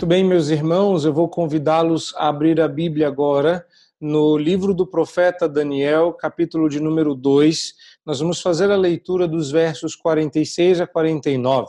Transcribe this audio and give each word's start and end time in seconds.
Muito 0.00 0.08
bem, 0.08 0.24
meus 0.24 0.48
irmãos, 0.48 1.04
eu 1.04 1.12
vou 1.12 1.28
convidá-los 1.28 2.14
a 2.16 2.28
abrir 2.28 2.58
a 2.58 2.66
Bíblia 2.66 3.06
agora 3.06 3.66
no 4.00 4.34
livro 4.38 4.72
do 4.72 4.86
profeta 4.86 5.46
Daniel, 5.46 6.14
capítulo 6.14 6.70
de 6.70 6.80
número 6.80 7.14
2. 7.14 7.74
Nós 8.06 8.18
vamos 8.18 8.40
fazer 8.40 8.70
a 8.70 8.76
leitura 8.76 9.28
dos 9.28 9.50
versos 9.50 9.94
46 9.94 10.80
a 10.80 10.86
49. 10.86 11.68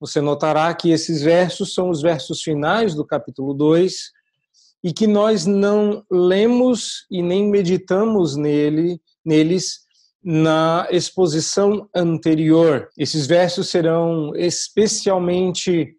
Você 0.00 0.22
notará 0.22 0.72
que 0.72 0.90
esses 0.90 1.20
versos 1.20 1.74
são 1.74 1.90
os 1.90 2.00
versos 2.00 2.40
finais 2.40 2.94
do 2.94 3.04
capítulo 3.04 3.52
2 3.52 4.12
e 4.82 4.90
que 4.90 5.06
nós 5.06 5.44
não 5.44 6.02
lemos 6.10 7.04
e 7.10 7.20
nem 7.20 7.50
meditamos 7.50 8.34
nele, 8.34 8.98
neles 9.22 9.80
na 10.24 10.88
exposição 10.90 11.86
anterior. 11.94 12.88
Esses 12.96 13.26
versos 13.26 13.68
serão 13.68 14.34
especialmente 14.34 15.95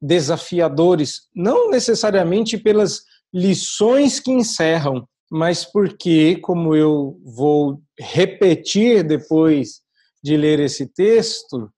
desafiadores, 0.00 1.22
não 1.34 1.70
necessariamente 1.70 2.56
pelas 2.56 3.02
lições 3.32 4.20
que 4.20 4.30
encerram, 4.30 5.06
mas 5.30 5.64
porque, 5.64 6.36
como 6.36 6.74
eu 6.74 7.20
vou 7.24 7.80
repetir 7.98 9.02
depois 9.02 9.80
de 10.22 10.36
ler 10.36 10.60
esse 10.60 10.86
texto, 10.86 11.70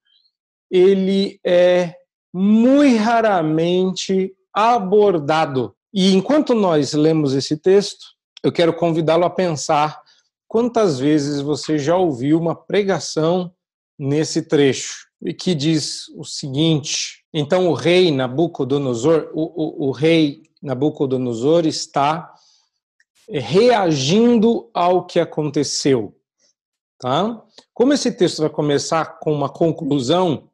ele 0.70 1.40
é 1.44 1.94
muito 2.32 3.02
raramente 3.02 4.32
abordado. 4.52 5.74
E 5.92 6.14
enquanto 6.14 6.54
nós 6.54 6.92
lemos 6.92 7.34
esse 7.34 7.56
texto, 7.56 8.04
eu 8.42 8.52
quero 8.52 8.72
convidá-lo 8.72 9.24
a 9.24 9.30
pensar 9.30 10.00
quantas 10.46 10.98
vezes 10.98 11.40
você 11.40 11.78
já 11.78 11.96
ouviu 11.96 12.38
uma 12.38 12.54
pregação 12.54 13.52
nesse 13.98 14.42
trecho 14.42 15.06
e 15.22 15.34
que 15.34 15.54
diz 15.54 16.08
o 16.16 16.24
seguinte: 16.24 17.19
então 17.32 17.68
o 17.68 17.74
rei 17.74 18.10
Nabucodonosor, 18.10 19.30
o, 19.32 19.86
o, 19.86 19.88
o 19.88 19.90
rei 19.92 20.42
Nabucodonosor 20.62 21.66
está 21.66 22.34
reagindo 23.28 24.68
ao 24.74 25.06
que 25.06 25.20
aconteceu, 25.20 26.16
tá? 26.98 27.42
Como 27.72 27.92
esse 27.92 28.10
texto 28.12 28.40
vai 28.40 28.50
começar 28.50 29.18
com 29.20 29.32
uma 29.32 29.48
conclusão, 29.48 30.50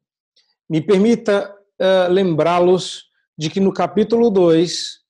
me 0.69 0.81
permita 0.81 1.55
uh, 1.81 2.13
lembrá-los 2.13 3.07
de 3.37 3.49
que 3.49 3.61
no 3.61 3.73
capítulo 3.73 4.31
2, 4.31 5.01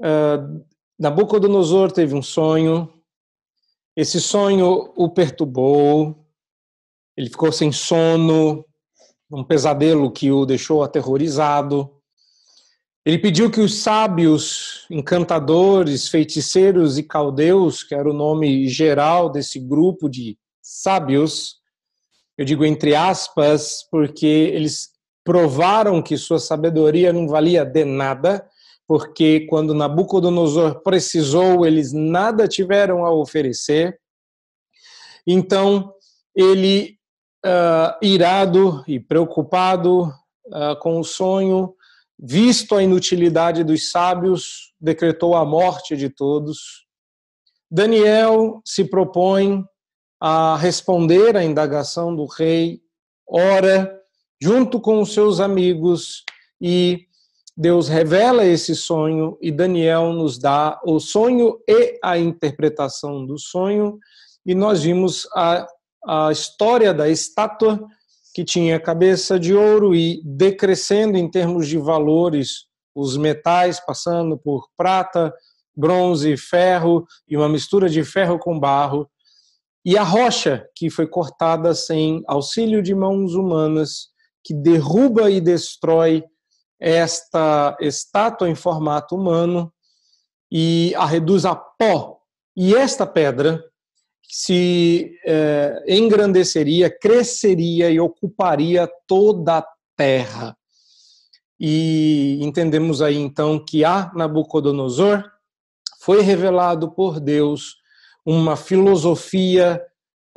uh, 0.00 0.64
Nabucodonosor 0.98 1.92
teve 1.92 2.14
um 2.14 2.22
sonho, 2.22 2.92
esse 3.96 4.20
sonho 4.20 4.92
o 4.96 5.08
perturbou, 5.08 6.26
ele 7.16 7.30
ficou 7.30 7.50
sem 7.50 7.72
sono, 7.72 8.64
um 9.30 9.44
pesadelo 9.44 10.10
que 10.10 10.30
o 10.30 10.46
deixou 10.46 10.82
aterrorizado. 10.82 11.90
Ele 13.04 13.18
pediu 13.18 13.50
que 13.50 13.60
os 13.60 13.76
sábios, 13.76 14.86
encantadores, 14.90 16.08
feiticeiros 16.08 16.98
e 16.98 17.02
caldeus, 17.02 17.82
que 17.82 17.94
era 17.94 18.08
o 18.08 18.14
nome 18.14 18.68
geral 18.68 19.30
desse 19.30 19.58
grupo 19.58 20.08
de 20.08 20.38
sábios, 20.62 21.56
eu 22.36 22.44
digo 22.44 22.64
entre 22.64 22.94
aspas, 22.94 23.86
porque 23.90 24.26
eles 24.26 24.90
provaram 25.24 26.00
que 26.00 26.16
sua 26.16 26.38
sabedoria 26.38 27.12
não 27.12 27.26
valia 27.26 27.64
de 27.64 27.84
nada, 27.84 28.46
porque 28.86 29.40
quando 29.48 29.74
Nabucodonosor 29.74 30.82
precisou, 30.82 31.66
eles 31.66 31.92
nada 31.92 32.48
tiveram 32.48 33.04
a 33.04 33.12
oferecer. 33.12 33.98
Então, 35.26 35.92
ele 36.34 36.97
uh, 37.44 37.96
irado 38.02 38.84
e 38.86 38.98
preocupado 38.98 40.04
uh, 40.46 40.78
com 40.80 41.00
o 41.00 41.04
sonho, 41.04 41.74
visto 42.18 42.74
a 42.74 42.82
inutilidade 42.82 43.62
dos 43.62 43.90
sábios, 43.90 44.72
decretou 44.80 45.34
a 45.34 45.44
morte 45.44 45.96
de 45.96 46.08
todos. 46.08 46.86
Daniel 47.70 48.60
se 48.64 48.84
propõe 48.84 49.64
a 50.20 50.56
responder 50.56 51.36
à 51.36 51.44
indagação 51.44 52.14
do 52.14 52.26
rei, 52.26 52.80
ora, 53.26 54.00
junto 54.40 54.80
com 54.80 55.00
os 55.00 55.12
seus 55.12 55.38
amigos, 55.38 56.24
e 56.60 57.06
Deus 57.56 57.88
revela 57.88 58.44
esse 58.44 58.74
sonho 58.74 59.36
e 59.40 59.50
Daniel 59.50 60.12
nos 60.12 60.38
dá 60.38 60.80
o 60.84 61.00
sonho 61.00 61.58
e 61.66 61.98
a 62.02 62.16
interpretação 62.16 63.26
do 63.26 63.38
sonho, 63.38 63.98
e 64.46 64.54
nós 64.54 64.82
vimos 64.82 65.28
a 65.34 65.66
a 66.06 66.30
história 66.30 66.92
da 66.94 67.08
estátua, 67.08 67.80
que 68.34 68.44
tinha 68.44 68.78
cabeça 68.78 69.38
de 69.38 69.54
ouro 69.54 69.94
e 69.94 70.22
decrescendo 70.24 71.16
em 71.16 71.30
termos 71.30 71.66
de 71.66 71.78
valores, 71.78 72.66
os 72.94 73.16
metais 73.16 73.80
passando 73.80 74.36
por 74.36 74.68
prata, 74.76 75.32
bronze, 75.76 76.36
ferro 76.36 77.06
e 77.28 77.36
uma 77.36 77.48
mistura 77.48 77.88
de 77.88 78.02
ferro 78.04 78.38
com 78.38 78.58
barro, 78.58 79.08
e 79.84 79.96
a 79.96 80.02
rocha 80.02 80.68
que 80.74 80.90
foi 80.90 81.06
cortada 81.06 81.74
sem 81.74 82.22
auxílio 82.26 82.82
de 82.82 82.94
mãos 82.94 83.34
humanas, 83.34 84.08
que 84.44 84.52
derruba 84.52 85.30
e 85.30 85.40
destrói 85.40 86.24
esta 86.80 87.76
estátua 87.80 88.48
em 88.48 88.54
formato 88.54 89.14
humano 89.14 89.72
e 90.50 90.94
a 90.96 91.04
reduz 91.04 91.44
a 91.44 91.54
pó. 91.54 92.18
E 92.56 92.74
esta 92.74 93.06
pedra 93.06 93.62
se 94.28 95.18
é, 95.24 95.84
engrandeceria, 95.88 96.90
cresceria 96.90 97.90
e 97.90 97.98
ocuparia 97.98 98.88
toda 99.06 99.58
a 99.58 99.66
terra. 99.96 100.56
E 101.58 102.38
entendemos 102.42 103.02
aí 103.02 103.16
então 103.16 103.58
que 103.64 103.84
a 103.84 104.12
Nabucodonosor 104.14 105.24
foi 106.00 106.20
revelado 106.20 106.92
por 106.92 107.18
Deus 107.18 107.76
uma 108.24 108.54
filosofia 108.56 109.82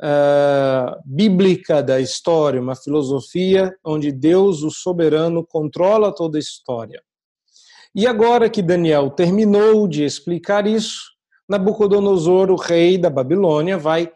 uh, 0.02 1.00
bíblica 1.04 1.82
da 1.82 2.00
história, 2.00 2.60
uma 2.60 2.74
filosofia 2.74 3.72
onde 3.84 4.10
Deus, 4.10 4.62
o 4.62 4.70
soberano, 4.70 5.46
controla 5.46 6.12
toda 6.12 6.38
a 6.38 6.40
história. 6.40 7.02
E 7.94 8.06
agora 8.06 8.48
que 8.48 8.62
Daniel 8.62 9.10
terminou 9.10 9.86
de 9.86 10.02
explicar 10.02 10.66
isso, 10.66 11.11
Nabucodonosor, 11.52 12.50
o 12.50 12.56
rei 12.56 12.96
da 12.96 13.10
Babilônia, 13.10 13.76
vai 13.76 14.10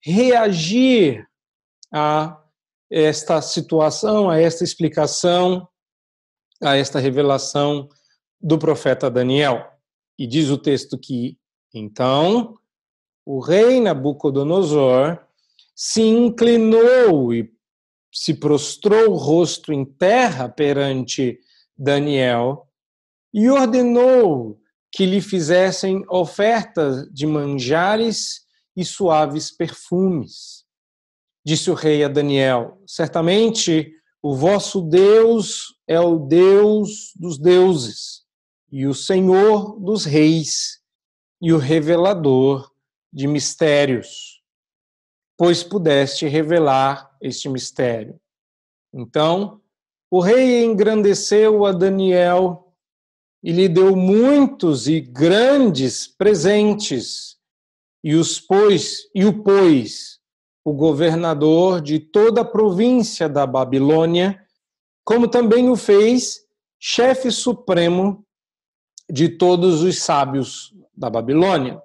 reagir 0.00 1.28
a 1.92 2.42
esta 2.90 3.42
situação, 3.42 4.30
a 4.30 4.40
esta 4.40 4.64
explicação, 4.64 5.68
a 6.62 6.76
esta 6.76 6.98
revelação 6.98 7.90
do 8.40 8.58
profeta 8.58 9.10
Daniel. 9.10 9.70
E 10.18 10.26
diz 10.26 10.48
o 10.48 10.56
texto 10.56 10.98
que, 10.98 11.38
então, 11.74 12.54
o 13.26 13.38
rei 13.38 13.80
Nabucodonosor 13.80 15.18
se 15.74 16.00
inclinou 16.00 17.34
e 17.34 17.52
se 18.10 18.32
prostrou 18.32 19.10
o 19.10 19.16
rosto 19.16 19.74
em 19.74 19.84
terra 19.84 20.48
perante 20.48 21.38
Daniel 21.76 22.66
e 23.32 23.50
ordenou 23.50 24.58
que 24.90 25.06
lhe 25.06 25.20
fizessem 25.20 26.04
ofertas 26.08 27.08
de 27.12 27.26
manjares 27.26 28.46
e 28.76 28.84
suaves 28.84 29.50
perfumes. 29.50 30.64
Disse 31.44 31.70
o 31.70 31.74
rei 31.74 32.04
a 32.04 32.08
Daniel: 32.08 32.82
Certamente 32.86 33.92
o 34.22 34.34
vosso 34.34 34.82
Deus 34.82 35.74
é 35.86 35.98
o 36.00 36.18
Deus 36.18 37.12
dos 37.16 37.38
deuses, 37.38 38.24
e 38.70 38.86
o 38.86 38.94
Senhor 38.94 39.78
dos 39.80 40.04
reis, 40.04 40.80
e 41.40 41.52
o 41.52 41.58
revelador 41.58 42.70
de 43.12 43.26
mistérios, 43.26 44.42
pois 45.36 45.62
pudeste 45.62 46.26
revelar 46.26 47.10
este 47.20 47.48
mistério. 47.48 48.20
Então, 48.92 49.60
o 50.10 50.20
rei 50.20 50.64
engrandeceu 50.64 51.64
a 51.64 51.72
Daniel 51.72 52.67
e 53.42 53.52
lhe 53.52 53.68
deu 53.68 53.94
muitos 53.94 54.88
e 54.88 55.00
grandes 55.00 56.06
presentes, 56.06 57.36
e 58.02 58.14
os 58.14 58.40
pôs 58.40 59.08
e 59.14 59.24
o 59.24 59.42
pôs 59.42 60.18
o 60.64 60.72
governador 60.72 61.80
de 61.80 61.98
toda 61.98 62.42
a 62.42 62.44
província 62.44 63.28
da 63.28 63.46
Babilônia, 63.46 64.38
como 65.02 65.26
também 65.26 65.70
o 65.70 65.76
fez 65.76 66.40
chefe 66.78 67.30
supremo 67.30 68.24
de 69.10 69.30
todos 69.30 69.82
os 69.82 69.98
sábios 69.98 70.74
da 70.94 71.08
Babilônia. 71.08 71.80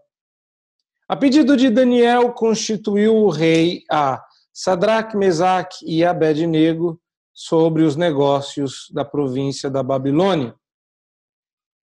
A 1.07 1.15
pedido 1.15 1.55
de 1.55 1.69
Daniel, 1.69 2.33
constituiu 2.33 3.15
o 3.15 3.29
rei 3.29 3.83
a 3.89 4.21
Sadraque, 4.51 5.15
Mesaque 5.15 5.85
e 5.85 6.03
Abednego 6.03 6.99
sobre 7.33 7.83
os 7.83 7.95
negócios 7.95 8.89
da 8.91 9.05
província 9.05 9.69
da 9.69 9.81
Babilônia 9.81 10.53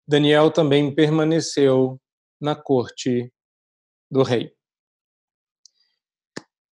Daniel 0.09 0.49
também 0.49 0.91
permaneceu 0.91 2.01
na 2.41 2.55
corte 2.55 3.31
do 4.09 4.23
rei. 4.23 4.51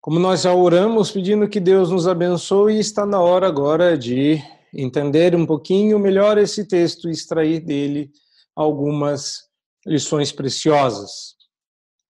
Como 0.01 0.19
nós 0.19 0.41
já 0.41 0.55
oramos 0.55 1.11
pedindo 1.11 1.47
que 1.47 1.61
Deus 1.61 1.91
nos 1.91 2.09
abençoe, 2.09 2.79
está 2.79 3.05
na 3.05 3.21
hora 3.21 3.47
agora 3.47 3.99
de 3.99 4.43
entender 4.73 5.35
um 5.35 5.45
pouquinho 5.45 5.99
melhor 5.99 6.39
esse 6.39 6.67
texto 6.67 7.11
e 7.11 7.13
extrair 7.13 7.61
dele 7.61 8.11
algumas 8.55 9.43
lições 9.85 10.33
preciosas. 10.33 11.37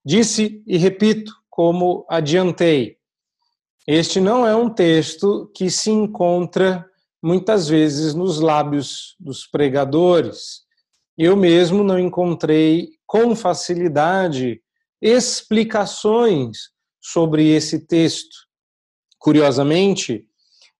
Disse 0.04 0.62
e 0.64 0.76
repito, 0.76 1.32
como 1.50 2.06
adiantei, 2.08 2.98
este 3.84 4.20
não 4.20 4.46
é 4.46 4.54
um 4.54 4.70
texto 4.70 5.50
que 5.52 5.70
se 5.70 5.90
encontra 5.90 6.88
muitas 7.20 7.66
vezes 7.66 8.14
nos 8.14 8.38
lábios 8.38 9.16
dos 9.18 9.44
pregadores. 9.44 10.65
Eu 11.16 11.36
mesmo 11.36 11.82
não 11.82 11.98
encontrei 11.98 12.90
com 13.06 13.34
facilidade 13.34 14.60
explicações 15.00 16.70
sobre 17.00 17.48
esse 17.48 17.86
texto. 17.86 18.36
Curiosamente, 19.18 20.26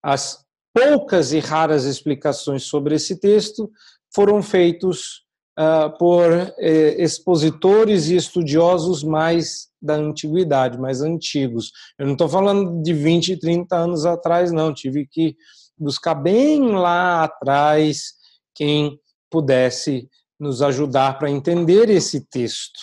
as 0.03 0.45
poucas 0.75 1.33
e 1.33 1.39
raras 1.39 1.85
explicações 1.85 2.65
sobre 2.65 2.97
esse 2.97 3.19
texto 3.19 3.71
foram 4.15 4.43
feitos 4.43 5.25
uh, 5.59 5.97
por 5.99 6.31
eh, 6.59 7.03
expositores 7.03 8.09
e 8.09 8.17
estudiosos 8.17 9.03
mais 9.03 9.69
da 9.81 9.95
antiguidade, 9.95 10.79
mais 10.79 11.01
antigos. 11.01 11.73
Eu 11.99 12.07
não 12.07 12.13
estou 12.13 12.29
falando 12.29 12.83
de 12.83 12.93
20, 12.93 13.39
30 13.39 13.77
anos 13.77 14.05
atrás, 14.05 14.53
não. 14.53 14.73
Tive 14.73 15.07
que 15.07 15.37
buscar 15.79 16.15
bem 16.15 16.73
lá 16.73 17.25
atrás 17.25 18.15
quem 18.55 18.99
pudesse 19.31 20.09
nos 20.39 20.63
ajudar 20.63 21.19
para 21.19 21.31
entender 21.31 21.89
esse 21.89 22.21
texto. 22.29 22.79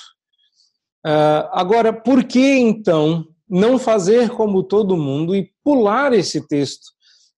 Uh, 1.06 1.50
agora, 1.52 1.92
por 1.92 2.24
que 2.24 2.58
então 2.58 3.26
não 3.50 3.78
fazer 3.78 4.30
como 4.30 4.64
todo 4.64 4.98
mundo 4.98 5.36
e 5.36 5.52
pular 5.64 6.14
esse 6.14 6.48
texto? 6.48 6.92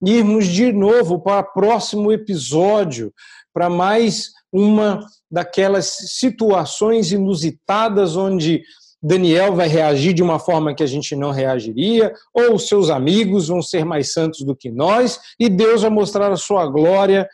Irmos 0.05 0.45
de 0.45 0.71
novo 0.71 1.19
para 1.19 1.47
o 1.47 1.53
próximo 1.53 2.11
episódio, 2.11 3.13
para 3.53 3.69
mais 3.69 4.31
uma 4.51 4.99
daquelas 5.29 5.87
situações 5.87 7.11
inusitadas 7.11 8.15
onde 8.15 8.61
Daniel 9.01 9.55
vai 9.55 9.67
reagir 9.67 10.13
de 10.13 10.23
uma 10.23 10.39
forma 10.39 10.73
que 10.73 10.81
a 10.81 10.87
gente 10.87 11.15
não 11.15 11.31
reagiria, 11.31 12.13
ou 12.33 12.57
seus 12.57 12.89
amigos 12.89 13.49
vão 13.49 13.61
ser 13.61 13.85
mais 13.85 14.11
santos 14.13 14.41
do 14.41 14.55
que 14.55 14.71
nós, 14.71 15.19
e 15.39 15.47
Deus 15.47 15.81
vai 15.81 15.91
mostrar 15.91 16.31
a 16.31 16.37
sua 16.37 16.65
glória 16.65 17.27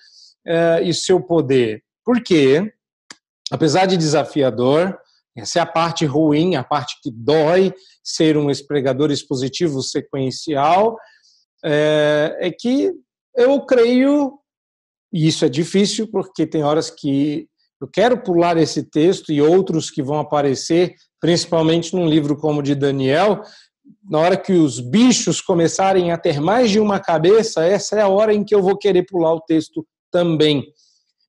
eh, 0.45 0.81
e 0.83 0.93
seu 0.93 1.21
poder. 1.21 1.81
Por 2.11 2.21
quê? 2.21 2.69
Apesar 3.49 3.85
de 3.85 3.95
desafiador, 3.95 4.99
essa 5.33 5.59
é 5.59 5.61
a 5.61 5.65
parte 5.65 6.05
ruim, 6.05 6.57
a 6.57 6.63
parte 6.63 6.97
que 7.01 7.09
dói 7.09 7.73
ser 8.03 8.35
um 8.35 8.47
pregador 8.67 9.11
expositivo 9.11 9.81
sequencial, 9.81 10.97
é, 11.63 12.37
é 12.41 12.51
que 12.51 12.91
eu 13.33 13.65
creio, 13.65 14.37
e 15.13 15.25
isso 15.25 15.45
é 15.45 15.47
difícil, 15.47 16.05
porque 16.11 16.45
tem 16.45 16.63
horas 16.63 16.89
que 16.89 17.47
eu 17.79 17.87
quero 17.87 18.21
pular 18.21 18.57
esse 18.57 18.83
texto 18.83 19.31
e 19.31 19.41
outros 19.41 19.89
que 19.89 20.03
vão 20.03 20.19
aparecer, 20.19 20.95
principalmente 21.17 21.95
num 21.95 22.09
livro 22.09 22.35
como 22.35 22.59
o 22.59 22.63
de 22.63 22.75
Daniel, 22.75 23.41
na 24.03 24.19
hora 24.19 24.35
que 24.35 24.51
os 24.51 24.81
bichos 24.81 25.39
começarem 25.39 26.11
a 26.11 26.17
ter 26.17 26.41
mais 26.41 26.71
de 26.71 26.79
uma 26.81 26.99
cabeça, 26.99 27.63
essa 27.63 27.95
é 27.95 28.01
a 28.01 28.09
hora 28.09 28.33
em 28.33 28.43
que 28.43 28.53
eu 28.53 28.61
vou 28.61 28.77
querer 28.77 29.05
pular 29.05 29.33
o 29.33 29.39
texto 29.39 29.87
também. 30.11 30.73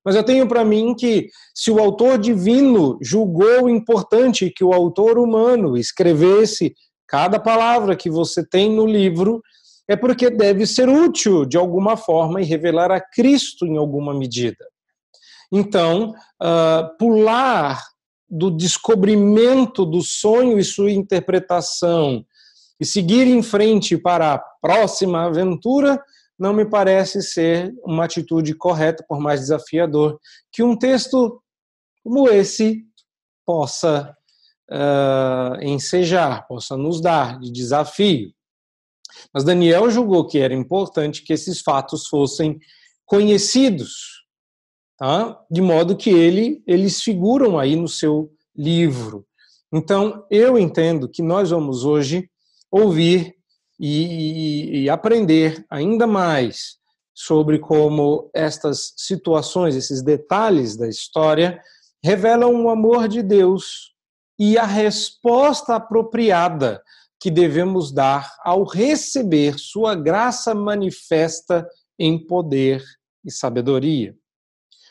Mas 0.04 0.16
eu 0.16 0.24
tenho 0.24 0.46
para 0.48 0.64
mim 0.64 0.94
que 0.94 1.28
se 1.54 1.70
o 1.70 1.78
autor 1.78 2.18
divino 2.18 2.98
julgou 3.00 3.68
importante 3.68 4.50
que 4.50 4.64
o 4.64 4.72
autor 4.72 5.18
humano 5.18 5.76
escrevesse 5.76 6.74
cada 7.06 7.38
palavra 7.38 7.94
que 7.94 8.10
você 8.10 8.44
tem 8.46 8.70
no 8.70 8.86
livro, 8.86 9.42
é 9.88 9.96
porque 9.96 10.30
deve 10.30 10.66
ser 10.66 10.88
útil 10.88 11.44
de 11.44 11.56
alguma 11.56 11.96
forma 11.96 12.40
e 12.40 12.44
revelar 12.44 12.90
a 12.90 13.00
Cristo 13.00 13.66
em 13.66 13.76
alguma 13.76 14.14
medida. 14.14 14.64
Então, 15.52 16.14
uh, 16.42 16.96
pular 16.98 17.82
do 18.28 18.50
descobrimento 18.50 19.84
do 19.84 20.00
sonho 20.00 20.58
e 20.58 20.64
sua 20.64 20.90
interpretação 20.90 22.24
e 22.80 22.86
seguir 22.86 23.26
em 23.26 23.42
frente 23.42 23.98
para 23.98 24.34
a 24.34 24.38
próxima 24.38 25.26
aventura 25.26 26.02
não 26.42 26.52
me 26.52 26.64
parece 26.64 27.22
ser 27.22 27.72
uma 27.84 28.04
atitude 28.04 28.52
correta, 28.54 29.04
por 29.08 29.20
mais 29.20 29.40
desafiador 29.40 30.18
que 30.50 30.62
um 30.62 30.76
texto 30.76 31.40
como 32.02 32.28
esse 32.28 32.84
possa 33.46 34.12
uh, 34.68 35.62
ensejar, 35.62 36.44
possa 36.48 36.76
nos 36.76 37.00
dar 37.00 37.38
de 37.38 37.52
desafio. 37.52 38.32
Mas 39.32 39.44
Daniel 39.44 39.88
julgou 39.88 40.26
que 40.26 40.38
era 40.38 40.52
importante 40.52 41.22
que 41.22 41.32
esses 41.32 41.60
fatos 41.60 42.08
fossem 42.08 42.58
conhecidos 43.06 44.22
tá? 44.98 45.40
de 45.48 45.60
modo 45.60 45.96
que 45.96 46.10
ele, 46.10 46.60
eles 46.66 47.02
figuram 47.02 47.58
aí 47.58 47.76
no 47.76 47.86
seu 47.86 48.32
livro. 48.56 49.24
Então, 49.72 50.26
eu 50.28 50.58
entendo 50.58 51.08
que 51.08 51.22
nós 51.22 51.50
vamos 51.50 51.84
hoje 51.84 52.28
ouvir 52.70 53.36
e, 53.84 54.84
e, 54.84 54.90
aprender 54.90 55.66
ainda 55.68 56.06
mais 56.06 56.76
sobre 57.12 57.58
como 57.58 58.30
estas 58.32 58.94
situações, 58.96 59.74
esses 59.74 60.02
detalhes 60.02 60.76
da 60.76 60.88
história, 60.88 61.60
revelam 62.00 62.64
o 62.64 62.70
amor 62.70 63.08
de 63.08 63.24
Deus 63.24 63.92
e 64.38 64.56
a 64.56 64.64
resposta 64.64 65.74
apropriada 65.74 66.80
que 67.20 67.28
devemos 67.28 67.90
dar 67.90 68.32
ao 68.44 68.62
receber 68.62 69.58
Sua 69.58 69.96
graça 69.96 70.54
manifesta 70.54 71.68
em 71.98 72.24
poder 72.24 72.84
e 73.24 73.32
sabedoria. 73.32 74.14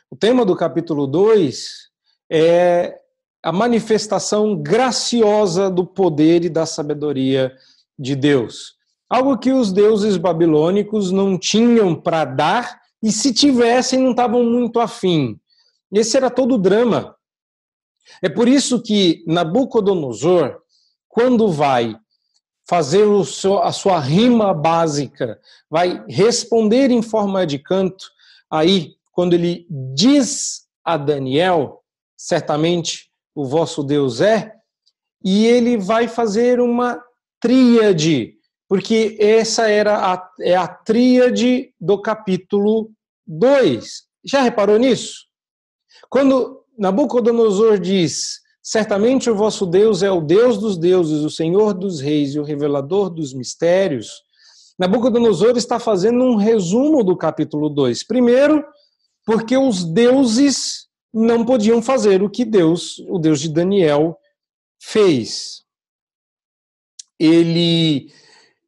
O 0.10 0.18
tema 0.18 0.46
do 0.46 0.56
capítulo 0.56 1.08
2 1.08 1.90
é 2.30 3.00
a 3.42 3.54
manifestação 3.54 4.62
graciosa 4.62 5.70
do 5.70 5.86
poder 5.86 6.44
e 6.44 6.50
da 6.50 6.66
sabedoria 6.66 7.56
de 7.98 8.16
Deus. 8.16 8.81
Algo 9.12 9.38
que 9.38 9.52
os 9.52 9.74
deuses 9.74 10.16
babilônicos 10.16 11.12
não 11.12 11.38
tinham 11.38 11.94
para 11.94 12.24
dar 12.24 12.80
e, 13.04 13.12
se 13.12 13.34
tivessem, 13.34 14.00
não 14.00 14.12
estavam 14.12 14.42
muito 14.46 14.80
afim. 14.80 15.38
Esse 15.92 16.16
era 16.16 16.30
todo 16.30 16.56
o 16.56 16.58
drama. 16.58 17.14
É 18.24 18.30
por 18.30 18.48
isso 18.48 18.82
que 18.82 19.22
Nabucodonosor, 19.28 20.62
quando 21.10 21.52
vai 21.52 21.94
fazer 22.70 23.06
seu, 23.26 23.62
a 23.62 23.74
sua 23.74 24.00
rima 24.00 24.54
básica, 24.54 25.38
vai 25.70 26.06
responder 26.08 26.90
em 26.90 27.02
forma 27.02 27.46
de 27.46 27.60
canto, 27.60 28.06
aí 28.50 28.96
quando 29.12 29.34
ele 29.34 29.68
diz 29.94 30.68
a 30.86 30.96
Daniel, 30.96 31.84
certamente 32.16 33.12
o 33.36 33.44
vosso 33.44 33.84
Deus 33.84 34.22
é, 34.22 34.54
e 35.22 35.46
ele 35.46 35.76
vai 35.76 36.08
fazer 36.08 36.62
uma 36.62 37.04
tríade, 37.42 38.38
porque 38.72 39.18
essa 39.20 39.68
era 39.68 40.14
a, 40.14 40.32
é 40.40 40.56
a 40.56 40.66
tríade 40.66 41.74
do 41.78 42.02
capítulo 42.02 42.90
2. 43.28 44.04
Já 44.24 44.44
reparou 44.44 44.80
nisso? 44.80 45.26
Quando 46.10 46.64
Nabucodonosor 46.78 47.78
diz: 47.78 48.40
Certamente 48.64 49.30
o 49.30 49.36
vosso 49.36 49.66
Deus 49.66 50.02
é 50.04 50.10
o 50.10 50.22
Deus 50.22 50.58
dos 50.58 50.78
deuses, 50.78 51.20
o 51.20 51.30
Senhor 51.30 51.74
dos 51.74 52.00
reis 52.00 52.34
e 52.34 52.40
o 52.40 52.46
revelador 52.46 53.10
dos 53.10 53.34
mistérios. 53.34 54.22
Nabucodonosor 54.80 55.58
está 55.58 55.78
fazendo 55.78 56.24
um 56.24 56.38
resumo 56.38 57.04
do 57.04 57.18
capítulo 57.18 57.68
2. 57.68 58.08
Primeiro, 58.08 58.66
porque 59.26 59.58
os 59.58 59.84
deuses 59.84 60.88
não 61.14 61.44
podiam 61.44 61.82
fazer 61.82 62.24
o 62.24 62.30
que 62.30 62.46
Deus, 62.46 63.00
o 63.10 63.20
Deus 63.20 63.42
de 63.42 63.50
Daniel, 63.50 64.18
fez. 64.82 65.66
Ele, 67.20 68.10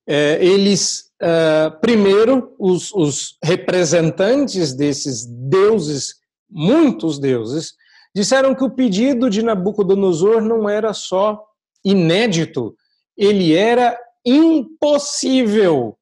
é, 0.08 0.44
eles, 0.44 1.12
é, 1.22 1.70
primeiro, 1.82 2.54
os, 2.60 2.94
os 2.94 3.38
representantes 3.44 4.74
desses 4.74 5.26
deuses, 5.26 6.16
muitos 6.50 7.20
deuses, 7.20 7.74
disseram 8.16 8.54
que 8.54 8.64
o 8.64 8.70
pedido 8.70 9.30
de 9.30 9.42
Nabucodonosor 9.42 10.42
não 10.42 10.70
era 10.70 10.94
só 10.94 11.44
inédito, 11.84 12.76
ele 13.18 13.56
era 13.56 13.98
impossível. 14.26 15.98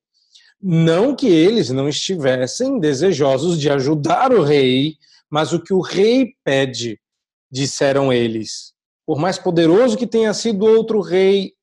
Não 0.62 1.16
que 1.16 1.28
eles 1.28 1.72
não 1.72 1.90
estivessem 1.90 2.80
desejosos 2.80 3.60
de 3.60 3.70
ajudar 3.70 4.32
o 4.32 4.44
rei, 4.44 4.96
mas 5.30 5.54
o 5.54 5.60
que 5.60 5.74
o 5.74 5.80
rei 5.80 6.36
pede, 6.44 7.00
disseram 7.52 8.14
eles. 8.14 8.74
Por 9.06 9.18
mais 9.18 9.38
poderoso 9.38 9.98
que 9.98 10.06
tenha 10.06 10.34
sido 10.34 10.66
outro 10.66 11.02
rei 11.02 11.54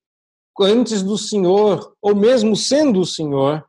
antes 0.59 1.01
do 1.01 1.17
Senhor, 1.17 1.93
ou 2.01 2.15
mesmo 2.15 2.55
sendo 2.55 3.01
o 3.01 3.05
Senhor, 3.05 3.63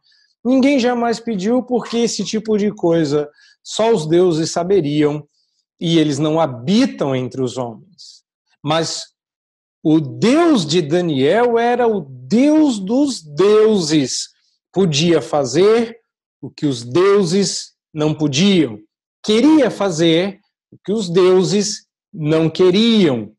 ninguém 0.44 0.78
jamais 0.78 1.20
pediu 1.20 1.62
porque 1.62 1.98
esse 1.98 2.24
tipo 2.24 2.56
de 2.56 2.72
coisa 2.72 3.28
só 3.62 3.92
os 3.92 4.06
deuses 4.06 4.50
saberiam 4.50 5.26
e 5.80 5.98
eles 5.98 6.18
não 6.18 6.40
habitam 6.40 7.14
entre 7.14 7.42
os 7.42 7.56
homens. 7.56 8.22
Mas 8.62 9.04
o 9.82 10.00
Deus 10.00 10.66
de 10.66 10.82
Daniel 10.82 11.58
era 11.58 11.86
o 11.86 12.00
Deus 12.00 12.78
dos 12.78 13.22
deuses 13.22 14.28
podia 14.72 15.20
fazer 15.20 15.98
o 16.40 16.50
que 16.50 16.66
os 16.66 16.82
deuses 16.82 17.74
não 17.92 18.14
podiam. 18.14 18.78
Queria 19.22 19.70
fazer 19.70 20.40
o 20.70 20.78
que 20.84 20.92
os 20.92 21.08
deuses 21.08 21.86
não 22.12 22.48
queriam. 22.48 23.34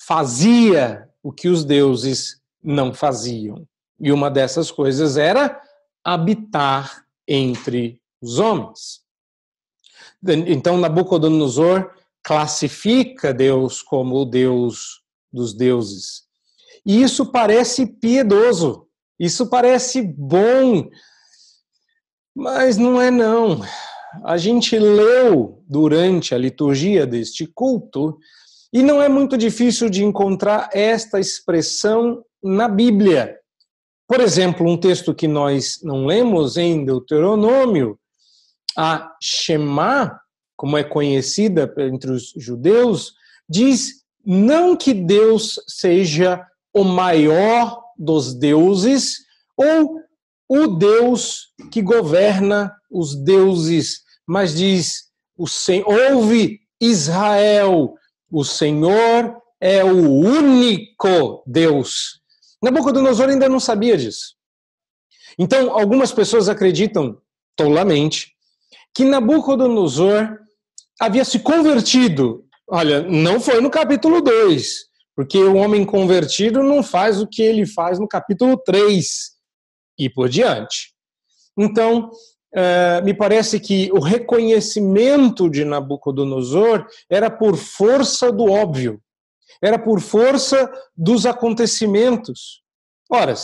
Fazia 0.00 1.03
o 1.24 1.32
que 1.32 1.48
os 1.48 1.64
deuses 1.64 2.38
não 2.62 2.92
faziam. 2.92 3.66
E 3.98 4.12
uma 4.12 4.30
dessas 4.30 4.70
coisas 4.70 5.16
era 5.16 5.58
habitar 6.04 7.06
entre 7.26 7.98
os 8.20 8.38
homens. 8.38 9.00
Então, 10.22 10.76
Nabucodonosor 10.76 11.90
classifica 12.22 13.32
Deus 13.32 13.80
como 13.80 14.16
o 14.16 14.24
Deus 14.26 15.02
dos 15.32 15.54
deuses. 15.54 16.24
E 16.84 17.02
isso 17.02 17.32
parece 17.32 17.86
piedoso, 17.86 18.86
isso 19.18 19.48
parece 19.48 20.02
bom, 20.02 20.90
mas 22.34 22.76
não 22.76 23.00
é 23.00 23.10
não. 23.10 23.62
A 24.22 24.36
gente 24.36 24.78
leu 24.78 25.64
durante 25.66 26.34
a 26.34 26.38
liturgia 26.38 27.06
deste 27.06 27.46
culto 27.46 28.18
e 28.74 28.82
não 28.82 29.00
é 29.00 29.08
muito 29.08 29.38
difícil 29.38 29.88
de 29.88 30.02
encontrar 30.02 30.68
esta 30.72 31.20
expressão 31.20 32.24
na 32.42 32.66
Bíblia. 32.66 33.38
Por 34.08 34.20
exemplo, 34.20 34.68
um 34.68 34.76
texto 34.76 35.14
que 35.14 35.28
nós 35.28 35.78
não 35.80 36.06
lemos 36.06 36.56
em 36.56 36.84
Deuteronômio, 36.84 37.96
a 38.76 39.12
Shema, 39.22 40.20
como 40.56 40.76
é 40.76 40.82
conhecida 40.82 41.72
entre 41.78 42.10
os 42.10 42.32
judeus, 42.36 43.14
diz 43.48 44.02
não 44.26 44.76
que 44.76 44.92
Deus 44.92 45.54
seja 45.68 46.44
o 46.74 46.82
maior 46.82 47.80
dos 47.96 48.34
deuses 48.34 49.18
ou 49.56 50.00
o 50.48 50.66
Deus 50.66 51.52
que 51.70 51.80
governa 51.80 52.74
os 52.90 53.14
deuses, 53.14 54.00
mas 54.26 54.56
diz: 54.56 55.04
o 55.38 55.46
ouve 55.86 56.58
Israel, 56.80 57.94
o 58.34 58.44
Senhor 58.44 59.40
é 59.60 59.84
o 59.84 60.10
único 60.10 61.44
Deus. 61.46 62.20
Nabucodonosor 62.60 63.28
ainda 63.28 63.48
não 63.48 63.60
sabia 63.60 63.96
disso. 63.96 64.34
Então, 65.38 65.70
algumas 65.70 66.10
pessoas 66.10 66.48
acreditam 66.48 67.16
tolamente 67.54 68.32
que 68.92 69.04
Nabucodonosor 69.04 70.36
havia 71.00 71.24
se 71.24 71.38
convertido. 71.38 72.44
Olha, 72.68 73.02
não 73.02 73.38
foi 73.38 73.60
no 73.60 73.70
capítulo 73.70 74.20
2, 74.20 74.78
porque 75.14 75.38
o 75.38 75.54
homem 75.54 75.84
convertido 75.84 76.60
não 76.60 76.82
faz 76.82 77.20
o 77.20 77.28
que 77.28 77.40
ele 77.40 77.64
faz 77.64 78.00
no 78.00 78.08
capítulo 78.08 78.56
3 78.56 79.30
e 79.96 80.10
por 80.10 80.28
diante. 80.28 80.92
Então, 81.56 82.10
eh, 82.56 83.00
me 83.02 83.12
parece 83.12 83.58
que 83.58 83.90
o 83.92 83.98
reconhecimento 83.98 85.50
de 85.50 85.64
Nabucodonosor 85.64 86.86
era 87.10 87.28
por 87.28 87.56
força 87.56 88.30
do 88.30 88.44
óbvio, 88.44 89.00
era 89.60 89.76
por 89.78 90.00
força 90.00 90.70
dos 90.96 91.26
acontecimentos. 91.26 92.62
Ora, 93.10 93.34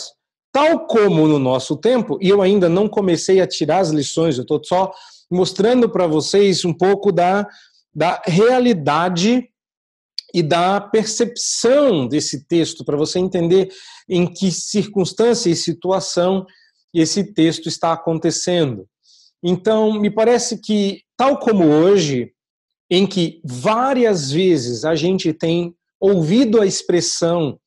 tal 0.51 0.87
como 0.87 1.27
no 1.27 1.39
nosso 1.39 1.75
tempo, 1.75 2.17
e 2.21 2.29
eu 2.29 2.41
ainda 2.41 2.69
não 2.69 2.87
comecei 2.87 3.41
a 3.41 3.47
tirar 3.47 3.79
as 3.79 3.89
lições, 3.89 4.37
eu 4.37 4.43
estou 4.43 4.61
só 4.63 4.93
mostrando 5.29 5.89
para 5.89 6.07
vocês 6.07 6.63
um 6.63 6.73
pouco 6.73 7.11
da, 7.11 7.45
da 7.93 8.21
realidade 8.25 9.49
e 10.33 10.41
da 10.41 10.79
percepção 10.79 12.07
desse 12.07 12.47
texto, 12.47 12.85
para 12.85 12.95
você 12.95 13.19
entender 13.19 13.69
em 14.07 14.25
que 14.25 14.51
circunstância 14.51 15.49
e 15.49 15.55
situação 15.55 16.45
esse 16.93 17.33
texto 17.33 17.67
está 17.67 17.91
acontecendo. 17.93 18.87
Então, 19.43 19.93
me 19.93 20.09
parece 20.09 20.59
que, 20.59 21.01
tal 21.17 21.39
como 21.39 21.65
hoje, 21.65 22.31
em 22.89 23.07
que 23.07 23.41
várias 23.43 24.31
vezes 24.31 24.83
a 24.85 24.95
gente 24.95 25.33
tem 25.33 25.75
ouvido 25.99 26.59
a 26.59 26.65
expressão, 26.65 27.59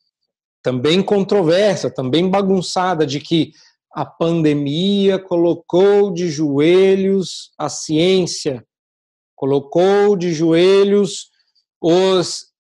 também 0.62 1.02
controversa, 1.02 1.90
também 1.90 2.28
bagunçada, 2.28 3.06
de 3.06 3.20
que 3.20 3.52
a 3.92 4.04
pandemia 4.04 5.18
colocou 5.18 6.12
de 6.12 6.28
joelhos 6.28 7.52
a 7.56 7.68
ciência, 7.68 8.66
colocou 9.36 10.16
de 10.16 10.32
joelhos 10.32 11.30
os 11.80 12.52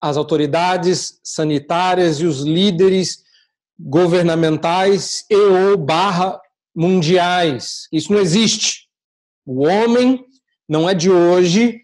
as 0.00 0.16
autoridades 0.16 1.18
sanitárias 1.24 2.20
e 2.20 2.26
os 2.26 2.42
líderes 2.42 3.24
governamentais 3.78 5.24
e 5.28 5.34
ou 5.34 5.76
barra 5.76 6.40
mundiais. 6.76 7.88
Isso 7.90 8.12
não 8.12 8.20
existe. 8.20 8.86
O 9.46 9.66
homem 9.66 10.22
não 10.68 10.88
é 10.88 10.94
de 10.94 11.10
hoje 11.10 11.80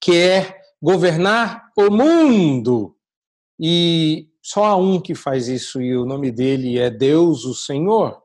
quer 0.00 0.60
governar 0.80 1.70
o 1.76 1.90
mundo. 1.90 2.94
E 3.58 4.28
só 4.42 4.64
há 4.66 4.76
um 4.76 5.00
que 5.00 5.14
faz 5.14 5.48
isso 5.48 5.80
e 5.80 5.96
o 5.96 6.04
nome 6.04 6.30
dele 6.30 6.78
é 6.78 6.90
Deus, 6.90 7.44
o 7.44 7.54
Senhor. 7.54 8.22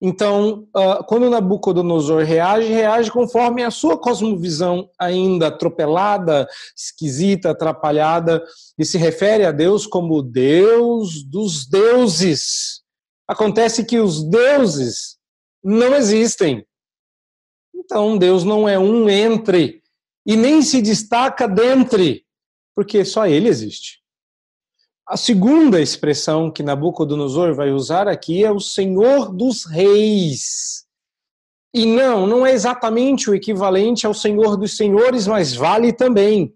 Então, 0.00 0.68
ah, 0.76 1.02
quando 1.08 1.28
Nabucodonosor 1.28 2.22
reage, 2.22 2.68
reage 2.68 3.10
conforme 3.10 3.64
a 3.64 3.70
sua 3.70 3.98
cosmovisão 3.98 4.88
ainda 4.98 5.48
atropelada, 5.48 6.46
esquisita, 6.76 7.50
atrapalhada, 7.50 8.44
e 8.78 8.84
se 8.84 8.96
refere 8.96 9.44
a 9.44 9.50
Deus 9.50 9.86
como 9.86 10.22
Deus 10.22 11.24
dos 11.24 11.66
deuses. 11.66 12.77
Acontece 13.28 13.84
que 13.84 13.98
os 13.98 14.24
deuses 14.24 15.18
não 15.62 15.94
existem. 15.94 16.66
Então, 17.74 18.16
Deus 18.16 18.42
não 18.42 18.66
é 18.66 18.78
um 18.78 19.08
entre 19.08 19.82
e 20.26 20.36
nem 20.36 20.62
se 20.62 20.80
destaca 20.80 21.46
dentre, 21.46 22.24
porque 22.74 23.04
só 23.04 23.26
ele 23.26 23.48
existe. 23.48 23.98
A 25.06 25.16
segunda 25.16 25.80
expressão 25.80 26.50
que 26.50 26.62
Nabucodonosor 26.62 27.54
vai 27.54 27.70
usar 27.70 28.08
aqui 28.08 28.44
é 28.44 28.50
o 28.50 28.60
Senhor 28.60 29.32
dos 29.32 29.64
Reis. 29.64 30.84
E 31.74 31.86
não, 31.86 32.26
não 32.26 32.46
é 32.46 32.52
exatamente 32.52 33.30
o 33.30 33.34
equivalente 33.34 34.06
ao 34.06 34.12
Senhor 34.12 34.56
dos 34.56 34.76
Senhores, 34.76 35.26
mas 35.26 35.54
vale 35.54 35.92
também. 35.92 36.54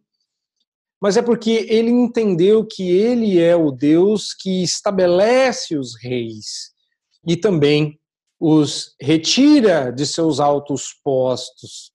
Mas 1.02 1.16
é 1.16 1.22
porque 1.22 1.66
ele 1.68 1.90
entendeu 1.90 2.64
que 2.64 2.88
ele 2.88 3.40
é 3.40 3.56
o 3.56 3.72
Deus 3.72 4.32
que 4.32 4.62
estabelece 4.62 5.76
os 5.76 6.00
reis 6.00 6.70
e 7.26 7.36
também 7.36 7.98
os 8.38 8.94
retira 9.00 9.90
de 9.90 10.06
seus 10.06 10.38
altos 10.38 10.94
postos. 11.02 11.90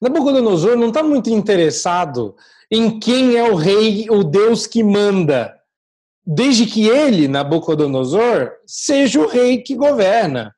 Nabucodonosor 0.00 0.76
não 0.76 0.88
está 0.88 1.02
muito 1.02 1.28
interessado 1.28 2.36
em 2.70 3.00
quem 3.00 3.36
é 3.36 3.50
o 3.50 3.56
rei, 3.56 4.08
o 4.08 4.22
Deus 4.22 4.64
que 4.64 4.84
manda, 4.84 5.52
desde 6.24 6.66
que 6.66 6.86
ele, 6.86 7.26
Nabucodonosor, 7.26 8.52
seja 8.64 9.20
o 9.20 9.26
rei 9.26 9.60
que 9.60 9.74
governa. 9.74 10.54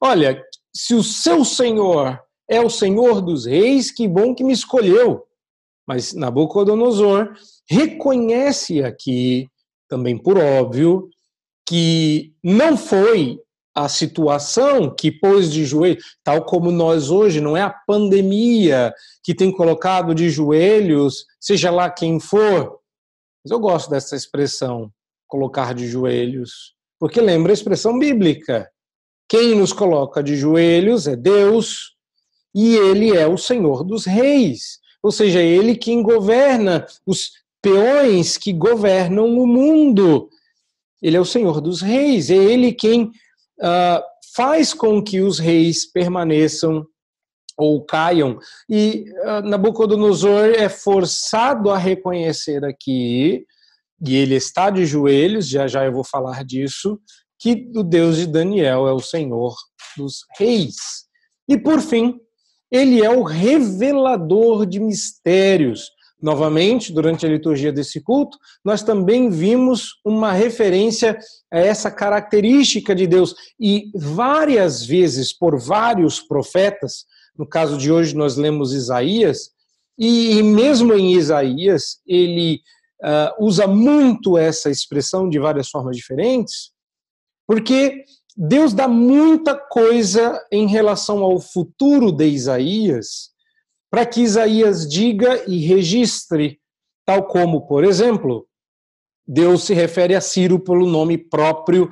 Olha, 0.00 0.42
se 0.74 0.94
o 0.94 1.02
seu 1.02 1.44
senhor 1.44 2.18
é 2.48 2.58
o 2.58 2.70
senhor 2.70 3.20
dos 3.20 3.44
reis, 3.44 3.90
que 3.90 4.08
bom 4.08 4.34
que 4.34 4.42
me 4.42 4.54
escolheu. 4.54 5.26
Mas 5.86 6.14
Nabucodonosor 6.14 7.34
reconhece 7.68 8.82
aqui, 8.82 9.48
também 9.88 10.16
por 10.16 10.38
óbvio, 10.38 11.08
que 11.66 12.34
não 12.42 12.76
foi 12.76 13.38
a 13.74 13.88
situação 13.88 14.94
que 14.94 15.10
pôs 15.10 15.52
de 15.52 15.64
joelho, 15.64 15.98
tal 16.22 16.44
como 16.44 16.70
nós 16.70 17.10
hoje, 17.10 17.40
não 17.40 17.56
é 17.56 17.62
a 17.62 17.70
pandemia 17.70 18.94
que 19.22 19.34
tem 19.34 19.50
colocado 19.50 20.14
de 20.14 20.30
joelhos, 20.30 21.26
seja 21.40 21.70
lá 21.70 21.90
quem 21.90 22.20
for. 22.20 22.78
Mas 23.44 23.50
eu 23.50 23.58
gosto 23.58 23.90
dessa 23.90 24.14
expressão, 24.14 24.92
colocar 25.26 25.74
de 25.74 25.88
joelhos, 25.88 26.74
porque 27.00 27.20
lembra 27.20 27.52
a 27.52 27.54
expressão 27.54 27.98
bíblica. 27.98 28.70
Quem 29.28 29.56
nos 29.56 29.72
coloca 29.72 30.22
de 30.22 30.36
joelhos 30.36 31.08
é 31.08 31.16
Deus, 31.16 31.94
e 32.54 32.76
ele 32.76 33.16
é 33.16 33.26
o 33.26 33.36
Senhor 33.36 33.82
dos 33.82 34.04
reis. 34.04 34.78
Ou 35.04 35.12
seja, 35.12 35.42
ele 35.42 35.76
quem 35.76 36.02
governa 36.02 36.86
os 37.06 37.32
peões 37.60 38.38
que 38.38 38.54
governam 38.54 39.38
o 39.38 39.46
mundo. 39.46 40.30
Ele 41.02 41.14
é 41.14 41.20
o 41.20 41.26
Senhor 41.26 41.60
dos 41.60 41.82
reis, 41.82 42.30
é 42.30 42.34
ele 42.34 42.72
quem 42.72 43.04
uh, 43.04 44.02
faz 44.34 44.72
com 44.72 45.02
que 45.02 45.20
os 45.20 45.38
reis 45.38 45.84
permaneçam 45.84 46.86
ou 47.54 47.84
caiam. 47.84 48.38
E 48.66 49.04
uh, 49.26 49.46
Nabucodonosor 49.46 50.46
é 50.56 50.70
forçado 50.70 51.68
a 51.68 51.76
reconhecer 51.76 52.64
aqui, 52.64 53.44
e 54.06 54.16
ele 54.16 54.36
está 54.36 54.70
de 54.70 54.86
joelhos, 54.86 55.46
já 55.46 55.66
já 55.68 55.84
eu 55.84 55.92
vou 55.92 56.04
falar 56.04 56.42
disso, 56.46 56.98
que 57.38 57.70
o 57.76 57.82
Deus 57.82 58.16
de 58.16 58.26
Daniel 58.26 58.88
é 58.88 58.92
o 58.92 59.00
Senhor 59.00 59.54
dos 59.98 60.24
reis. 60.38 60.76
E 61.46 61.58
por 61.58 61.82
fim, 61.82 62.18
ele 62.74 63.04
é 63.04 63.08
o 63.08 63.22
revelador 63.22 64.66
de 64.66 64.80
mistérios. 64.80 65.92
novamente, 66.20 66.90
durante 66.90 67.26
a 67.26 67.28
liturgia 67.28 67.70
desse 67.70 68.00
culto, 68.00 68.38
nós 68.64 68.82
também 68.82 69.28
vimos 69.28 70.00
uma 70.02 70.32
referência 70.32 71.18
a 71.52 71.58
essa 71.58 71.90
característica 71.90 72.94
de 72.94 73.06
Deus. 73.06 73.34
E 73.60 73.90
várias 73.94 74.86
vezes, 74.86 75.36
por 75.36 75.60
vários 75.60 76.20
profetas, 76.20 77.04
no 77.36 77.46
caso 77.46 77.76
de 77.76 77.92
hoje 77.92 78.16
nós 78.16 78.36
lemos 78.36 78.72
Isaías, 78.72 79.50
e 79.98 80.42
mesmo 80.42 80.94
em 80.94 81.12
Isaías, 81.12 81.98
ele 82.06 82.60
uh, 83.02 83.44
usa 83.44 83.66
muito 83.66 84.38
essa 84.38 84.70
expressão 84.70 85.28
de 85.28 85.38
várias 85.38 85.68
formas 85.68 85.94
diferentes, 85.94 86.70
porque 87.46 88.02
Deus 88.36 88.74
dá 88.74 88.88
muita 88.88 89.54
coisa 89.54 90.44
em 90.50 90.66
relação 90.66 91.22
ao 91.22 91.38
futuro 91.38 92.10
de 92.10 92.26
Isaías, 92.26 93.30
para 93.90 94.04
que 94.04 94.22
Isaías 94.22 94.88
diga 94.88 95.44
e 95.46 95.64
registre, 95.66 96.60
tal 97.06 97.26
como, 97.26 97.66
por 97.66 97.84
exemplo, 97.84 98.46
Deus 99.26 99.64
se 99.64 99.72
refere 99.72 100.14
a 100.14 100.20
Ciro 100.20 100.58
pelo 100.58 100.86
nome 100.86 101.16
próprio 101.16 101.88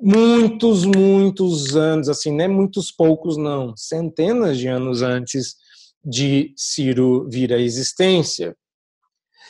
muitos, 0.00 0.84
muitos 0.84 1.76
anos, 1.76 2.08
assim, 2.08 2.32
não 2.32 2.44
é 2.44 2.48
muitos 2.48 2.90
poucos, 2.90 3.36
não, 3.36 3.76
centenas 3.76 4.58
de 4.58 4.68
anos 4.68 5.02
antes 5.02 5.56
de 6.04 6.52
Ciro 6.56 7.28
vir 7.28 7.52
à 7.52 7.58
existência. 7.58 8.56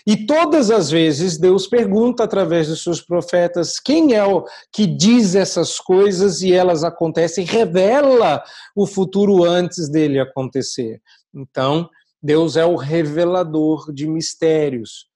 E 0.07 0.25
todas 0.25 0.71
as 0.71 0.89
vezes 0.89 1.37
Deus 1.37 1.67
pergunta 1.67 2.23
através 2.23 2.69
dos 2.69 2.83
seus 2.83 3.01
profetas 3.01 3.81
quem 3.81 4.15
é 4.15 4.25
o 4.25 4.45
que 4.73 4.87
diz 4.87 5.35
essas 5.35 5.81
coisas 5.81 6.43
e 6.43 6.53
elas 6.53 6.85
acontecem, 6.85 7.45
revela 7.45 8.43
o 8.75 8.87
futuro 8.87 9.43
antes 9.43 9.89
dele 9.89 10.21
acontecer. 10.21 11.01
Então, 11.35 11.91
Deus 12.23 12.57
é 12.57 12.65
o 12.65 12.77
revelador 12.77 13.93
de 13.93 14.07
mistérios. 14.07 15.07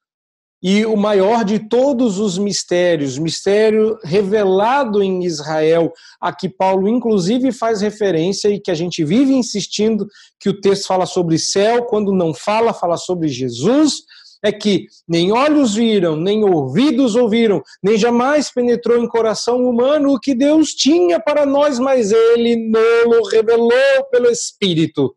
E 0.63 0.85
o 0.85 0.95
maior 0.95 1.43
de 1.43 1.59
todos 1.59 2.19
os 2.19 2.37
mistérios, 2.37 3.17
mistério 3.17 3.99
revelado 4.05 5.03
em 5.03 5.25
Israel, 5.25 5.91
a 6.21 6.35
que 6.35 6.51
Paulo 6.51 6.87
inclusive 6.87 7.51
faz 7.51 7.81
referência 7.81 8.49
e 8.49 8.61
que 8.61 8.71
a 8.71 8.75
gente 8.75 9.03
vive 9.03 9.33
insistindo 9.33 10.07
que 10.39 10.51
o 10.51 10.61
texto 10.61 10.87
fala 10.87 11.07
sobre 11.07 11.39
céu, 11.39 11.85
quando 11.85 12.13
não 12.13 12.35
fala, 12.35 12.75
fala 12.75 12.99
sobre 12.99 13.29
Jesus, 13.29 14.03
é 14.43 14.51
que 14.51 14.87
nem 15.07 15.33
olhos 15.33 15.75
viram, 15.75 16.17
nem 16.17 16.45
ouvidos 16.45 17.15
ouviram, 17.15 17.63
nem 17.83 17.97
jamais 17.99 18.51
penetrou 18.51 19.03
em 19.03 19.09
coração 19.09 19.63
humano 19.69 20.15
o 20.15 20.21
que 20.21 20.35
Deus 20.35 20.71
tinha 20.71 21.21
para 21.21 21.45
nós, 21.45 21.79
mas 21.79 22.11
ele 22.11 22.57
não 22.57 23.23
revelou 23.25 24.05
pelo 24.11 24.29
Espírito. 24.29 25.15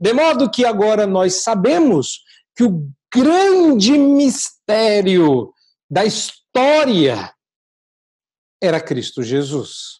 De 0.00 0.12
modo 0.12 0.50
que 0.50 0.64
agora 0.64 1.06
nós 1.06 1.42
sabemos 1.42 2.20
que 2.56 2.64
o 2.64 2.88
grande 3.12 3.98
mistério 3.98 5.52
da 5.90 6.04
história 6.04 7.32
era 8.62 8.80
Cristo 8.80 9.22
Jesus. 9.22 9.99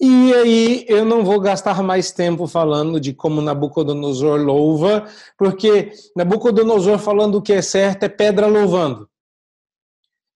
E 0.00 0.32
aí 0.32 0.86
eu 0.88 1.04
não 1.04 1.24
vou 1.24 1.40
gastar 1.40 1.82
mais 1.82 2.12
tempo 2.12 2.46
falando 2.46 3.00
de 3.00 3.12
como 3.12 3.40
Nabucodonosor 3.40 4.40
louva, 4.40 5.08
porque 5.36 5.92
Nabucodonosor 6.14 6.98
falando 6.98 7.36
o 7.36 7.42
que 7.42 7.52
é 7.52 7.62
certo 7.62 8.04
é 8.04 8.08
pedra 8.08 8.46
louvando. 8.46 9.10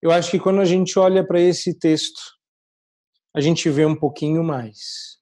Eu 0.01 0.11
acho 0.11 0.33
que 0.33 0.41
quando 0.41 0.61
a 0.61 0.65
gente 0.65 0.99
olha 0.99 1.25
para 1.25 1.41
esse 1.41 1.75
texto, 1.75 2.21
a 3.35 3.41
gente 3.41 3.71
vê 3.71 3.87
um 3.87 3.95
pouquinho 3.95 4.43
mais. 4.43 5.19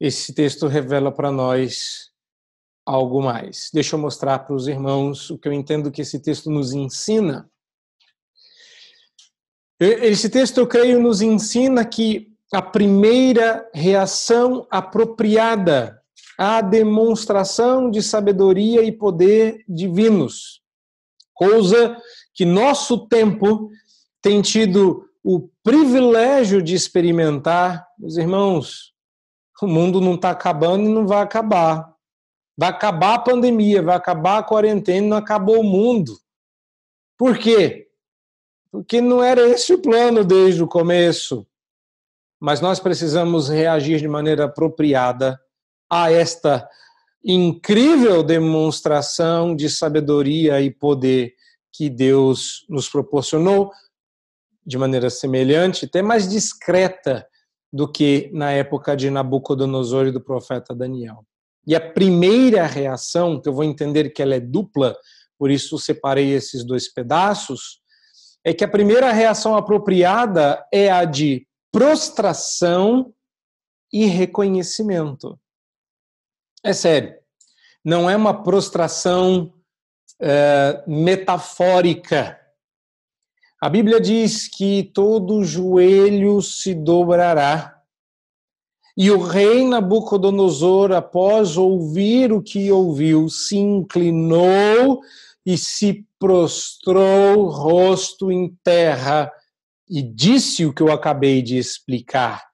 Esse 0.00 0.32
texto 0.32 0.68
revela 0.68 1.10
para 1.10 1.32
nós 1.32 2.12
algo 2.86 3.20
mais. 3.20 3.68
Deixa 3.74 3.96
eu 3.96 4.00
mostrar 4.00 4.38
para 4.38 4.54
os 4.54 4.68
irmãos 4.68 5.28
o 5.28 5.36
que 5.36 5.48
eu 5.48 5.52
entendo 5.52 5.90
que 5.90 6.02
esse 6.02 6.20
texto 6.20 6.48
nos 6.50 6.72
ensina. 6.72 7.50
Esse 9.80 10.30
texto, 10.30 10.58
eu 10.58 10.66
creio, 10.66 11.00
nos 11.00 11.20
ensina 11.20 11.84
que 11.84 12.27
a 12.52 12.62
primeira 12.62 13.68
reação 13.74 14.66
apropriada 14.70 16.02
à 16.38 16.60
demonstração 16.60 17.90
de 17.90 18.02
sabedoria 18.02 18.82
e 18.82 18.92
poder 18.92 19.64
divinos, 19.68 20.62
coisa 21.34 21.96
que 22.34 22.44
nosso 22.44 23.06
tempo 23.06 23.70
tem 24.22 24.40
tido 24.40 25.08
o 25.22 25.48
privilégio 25.62 26.62
de 26.62 26.74
experimentar, 26.74 27.86
meus 27.98 28.16
irmãos. 28.16 28.94
O 29.60 29.66
mundo 29.66 30.00
não 30.00 30.14
está 30.14 30.30
acabando 30.30 30.84
e 30.84 30.88
não 30.88 31.06
vai 31.06 31.20
acabar. 31.20 31.92
Vai 32.56 32.68
acabar 32.68 33.14
a 33.14 33.18
pandemia, 33.18 33.82
vai 33.82 33.96
acabar 33.96 34.38
a 34.38 34.42
quarentena, 34.42 35.08
não 35.08 35.16
acabou 35.16 35.60
o 35.60 35.64
mundo. 35.64 36.16
Por 37.16 37.36
quê? 37.36 37.88
Porque 38.70 39.00
não 39.00 39.22
era 39.22 39.40
esse 39.48 39.74
o 39.74 39.78
plano 39.82 40.24
desde 40.24 40.62
o 40.62 40.68
começo 40.68 41.46
mas 42.40 42.60
nós 42.60 42.78
precisamos 42.78 43.48
reagir 43.48 43.98
de 43.98 44.08
maneira 44.08 44.44
apropriada 44.44 45.38
a 45.90 46.10
esta 46.12 46.68
incrível 47.24 48.22
demonstração 48.22 49.54
de 49.56 49.68
sabedoria 49.68 50.60
e 50.60 50.70
poder 50.70 51.34
que 51.72 51.90
Deus 51.90 52.64
nos 52.68 52.88
proporcionou 52.88 53.70
de 54.64 54.76
maneira 54.76 55.08
semelhante, 55.08 55.86
até 55.86 56.02
mais 56.02 56.28
discreta 56.28 57.26
do 57.72 57.90
que 57.90 58.30
na 58.32 58.50
época 58.52 58.96
de 58.96 59.10
Nabucodonosor 59.10 60.06
e 60.06 60.12
do 60.12 60.20
profeta 60.20 60.74
Daniel. 60.74 61.24
E 61.66 61.74
a 61.74 61.80
primeira 61.80 62.66
reação, 62.66 63.40
que 63.40 63.48
eu 63.48 63.52
vou 63.52 63.64
entender 63.64 64.10
que 64.10 64.22
ela 64.22 64.34
é 64.34 64.40
dupla, 64.40 64.96
por 65.38 65.50
isso 65.50 65.78
separei 65.78 66.32
esses 66.32 66.64
dois 66.64 66.92
pedaços, 66.92 67.80
é 68.44 68.52
que 68.52 68.64
a 68.64 68.68
primeira 68.68 69.12
reação 69.12 69.56
apropriada 69.56 70.64
é 70.72 70.90
a 70.90 71.04
de 71.04 71.47
prostração 71.72 73.12
e 73.92 74.06
reconhecimento. 74.06 75.38
É 76.62 76.72
sério. 76.72 77.14
Não 77.84 78.08
é 78.08 78.16
uma 78.16 78.42
prostração 78.42 79.52
é, 80.20 80.82
metafórica. 80.86 82.38
A 83.60 83.68
Bíblia 83.68 84.00
diz 84.00 84.48
que 84.48 84.90
todo 84.94 85.44
joelho 85.44 86.40
se 86.42 86.74
dobrará. 86.74 87.74
E 88.96 89.10
o 89.10 89.20
rei 89.20 89.66
Nabucodonosor, 89.66 90.92
após 90.92 91.56
ouvir 91.56 92.32
o 92.32 92.42
que 92.42 92.70
ouviu, 92.70 93.28
se 93.28 93.56
inclinou 93.56 95.00
e 95.46 95.56
se 95.56 96.04
prostrou 96.18 97.48
rosto 97.48 98.30
em 98.30 98.56
terra 98.62 99.32
e 99.88 100.02
disse 100.02 100.66
o 100.66 100.72
que 100.72 100.82
eu 100.82 100.92
acabei 100.92 101.42
de 101.42 101.56
explicar. 101.56 102.44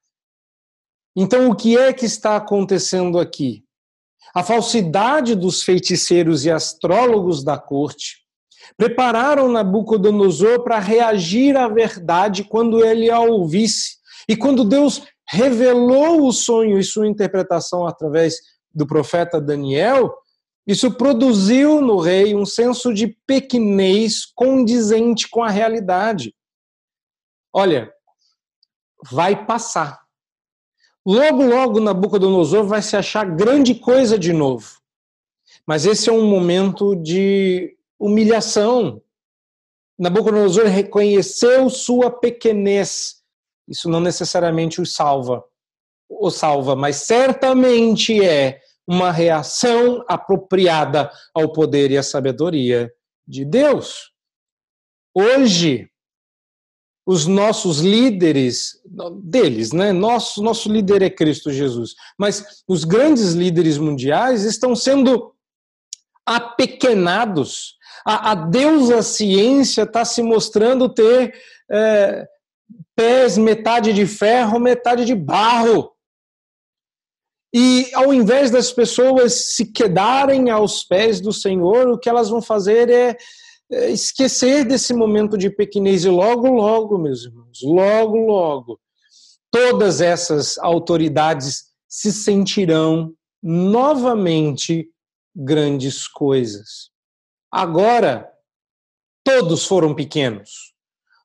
Então, 1.16 1.48
o 1.48 1.54
que 1.54 1.76
é 1.76 1.92
que 1.92 2.06
está 2.06 2.36
acontecendo 2.36 3.18
aqui? 3.18 3.64
A 4.34 4.42
falsidade 4.42 5.34
dos 5.34 5.62
feiticeiros 5.62 6.44
e 6.44 6.50
astrólogos 6.50 7.44
da 7.44 7.56
corte 7.56 8.24
prepararam 8.76 9.50
Nabucodonosor 9.50 10.64
para 10.64 10.78
reagir 10.78 11.56
à 11.56 11.68
verdade 11.68 12.44
quando 12.44 12.84
ele 12.84 13.10
a 13.10 13.20
ouvisse. 13.20 13.96
E 14.28 14.34
quando 14.34 14.64
Deus 14.64 15.02
revelou 15.28 16.26
o 16.26 16.32
sonho 16.32 16.78
e 16.78 16.84
sua 16.84 17.06
interpretação 17.06 17.86
através 17.86 18.36
do 18.74 18.86
profeta 18.86 19.40
Daniel, 19.40 20.12
isso 20.66 20.90
produziu 20.92 21.80
no 21.80 21.98
rei 21.98 22.34
um 22.34 22.46
senso 22.46 22.92
de 22.92 23.16
pequenez 23.26 24.24
condizente 24.34 25.28
com 25.28 25.42
a 25.42 25.50
realidade 25.50 26.34
olha, 27.54 27.94
vai 29.10 29.46
passar. 29.46 30.02
Logo, 31.06 31.44
logo, 31.44 31.80
Nabucodonosor 31.80 32.64
vai 32.64 32.82
se 32.82 32.96
achar 32.96 33.24
grande 33.24 33.74
coisa 33.74 34.18
de 34.18 34.32
novo. 34.32 34.80
Mas 35.66 35.86
esse 35.86 36.08
é 36.08 36.12
um 36.12 36.26
momento 36.26 36.96
de 36.96 37.76
humilhação. 37.98 39.00
Nabucodonosor 39.98 40.64
reconheceu 40.64 41.70
sua 41.70 42.10
pequenez. 42.10 43.22
Isso 43.68 43.88
não 43.88 44.00
necessariamente 44.00 44.80
o 44.80 44.86
salva, 44.86 45.44
o 46.08 46.30
salva, 46.30 46.74
mas 46.74 46.96
certamente 46.96 48.22
é 48.22 48.60
uma 48.86 49.10
reação 49.10 50.04
apropriada 50.08 51.10
ao 51.32 51.52
poder 51.52 51.90
e 51.90 51.96
à 51.96 52.02
sabedoria 52.02 52.92
de 53.26 53.44
Deus. 53.44 54.12
Hoje, 55.14 55.90
os 57.06 57.26
nossos 57.26 57.80
líderes, 57.80 58.80
deles, 59.22 59.72
né? 59.72 59.92
Nosso, 59.92 60.42
nosso 60.42 60.72
líder 60.72 61.02
é 61.02 61.10
Cristo 61.10 61.52
Jesus. 61.52 61.94
Mas 62.18 62.62
os 62.66 62.84
grandes 62.84 63.32
líderes 63.32 63.76
mundiais 63.76 64.44
estão 64.44 64.74
sendo 64.74 65.34
apequenados. 66.24 67.76
A, 68.06 68.32
a 68.32 68.34
deusa 68.34 69.02
ciência 69.02 69.82
está 69.82 70.04
se 70.04 70.22
mostrando 70.22 70.88
ter 70.88 71.34
é, 71.70 72.26
pés 72.96 73.36
metade 73.36 73.92
de 73.92 74.06
ferro, 74.06 74.58
metade 74.58 75.04
de 75.04 75.14
barro. 75.14 75.92
E 77.52 77.88
ao 77.94 78.12
invés 78.12 78.50
das 78.50 78.72
pessoas 78.72 79.54
se 79.54 79.66
quedarem 79.66 80.50
aos 80.50 80.82
pés 80.82 81.20
do 81.20 81.32
Senhor, 81.32 81.88
o 81.88 81.98
que 81.98 82.08
elas 82.08 82.28
vão 82.28 82.42
fazer 82.42 82.90
é, 82.90 83.10
é 83.10 83.16
esquecer 83.70 84.64
desse 84.64 84.92
momento 84.94 85.36
de 85.36 85.50
pequenez. 85.50 86.04
E 86.04 86.08
logo, 86.08 86.48
logo, 86.48 86.98
meus 86.98 87.24
irmãos, 87.24 87.60
logo, 87.62 88.16
logo, 88.16 88.80
todas 89.50 90.00
essas 90.00 90.58
autoridades 90.58 91.64
se 91.88 92.12
sentirão 92.12 93.14
novamente 93.42 94.88
grandes 95.34 96.08
coisas. 96.08 96.90
Agora, 97.50 98.30
todos 99.22 99.66
foram 99.66 99.94
pequenos. 99.94 100.74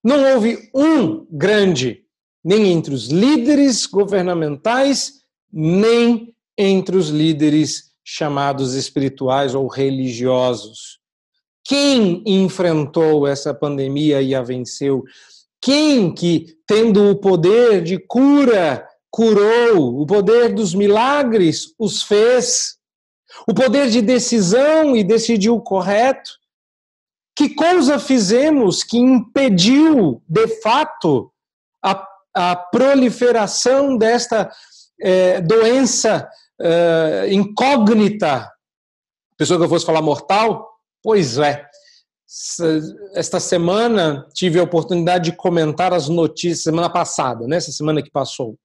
Não 0.04 0.34
houve 0.34 0.70
um 0.74 1.26
grande, 1.30 2.06
nem 2.44 2.72
entre 2.72 2.94
os 2.94 3.08
líderes 3.08 3.86
governamentais, 3.86 5.24
nem 5.52 6.34
entre 6.58 6.96
os 6.96 7.10
líderes 7.10 7.92
chamados 8.04 8.74
espirituais 8.76 9.54
ou 9.54 9.68
religiosos. 9.68 10.99
Quem 11.70 12.24
enfrentou 12.26 13.28
essa 13.28 13.54
pandemia 13.54 14.24
e 14.24 14.34
a 14.34 14.42
venceu? 14.42 15.04
Quem 15.62 16.12
que, 16.12 16.58
tendo 16.66 17.12
o 17.12 17.16
poder 17.16 17.84
de 17.84 18.00
cura, 18.00 18.88
curou, 19.12 20.02
o 20.02 20.04
poder 20.08 20.52
dos 20.52 20.74
milagres 20.74 21.72
os 21.78 22.02
fez, 22.02 22.80
o 23.48 23.54
poder 23.54 23.88
de 23.92 24.02
decisão 24.02 24.96
e 24.96 25.04
decidiu 25.04 25.62
correto? 25.62 26.32
Que 27.36 27.50
coisa 27.50 28.00
fizemos 28.00 28.84
que 28.84 28.98
impediu, 28.98 30.24
de 30.28 30.48
fato, 30.64 31.32
a, 31.86 32.04
a 32.34 32.56
proliferação 32.56 33.96
desta 33.96 34.50
é, 35.00 35.40
doença 35.40 36.28
é, 36.60 37.28
incógnita. 37.30 38.52
Pessoa 39.38 39.60
que 39.60 39.66
eu 39.66 39.70
fosse 39.70 39.86
falar 39.86 40.02
mortal? 40.02 40.69
Pois 41.04 41.38
é. 41.38 41.66
Esta 43.16 43.40
semana 43.40 44.28
tive 44.34 44.60
a 44.60 44.64
oportunidade 44.64 45.32
de 45.32 45.36
comentar 45.36 45.94
as 45.94 46.08
notícias, 46.08 46.64
semana 46.64 46.90
passada, 46.90 47.48
né? 47.48 47.60
semana 47.60 48.04
que 48.04 48.12
passou. 48.12 48.56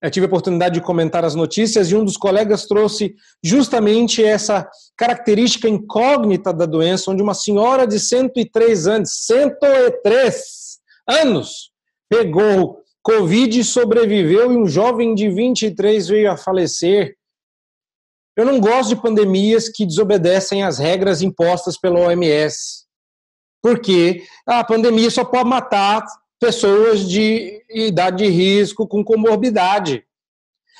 Eu 0.00 0.10
tive 0.10 0.26
a 0.26 0.28
oportunidade 0.28 0.74
de 0.74 0.80
comentar 0.80 1.24
as 1.24 1.36
notícias 1.36 1.90
e 1.90 1.96
um 1.96 2.04
dos 2.04 2.16
colegas 2.16 2.66
trouxe 2.66 3.14
justamente 3.42 4.22
essa 4.22 4.68
característica 4.96 5.68
incógnita 5.68 6.52
da 6.52 6.66
doença, 6.66 7.10
onde 7.10 7.22
uma 7.22 7.34
senhora 7.34 7.86
de 7.86 8.00
103 8.00 8.88
anos, 8.88 9.10
103 9.26 10.78
anos, 11.08 11.70
pegou 12.08 12.82
Covid 13.02 13.62
sobreviveu 13.62 14.52
e 14.52 14.56
um 14.56 14.66
jovem 14.66 15.14
de 15.14 15.28
23 15.28 16.08
veio 16.08 16.30
a 16.30 16.36
falecer. 16.36 17.16
Eu 18.36 18.46
não 18.46 18.60
gosto 18.60 18.90
de 18.90 19.02
pandemias 19.02 19.68
que 19.68 19.84
desobedecem 19.84 20.62
às 20.62 20.78
regras 20.78 21.20
impostas 21.20 21.76
pela 21.76 22.00
OMS. 22.00 22.86
Porque 23.62 24.24
a 24.46 24.64
pandemia 24.64 25.10
só 25.10 25.24
pode 25.24 25.48
matar 25.48 26.04
pessoas 26.40 27.08
de 27.08 27.64
idade 27.70 28.24
de 28.24 28.30
risco 28.30 28.88
com 28.88 29.04
comorbidade. 29.04 30.04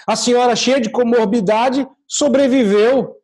A 0.06 0.16
senhora 0.16 0.56
cheia 0.56 0.80
de 0.80 0.90
comorbidade 0.90 1.86
sobreviveu. 2.08 3.16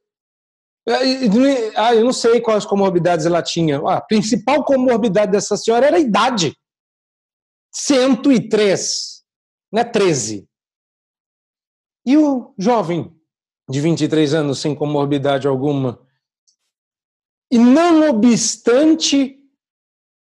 Ah, 1.74 1.94
eu 1.94 2.04
não 2.04 2.12
sei 2.12 2.40
quais 2.40 2.64
comorbidades 2.64 3.26
ela 3.26 3.42
tinha. 3.42 3.78
A 3.88 4.00
principal 4.00 4.64
comorbidade 4.64 5.32
dessa 5.32 5.56
senhora 5.56 5.86
era 5.86 5.96
a 5.96 6.00
idade. 6.00 6.56
103, 7.72 9.24
não 9.72 9.80
é 9.80 9.84
13. 9.84 10.48
E 12.06 12.16
o 12.16 12.54
jovem 12.56 13.17
de 13.68 13.80
23 13.80 14.34
anos 14.34 14.58
sem 14.60 14.74
comorbidade 14.74 15.46
alguma? 15.46 16.00
E 17.50 17.58
não 17.58 18.08
obstante 18.08 19.36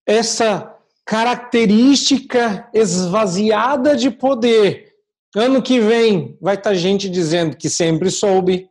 essa 0.06 0.78
característica 1.06 2.70
esvaziada 2.74 3.96
de 3.96 4.10
poder, 4.10 4.94
ano 5.36 5.62
que 5.62 5.80
vem 5.80 6.38
vai 6.42 6.56
estar 6.56 6.74
gente 6.74 7.10
dizendo 7.10 7.58
que 7.58 7.70
sempre 7.70 8.10
soube, 8.12 8.70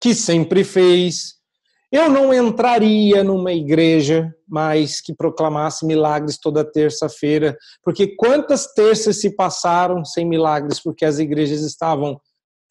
que 0.00 0.14
sempre 0.14 0.62
fez, 0.62 1.34
eu 1.90 2.08
não 2.08 2.32
entraria 2.32 3.22
numa 3.22 3.52
igreja 3.52 4.34
mais 4.48 5.00
que 5.00 5.14
proclamasse 5.14 5.84
milagres 5.84 6.38
toda 6.38 6.64
terça-feira, 6.64 7.56
porque 7.82 8.16
quantas 8.16 8.72
terças 8.72 9.20
se 9.20 9.34
passaram 9.34 10.04
sem 10.04 10.26
milagres? 10.26 10.80
Porque 10.80 11.04
as 11.04 11.18
igrejas 11.18 11.60
estavam 11.60 12.18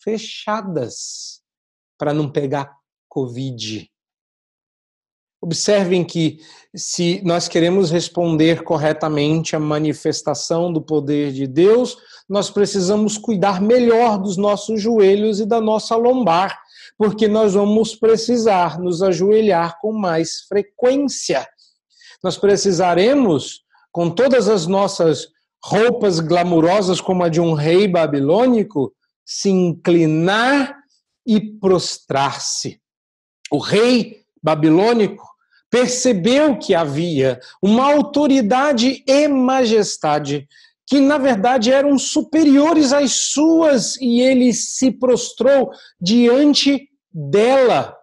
fechadas 0.03 1.40
para 2.01 2.15
não 2.15 2.27
pegar 2.27 2.75
Covid. 3.07 3.87
Observem 5.39 6.03
que, 6.03 6.39
se 6.75 7.21
nós 7.23 7.47
queremos 7.47 7.91
responder 7.91 8.63
corretamente 8.63 9.55
à 9.55 9.59
manifestação 9.59 10.73
do 10.73 10.81
poder 10.81 11.31
de 11.31 11.45
Deus, 11.45 11.95
nós 12.27 12.49
precisamos 12.49 13.19
cuidar 13.19 13.61
melhor 13.61 14.17
dos 14.17 14.35
nossos 14.35 14.81
joelhos 14.81 15.39
e 15.39 15.45
da 15.45 15.61
nossa 15.61 15.95
lombar 15.95 16.59
porque 16.97 17.27
nós 17.27 17.53
vamos 17.53 17.95
precisar 17.95 18.79
nos 18.79 19.03
ajoelhar 19.03 19.79
com 19.79 19.91
mais 19.91 20.41
frequência. 20.41 21.47
Nós 22.23 22.37
precisaremos, 22.37 23.61
com 23.91 24.09
todas 24.09 24.47
as 24.49 24.65
nossas 24.65 25.27
roupas 25.63 26.19
glamurosas, 26.19 26.99
como 26.99 27.23
a 27.23 27.29
de 27.29 27.39
um 27.39 27.53
rei 27.53 27.87
babilônico, 27.87 28.91
se 29.23 29.49
inclinar 29.49 30.80
e 31.25 31.39
prostrar-se. 31.39 32.79
O 33.51 33.57
rei 33.57 34.21
babilônico 34.41 35.25
percebeu 35.69 36.57
que 36.57 36.75
havia 36.75 37.39
uma 37.62 37.93
autoridade 37.93 39.03
e 39.07 39.27
majestade 39.27 40.47
que 40.91 40.99
na 40.99 41.17
verdade 41.17 41.71
eram 41.71 41.97
superiores 41.97 42.91
às 42.91 43.13
suas 43.13 43.95
e 43.95 44.19
ele 44.19 44.51
se 44.51 44.91
prostrou 44.91 45.71
diante 46.01 46.89
dela. 47.10 47.95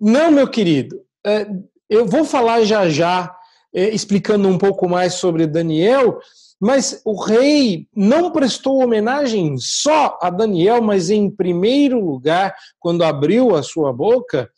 Não, 0.00 0.30
meu 0.30 0.46
querido, 0.46 1.00
é, 1.26 1.48
eu 1.88 2.06
vou 2.06 2.24
falar 2.24 2.62
já 2.62 2.88
já, 2.88 3.34
é, 3.74 3.88
explicando 3.88 4.46
um 4.46 4.56
pouco 4.56 4.88
mais 4.88 5.14
sobre 5.14 5.48
Daniel, 5.48 6.20
mas 6.60 7.00
o 7.04 7.20
rei 7.20 7.86
não 7.94 8.30
prestou 8.30 8.82
homenagem 8.82 9.56
só 9.58 10.18
a 10.20 10.28
Daniel, 10.28 10.82
mas 10.82 11.08
em 11.08 11.30
primeiro 11.30 11.98
lugar, 12.04 12.54
quando 12.78 13.02
abriu 13.02 13.56
a 13.56 13.62
sua 13.62 13.92
boca, 13.92 14.50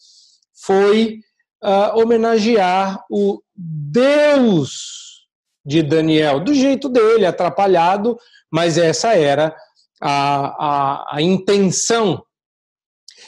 foi 0.53 1.21
uh, 1.63 1.99
homenagear 2.01 3.05
o 3.09 3.41
Deus 3.55 5.29
de 5.65 5.83
Daniel, 5.83 6.41
do 6.41 6.53
jeito 6.53 6.89
dele, 6.89 7.25
atrapalhado, 7.25 8.19
mas 8.51 8.77
essa 8.77 9.15
era 9.15 9.55
a, 10.01 11.13
a, 11.13 11.17
a 11.17 11.23
intenção 11.23 12.25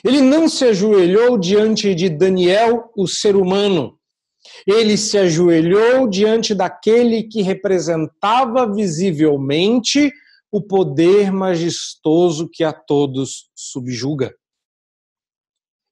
ele 0.02 0.20
não 0.20 0.48
se 0.48 0.64
ajoelhou 0.64 1.38
diante 1.38 1.94
de 1.94 2.08
Daniel, 2.08 2.90
o 2.96 3.06
ser 3.06 3.36
humano. 3.36 3.98
Ele 4.66 4.96
se 4.96 5.18
ajoelhou 5.18 6.08
diante 6.08 6.54
daquele 6.54 7.24
que 7.24 7.42
representava 7.42 8.72
visivelmente 8.72 10.12
o 10.50 10.62
poder 10.62 11.32
majestoso 11.32 12.48
que 12.48 12.62
a 12.62 12.72
todos 12.72 13.50
subjuga. 13.54 14.34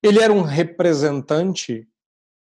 Ele 0.02 0.20
era 0.20 0.32
um 0.32 0.42
representante 0.42 1.86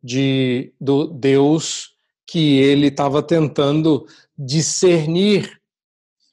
de, 0.02 0.72
do 0.80 1.06
Deus 1.06 1.90
que 2.26 2.59
ele 2.61 2.87
estava 2.87 3.22
tentando 3.22 4.06
discernir. 4.38 5.61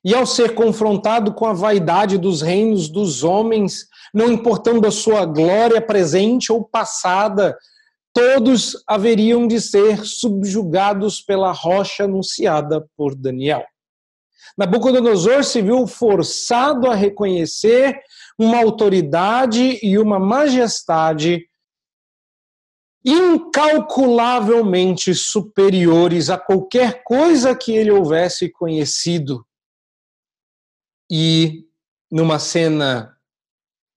E 0.04 0.14
ao 0.14 0.26
ser 0.26 0.56
confrontado 0.56 1.34
com 1.34 1.46
a 1.46 1.54
vaidade 1.54 2.18
dos 2.18 2.42
reinos 2.42 2.88
dos 2.88 3.24
homens, 3.24 3.88
não 4.14 4.32
importando 4.32 4.88
a 4.88 4.92
sua 4.92 5.26
glória 5.26 5.82
presente 5.82 6.52
ou 6.52 6.64
passada, 6.64 7.58
todos 8.18 8.84
haveriam 8.88 9.48
de 9.48 9.62
ser 9.62 10.04
subjugados 10.04 11.22
pela 11.22 11.52
rocha 11.52 12.06
anunciada 12.06 12.90
por 12.98 13.14
Daniel. 13.14 13.64
Nabucodonosor 14.58 15.44
se 15.44 15.62
viu 15.62 15.86
forçado 15.86 16.90
a 16.90 16.96
reconhecer 16.96 18.02
uma 18.36 18.58
autoridade 18.58 19.80
e 19.84 20.00
uma 20.00 20.18
majestade 20.18 21.48
incalculavelmente 23.06 25.14
superiores 25.14 26.32
a 26.32 26.40
qualquer 26.40 27.04
coisa 27.04 27.56
que 27.56 27.72
ele 27.72 27.92
houvesse 27.92 28.50
conhecido. 28.50 29.46
E 31.10 31.68
numa 32.12 32.40
cena 32.40 33.16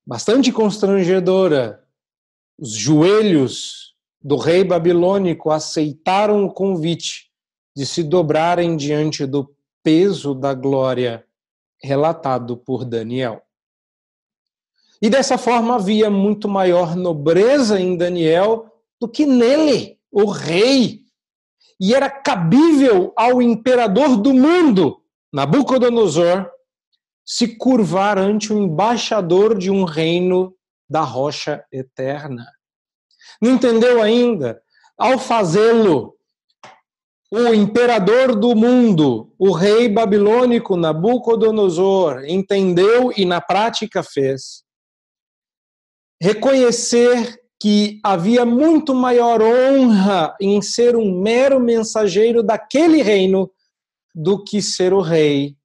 bastante 0.07 0.53
constrangedora. 0.53 1.83
Os 2.59 2.75
joelhos 2.75 3.90
do 4.23 4.37
rei 4.37 4.63
babilônico 4.63 5.51
aceitaram 5.51 6.45
o 6.45 6.53
convite 6.53 7.31
de 7.75 7.87
se 7.87 8.03
dobrarem 8.03 8.77
diante 8.77 9.25
do 9.25 9.55
peso 9.83 10.35
da 10.35 10.53
glória 10.53 11.25
relatado 11.83 12.57
por 12.57 12.85
Daniel. 12.85 13.43
E 15.01 15.09
dessa 15.09 15.39
forma 15.39 15.77
havia 15.77 16.11
muito 16.11 16.47
maior 16.47 16.95
nobreza 16.95 17.81
em 17.81 17.97
Daniel 17.97 18.71
do 19.01 19.09
que 19.09 19.25
nele, 19.25 19.99
o 20.13 20.27
rei. 20.27 21.01
E 21.81 21.95
era 21.95 22.11
cabível 22.11 23.13
ao 23.17 23.41
imperador 23.41 24.19
do 24.19 24.35
mundo, 24.35 25.01
Nabucodonosor, 25.33 26.51
se 27.25 27.57
curvar 27.57 28.19
ante 28.19 28.53
o 28.53 28.59
embaixador 28.59 29.57
de 29.57 29.71
um 29.71 29.85
reino 29.85 30.55
da 30.89 31.01
rocha 31.01 31.65
eterna. 31.73 32.47
Não 33.41 33.53
entendeu 33.53 34.03
ainda? 34.03 34.63
Ao 34.99 35.19
fazê-lo, 35.19 36.15
o 37.31 37.55
imperador 37.55 38.35
do 38.35 38.55
mundo, 38.55 39.33
o 39.39 39.53
rei 39.53 39.89
babilônico 39.89 40.77
Nabucodonosor, 40.77 42.25
entendeu 42.27 43.13
e 43.17 43.25
na 43.25 43.41
prática 43.41 44.03
fez 44.03 44.65
reconhecer 46.21 47.41
que 47.59 48.01
havia 48.03 48.45
muito 48.45 48.95
maior 48.95 49.41
honra 49.41 50.37
em 50.41 50.61
ser 50.61 50.97
um 50.97 51.21
mero 51.21 51.61
mensageiro 51.61 52.43
daquele 52.43 53.03
reino 53.03 53.51
do 54.15 54.43
que 54.43 54.61
ser 54.61 54.93
o 54.93 55.01
rei 55.01 55.57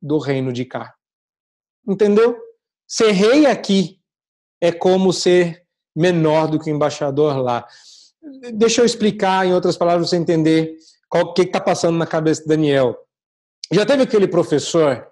do 0.00 0.18
reino 0.18 0.52
de 0.52 0.64
cá. 0.64 0.94
Entendeu? 1.86 2.36
Ser 2.88 3.10
rei 3.12 3.46
aqui 3.46 4.00
é 4.60 4.72
como 4.72 5.12
ser 5.12 5.63
menor 5.94 6.48
do 6.48 6.58
que 6.58 6.70
o 6.70 6.74
embaixador 6.74 7.36
lá. 7.38 7.66
Deixa 8.54 8.80
eu 8.80 8.84
explicar, 8.84 9.46
em 9.46 9.52
outras 9.52 9.76
palavras, 9.76 10.08
você 10.08 10.16
entender 10.16 10.76
o 11.12 11.32
que 11.32 11.42
está 11.42 11.60
passando 11.60 11.96
na 11.96 12.06
cabeça 12.06 12.42
de 12.42 12.48
Daniel. 12.48 12.96
Já 13.70 13.86
teve 13.86 14.02
aquele 14.02 14.26
professor 14.26 15.06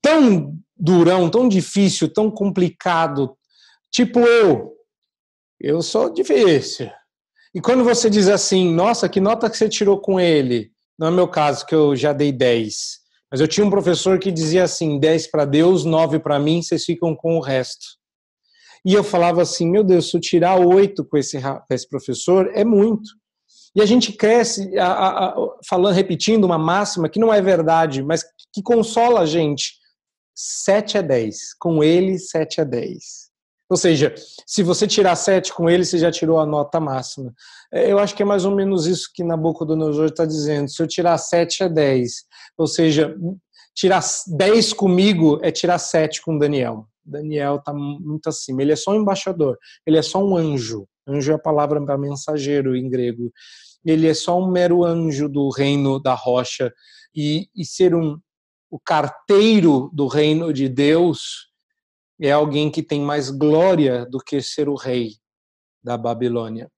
tão 0.00 0.56
durão, 0.76 1.28
tão 1.28 1.48
difícil, 1.48 2.08
tão 2.08 2.30
complicado, 2.30 3.36
tipo 3.90 4.20
eu. 4.20 4.72
Eu 5.60 5.82
sou 5.82 6.12
difícil. 6.12 6.90
E 7.54 7.60
quando 7.60 7.84
você 7.84 8.08
diz 8.08 8.28
assim, 8.28 8.72
nossa, 8.72 9.08
que 9.08 9.20
nota 9.20 9.48
que 9.48 9.56
você 9.56 9.68
tirou 9.68 10.00
com 10.00 10.18
ele? 10.18 10.72
Não 10.98 11.08
é 11.08 11.10
meu 11.10 11.28
caso, 11.28 11.66
que 11.66 11.74
eu 11.74 11.94
já 11.94 12.12
dei 12.12 12.32
10. 12.32 13.02
Mas 13.32 13.40
eu 13.40 13.48
tinha 13.48 13.66
um 13.66 13.70
professor 13.70 14.18
que 14.18 14.30
dizia 14.30 14.64
assim: 14.64 14.98
10 14.98 15.28
para 15.28 15.46
Deus, 15.46 15.86
9 15.86 16.18
para 16.18 16.38
mim, 16.38 16.62
vocês 16.62 16.84
ficam 16.84 17.16
com 17.16 17.38
o 17.38 17.40
resto. 17.40 17.96
E 18.84 18.94
eu 18.94 19.04
falava 19.04 19.42
assim: 19.42 19.70
meu 19.70 19.84
Deus, 19.84 20.10
se 20.10 20.16
eu 20.16 20.20
tirar 20.20 20.56
8 20.56 21.04
com 21.04 21.16
esse, 21.16 21.40
com 21.40 21.66
esse 21.70 21.88
professor, 21.88 22.50
é 22.54 22.64
muito. 22.64 23.10
E 23.74 23.80
a 23.80 23.86
gente 23.86 24.12
cresce 24.12 24.78
a, 24.78 24.86
a, 24.86 25.28
a, 25.28 25.34
falando, 25.66 25.94
repetindo 25.94 26.44
uma 26.44 26.58
máxima 26.58 27.08
que 27.08 27.18
não 27.18 27.32
é 27.32 27.40
verdade, 27.40 28.02
mas 28.02 28.22
que 28.52 28.62
consola 28.62 29.20
a 29.20 29.26
gente. 29.26 29.80
7 30.34 30.98
a 30.98 31.02
10. 31.02 31.54
Com 31.58 31.84
ele, 31.84 32.18
7 32.18 32.62
a 32.62 32.64
10. 32.64 33.32
Ou 33.70 33.76
seja, 33.76 34.14
se 34.46 34.62
você 34.62 34.86
tirar 34.86 35.16
7 35.16 35.52
com 35.54 35.68
ele, 35.68 35.84
você 35.84 35.98
já 35.98 36.10
tirou 36.10 36.38
a 36.38 36.44
nota 36.44 36.78
máxima. 36.78 37.32
É, 37.72 37.90
eu 37.90 37.98
acho 37.98 38.14
que 38.14 38.22
é 38.22 38.26
mais 38.26 38.44
ou 38.44 38.54
menos 38.54 38.86
isso 38.86 39.10
que 39.14 39.24
Nabucodonosor 39.24 40.06
está 40.06 40.26
dizendo. 40.26 40.68
Se 40.68 40.82
eu 40.82 40.86
tirar 40.86 41.16
7 41.16 41.64
a 41.64 41.68
10, 41.68 42.12
ou 42.58 42.66
seja, 42.66 43.16
tirar 43.74 44.02
10 44.26 44.74
comigo 44.74 45.38
é 45.42 45.50
tirar 45.50 45.78
7 45.78 46.20
com 46.20 46.36
Daniel. 46.36 46.86
Daniel 47.04 47.56
está 47.56 47.72
muito 47.72 48.28
acima. 48.28 48.62
Ele 48.62 48.72
é 48.72 48.76
só 48.76 48.92
um 48.92 49.00
embaixador, 49.00 49.58
ele 49.86 49.98
é 49.98 50.02
só 50.02 50.22
um 50.24 50.36
anjo. 50.36 50.86
Anjo 51.06 51.32
é 51.32 51.34
a 51.34 51.38
palavra 51.38 51.84
para 51.84 51.98
mensageiro 51.98 52.76
em 52.76 52.88
grego. 52.88 53.32
Ele 53.84 54.08
é 54.08 54.14
só 54.14 54.38
um 54.38 54.50
mero 54.50 54.84
anjo 54.84 55.28
do 55.28 55.48
reino 55.50 56.00
da 56.00 56.14
rocha. 56.14 56.72
E, 57.14 57.48
e 57.54 57.64
ser 57.64 57.94
um, 57.94 58.18
o 58.70 58.78
carteiro 58.78 59.90
do 59.92 60.06
reino 60.06 60.52
de 60.52 60.68
Deus 60.68 61.50
é 62.20 62.30
alguém 62.30 62.70
que 62.70 62.82
tem 62.82 63.00
mais 63.00 63.30
glória 63.30 64.06
do 64.06 64.18
que 64.18 64.40
ser 64.40 64.68
o 64.68 64.76
rei 64.76 65.16
da 65.82 65.96
Babilônia. 65.96 66.70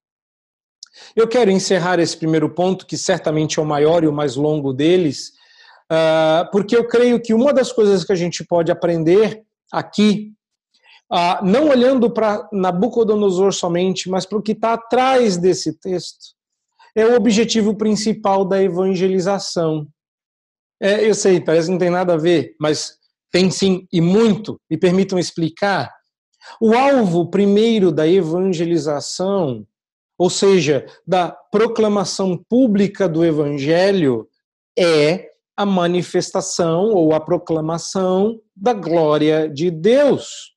Eu 1.15 1.29
quero 1.29 1.51
encerrar 1.51 1.99
esse 1.99 2.17
primeiro 2.17 2.49
ponto, 2.49 2.87
que 2.87 2.97
certamente 2.97 3.59
é 3.59 3.63
o 3.63 3.67
maior 3.67 4.05
e 4.05 4.09
o 4.09 4.13
mais 4.13 4.37
longo 4.37 4.73
deles, 4.73 5.33
ah, 5.91 6.49
porque 6.51 6.77
eu 6.77 6.87
creio 6.87 7.21
que 7.21 7.35
uma 7.35 7.53
das 7.53 7.73
coisas 7.73 8.05
que 8.05 8.13
a 8.13 8.17
gente 8.17 8.45
pode 8.45 8.73
aprender 8.73 9.45
aqui 9.79 10.35
ah, 11.11 11.41
não 11.45 11.69
olhando 11.69 12.11
para 12.11 12.49
Nabucodonosor 12.53 13.53
somente, 13.53 14.09
mas 14.09 14.27
para 14.27 14.39
o 14.39 14.43
que 14.43 14.53
está 14.53 14.73
atrás 14.73 15.37
desse 15.37 15.79
texto, 15.79 16.35
é 16.97 17.07
o 17.07 17.15
objetivo 17.15 17.77
principal 17.77 18.45
da 18.45 18.63
evangelização. 18.63 19.87
É, 20.81 21.09
eu 21.09 21.15
sei, 21.15 21.41
parece 21.41 21.67
que 21.67 21.73
não 21.73 21.79
tem 21.79 21.91
nada 21.91 22.15
a 22.15 22.17
ver, 22.17 22.55
mas 22.61 22.99
tem 23.31 23.51
sim, 23.51 23.87
e 23.93 24.01
muito, 24.01 24.61
e 24.71 24.77
permitam 24.77 25.19
explicar. 25.19 25.93
O 26.61 26.75
alvo 26.75 27.31
primeiro 27.31 27.91
da 27.91 28.07
evangelização, 28.07 29.67
ou 30.19 30.31
seja, 30.31 30.87
da 31.07 31.31
proclamação 31.31 32.37
pública 32.49 33.09
do 33.09 33.25
evangelho, 33.25 34.29
é 34.79 35.31
a 35.57 35.65
manifestação 35.65 36.93
ou 36.93 37.15
a 37.15 37.21
proclamação 37.21 38.41
da 38.57 38.73
glória 38.73 39.49
de 39.49 39.71
Deus. 39.71 40.55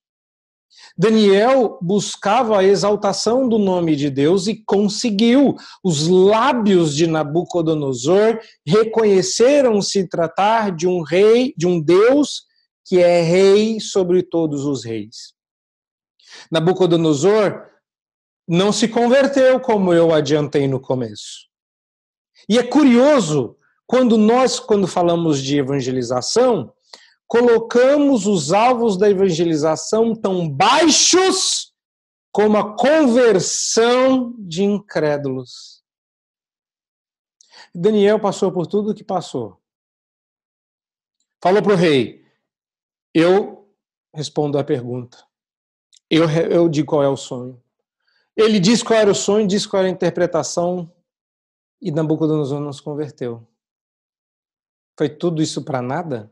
Daniel 0.98 1.78
buscava 1.82 2.60
a 2.60 2.64
exaltação 2.64 3.48
do 3.48 3.60
nome 3.60 3.96
de 3.96 4.10
Deus 4.10 4.48
e 4.48 4.64
conseguiu. 4.64 5.56
Os 5.84 6.08
lábios 6.08 6.96
de 6.96 7.06
Nabucodonosor 7.06 8.40
reconheceram 8.66 9.82
se 9.82 10.08
tratar 10.08 10.76
de 10.76 10.88
um 10.88 11.04
rei, 11.04 11.54
de 11.56 11.68
um 11.68 11.80
Deus 11.80 12.46
que 12.86 13.00
é 13.00 13.22
rei 13.22 13.80
sobre 13.80 14.24
todos 14.24 14.66
os 14.66 14.84
reis. 14.84 15.34
Nabucodonosor 16.52 17.66
não 18.48 18.72
se 18.72 18.88
converteu, 18.88 19.60
como 19.60 19.94
eu 19.94 20.14
adiantei 20.14 20.68
no 20.68 20.80
começo. 20.80 21.48
E 22.50 22.58
é 22.58 22.64
curioso 22.64 23.58
quando 23.86 24.18
nós, 24.18 24.60
quando 24.60 24.88
falamos 24.88 25.42
de 25.42 25.58
evangelização, 25.58 26.74
colocamos 27.28 28.26
os 28.26 28.54
alvos 28.54 28.98
da 28.98 29.10
evangelização 29.10 30.16
tão 30.16 30.50
baixos 30.50 31.74
como 32.32 32.58
a 32.58 32.76
conversão 32.76 34.34
de 34.38 34.64
incrédulos. 34.64 35.84
Daniel 37.74 38.20
passou 38.20 38.52
por 38.52 38.66
tudo 38.66 38.92
o 38.92 38.96
que 38.96 39.04
passou. 39.04 39.62
Falou 41.42 41.62
para 41.62 41.74
o 41.74 41.76
rei: 41.76 42.26
Eu 43.14 43.70
respondo 44.14 44.58
a 44.58 44.64
pergunta. 44.64 45.24
Eu, 46.10 46.30
eu 46.30 46.70
digo 46.70 46.88
qual 46.88 47.04
é 47.04 47.10
o 47.10 47.18
sonho. 47.18 47.62
Ele 48.36 48.60
diz 48.60 48.82
qual 48.82 49.00
era 49.00 49.12
o 49.12 49.16
sonho, 49.16 49.48
diz 49.48 49.66
qual 49.66 49.82
era 49.82 49.90
a 49.90 49.94
interpretação, 49.94 50.92
e 51.82 51.92
Nabucodonosor 51.92 52.60
não 52.60 52.72
se 52.72 52.82
converteu. 52.82 53.48
Foi 54.98 55.10
tudo 55.10 55.42
isso 55.42 55.64
para 55.64 55.82
nada? 55.82 56.32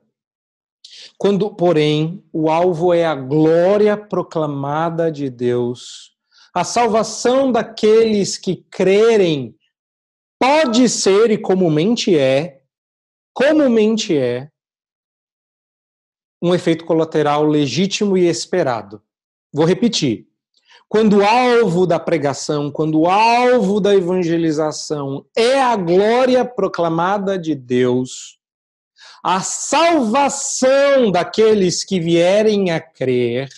Quando, 1.18 1.54
porém, 1.54 2.24
o 2.32 2.50
alvo 2.50 2.94
é 2.94 3.06
a 3.06 3.16
glória 3.16 3.96
proclamada 3.98 5.12
de 5.12 5.30
Deus, 5.30 6.16
a 6.54 6.64
salvação 6.64 7.52
daqueles 7.52 8.38
que 8.38 8.66
crerem 8.70 9.56
pode 10.40 10.88
ser 10.90 11.32
e 11.32 11.38
comumente 11.38 12.18
é, 12.18 12.62
comumente 13.34 14.18
é, 14.18 14.50
um 16.42 16.54
efeito 16.54 16.86
colateral 16.86 17.44
legítimo 17.44 18.18
e 18.18 18.28
esperado. 18.28 19.02
Vou 19.54 19.66
repetir. 19.66 20.28
Quando 20.88 21.18
o 21.18 21.26
alvo 21.26 21.88
da 21.88 22.00
pregação, 22.00 22.72
quando 22.72 23.02
o 23.02 23.08
alvo 23.10 23.82
da 23.82 23.96
evangelização 23.96 25.26
é 25.36 25.60
a 25.60 25.76
glória 25.76 26.46
proclamada 26.46 27.40
de 27.40 27.56
Deus, 27.56 28.35
a 29.28 29.42
salvação 29.42 31.10
daqueles 31.12 31.84
que 31.84 32.00
vierem 32.00 32.70
a 32.70 32.80
crer 32.80 33.50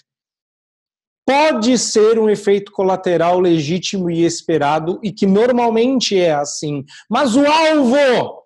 pode 1.26 1.78
ser 1.78 2.18
um 2.18 2.30
efeito 2.30 2.72
colateral 2.72 3.38
legítimo 3.38 4.10
e 4.10 4.24
esperado 4.24 4.98
e 5.04 5.12
que 5.12 5.26
normalmente 5.26 6.18
é 6.18 6.34
assim. 6.34 6.86
Mas 7.10 7.36
o 7.36 7.46
alvo 7.46 8.46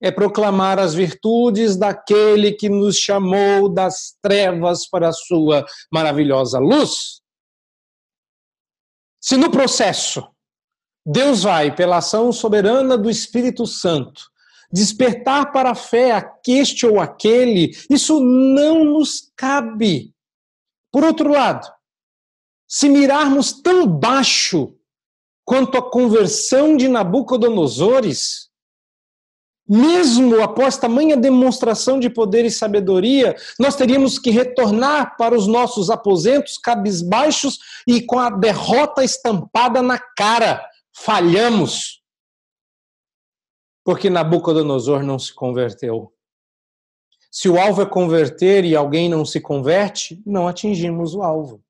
é 0.00 0.10
proclamar 0.10 0.78
as 0.78 0.94
virtudes 0.94 1.76
daquele 1.76 2.52
que 2.52 2.70
nos 2.70 2.96
chamou 2.96 3.68
das 3.68 4.16
trevas 4.22 4.88
para 4.88 5.10
a 5.10 5.12
sua 5.12 5.66
maravilhosa 5.92 6.58
luz. 6.58 7.20
Se 9.20 9.36
no 9.36 9.50
processo 9.50 10.26
Deus 11.04 11.42
vai, 11.42 11.74
pela 11.76 11.98
ação 11.98 12.32
soberana 12.32 12.96
do 12.96 13.10
Espírito 13.10 13.66
Santo, 13.66 14.30
despertar 14.70 15.52
para 15.52 15.70
a 15.70 15.74
fé 15.74 16.12
aqueste 16.12 16.86
ou 16.86 17.00
aquele, 17.00 17.76
isso 17.90 18.20
não 18.20 18.84
nos 18.84 19.32
cabe. 19.36 20.14
Por 20.92 21.04
outro 21.04 21.30
lado, 21.30 21.66
se 22.66 22.88
mirarmos 22.88 23.52
tão 23.52 23.86
baixo 23.86 24.74
quanto 25.44 25.78
a 25.78 25.90
conversão 25.90 26.76
de 26.76 26.88
Nabucodonosores, 26.88 28.48
mesmo 29.68 30.42
após 30.42 30.78
tamanha 30.78 31.16
demonstração 31.16 32.00
de 32.00 32.08
poder 32.08 32.44
e 32.46 32.50
sabedoria, 32.50 33.36
nós 33.58 33.76
teríamos 33.76 34.18
que 34.18 34.30
retornar 34.30 35.16
para 35.16 35.34
os 35.36 35.46
nossos 35.46 35.90
aposentos 35.90 36.56
cabisbaixos 36.56 37.58
e 37.86 38.00
com 38.00 38.18
a 38.18 38.30
derrota 38.30 39.04
estampada 39.04 39.82
na 39.82 39.98
cara. 39.98 40.64
Falhamos. 40.94 41.97
Porque 43.88 44.10
Nabucodonosor 44.10 45.02
não 45.02 45.18
se 45.18 45.32
converteu. 45.32 46.12
Se 47.30 47.48
o 47.48 47.58
alvo 47.58 47.80
é 47.80 47.86
converter 47.86 48.62
e 48.66 48.76
alguém 48.76 49.08
não 49.08 49.24
se 49.24 49.40
converte, 49.40 50.22
não 50.26 50.46
atingimos 50.46 51.14
o 51.14 51.22
alvo. 51.22 51.64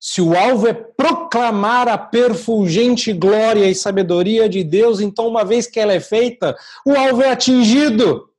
Se 0.00 0.22
o 0.22 0.34
alvo 0.34 0.66
é 0.66 0.72
proclamar 0.72 1.88
a 1.88 1.98
perfulgente 1.98 3.12
glória 3.12 3.68
e 3.68 3.74
sabedoria 3.74 4.48
de 4.48 4.64
Deus, 4.64 4.98
então, 4.98 5.28
uma 5.28 5.44
vez 5.44 5.66
que 5.66 5.78
ela 5.78 5.92
é 5.92 6.00
feita, 6.00 6.56
o 6.86 6.92
alvo 6.92 7.20
é 7.20 7.32
atingido. 7.32 8.32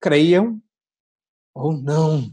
Creiam 0.00 0.60
ou 1.54 1.72
não. 1.72 2.28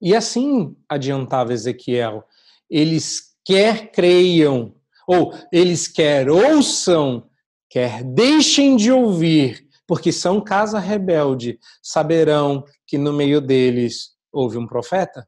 E 0.00 0.14
assim 0.14 0.76
adiantava 0.88 1.52
Ezequiel: 1.52 2.24
eles 2.70 3.34
quer 3.44 3.90
creiam, 3.90 4.76
ou 5.08 5.34
eles 5.52 5.88
quer 5.88 6.30
ouçam, 6.30 7.28
quer 7.72 8.04
deixem 8.04 8.76
de 8.76 8.92
ouvir, 8.92 9.66
porque 9.86 10.12
são 10.12 10.42
casa 10.42 10.78
rebelde, 10.78 11.58
saberão 11.82 12.66
que 12.86 12.98
no 12.98 13.14
meio 13.14 13.40
deles 13.40 14.10
houve 14.30 14.58
um 14.58 14.66
profeta. 14.66 15.26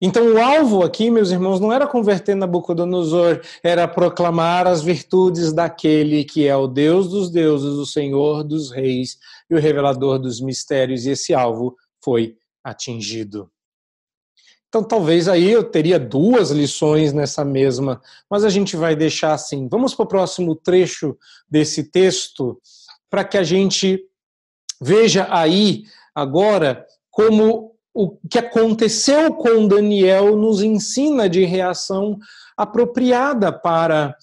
Então, 0.00 0.34
o 0.34 0.38
alvo 0.38 0.84
aqui, 0.84 1.10
meus 1.10 1.32
irmãos, 1.32 1.58
não 1.58 1.72
era 1.72 1.84
converter 1.84 2.36
Nabucodonosor, 2.36 3.40
era 3.60 3.88
proclamar 3.88 4.68
as 4.68 4.82
virtudes 4.82 5.52
daquele 5.52 6.22
que 6.22 6.46
é 6.46 6.54
o 6.54 6.68
Deus 6.68 7.08
dos 7.08 7.28
deuses, 7.28 7.72
o 7.72 7.86
Senhor 7.86 8.44
dos 8.44 8.70
reis 8.70 9.18
e 9.50 9.54
o 9.54 9.58
revelador 9.58 10.20
dos 10.20 10.40
mistérios, 10.40 11.06
e 11.06 11.10
esse 11.10 11.34
alvo 11.34 11.74
foi 12.00 12.36
atingido. 12.62 13.50
Então, 14.76 14.86
talvez 14.86 15.26
aí 15.26 15.50
eu 15.50 15.64
teria 15.64 15.98
duas 15.98 16.50
lições 16.50 17.10
nessa 17.10 17.42
mesma, 17.42 17.98
mas 18.28 18.44
a 18.44 18.50
gente 18.50 18.76
vai 18.76 18.94
deixar 18.94 19.32
assim. 19.32 19.66
Vamos 19.70 19.94
para 19.94 20.02
o 20.02 20.06
próximo 20.06 20.54
trecho 20.54 21.16
desse 21.48 21.84
texto, 21.84 22.60
para 23.08 23.24
que 23.24 23.38
a 23.38 23.42
gente 23.42 24.04
veja 24.78 25.28
aí 25.30 25.84
agora 26.14 26.84
como 27.10 27.74
o 27.94 28.18
que 28.28 28.38
aconteceu 28.38 29.32
com 29.32 29.66
Daniel 29.66 30.36
nos 30.36 30.60
ensina 30.62 31.26
de 31.26 31.46
reação 31.46 32.18
apropriada 32.54 33.50
para 33.50 34.14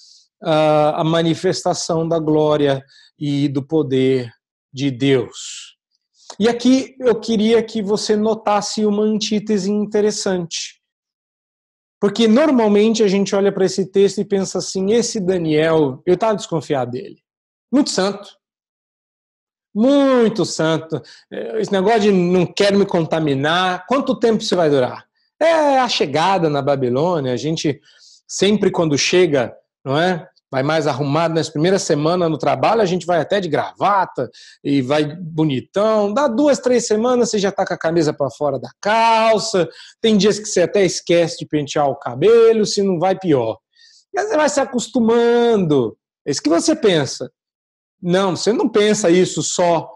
uh, 0.44 0.94
a 0.94 1.04
manifestação 1.04 2.08
da 2.08 2.20
glória 2.20 2.86
e 3.18 3.48
do 3.48 3.64
poder 3.64 4.32
de 4.72 4.92
Deus. 4.92 5.73
E 6.40 6.50
aqui 6.50 6.96
eu 7.00 7.20
queria 7.20 7.62
que 7.64 7.82
você 7.82 8.16
notasse 8.16 8.86
uma 8.86 9.04
antítese 9.04 9.72
interessante. 9.72 10.82
Porque 12.00 12.28
normalmente 12.28 13.02
a 13.02 13.08
gente 13.08 13.36
olha 13.36 13.52
para 13.52 13.66
esse 13.66 13.86
texto 13.86 14.20
e 14.20 14.26
pensa 14.26 14.58
assim: 14.58 14.92
esse 14.92 15.20
Daniel, 15.20 16.02
eu 16.06 16.16
estava 16.16 16.36
desconfiado 16.36 16.92
dele. 16.92 17.24
Muito 17.72 17.90
santo, 17.90 18.30
muito 19.74 20.46
santo. 20.46 21.02
Esse 21.32 21.72
negócio 21.72 22.02
de 22.02 22.12
não 22.12 22.46
quero 22.46 22.78
me 22.78 22.86
contaminar, 22.86 23.86
quanto 23.88 24.20
tempo 24.20 24.44
isso 24.44 24.56
vai 24.56 24.70
durar? 24.70 25.06
É 25.40 25.80
a 25.80 25.90
chegada 25.90 26.50
na 26.50 26.62
Babilônia, 26.62 27.34
a 27.34 27.38
gente 27.38 27.82
sempre 28.28 28.70
quando 28.70 28.98
chega, 28.98 29.56
não 29.84 29.98
é? 29.98 30.30
Vai 30.54 30.62
mais 30.62 30.86
arrumado 30.86 31.34
nas 31.34 31.50
primeiras 31.50 31.82
semanas 31.82 32.30
no 32.30 32.38
trabalho, 32.38 32.80
a 32.80 32.86
gente 32.86 33.08
vai 33.08 33.20
até 33.20 33.40
de 33.40 33.50
gravata 33.50 34.30
e 34.64 34.84
vai 34.84 35.04
bonitão. 35.04 36.14
Dá 36.14 36.28
duas, 36.28 36.60
três 36.60 36.86
semanas, 36.86 37.32
você 37.32 37.40
já 37.40 37.50
está 37.50 37.66
com 37.66 37.74
a 37.74 37.78
camisa 37.78 38.14
para 38.14 38.30
fora 38.30 38.60
da 38.60 38.70
calça. 38.80 39.68
Tem 40.00 40.16
dias 40.16 40.38
que 40.38 40.46
você 40.46 40.62
até 40.62 40.86
esquece 40.86 41.40
de 41.40 41.48
pentear 41.48 41.90
o 41.90 41.96
cabelo, 41.96 42.68
se 42.68 42.84
não 42.84 43.00
vai 43.00 43.18
pior. 43.18 43.58
Aí 44.16 44.28
você 44.28 44.38
vai 44.38 44.48
se 44.48 44.60
acostumando. 44.60 45.98
É 46.24 46.30
isso 46.30 46.44
que 46.44 46.50
você 46.50 46.76
pensa. 46.76 47.32
Não, 48.00 48.36
você 48.36 48.54
não 48.54 48.70
pensa 48.70 49.10
isso 49.10 49.42
só 49.42 49.90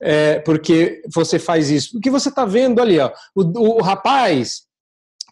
é, 0.00 0.38
porque 0.38 1.02
você 1.12 1.36
faz 1.36 1.68
isso. 1.68 1.94
Porque 1.94 2.12
você 2.12 2.28
está 2.28 2.44
vendo 2.44 2.80
ali, 2.80 3.00
ó, 3.00 3.10
o, 3.34 3.78
o, 3.78 3.82
rapaz 3.82 4.66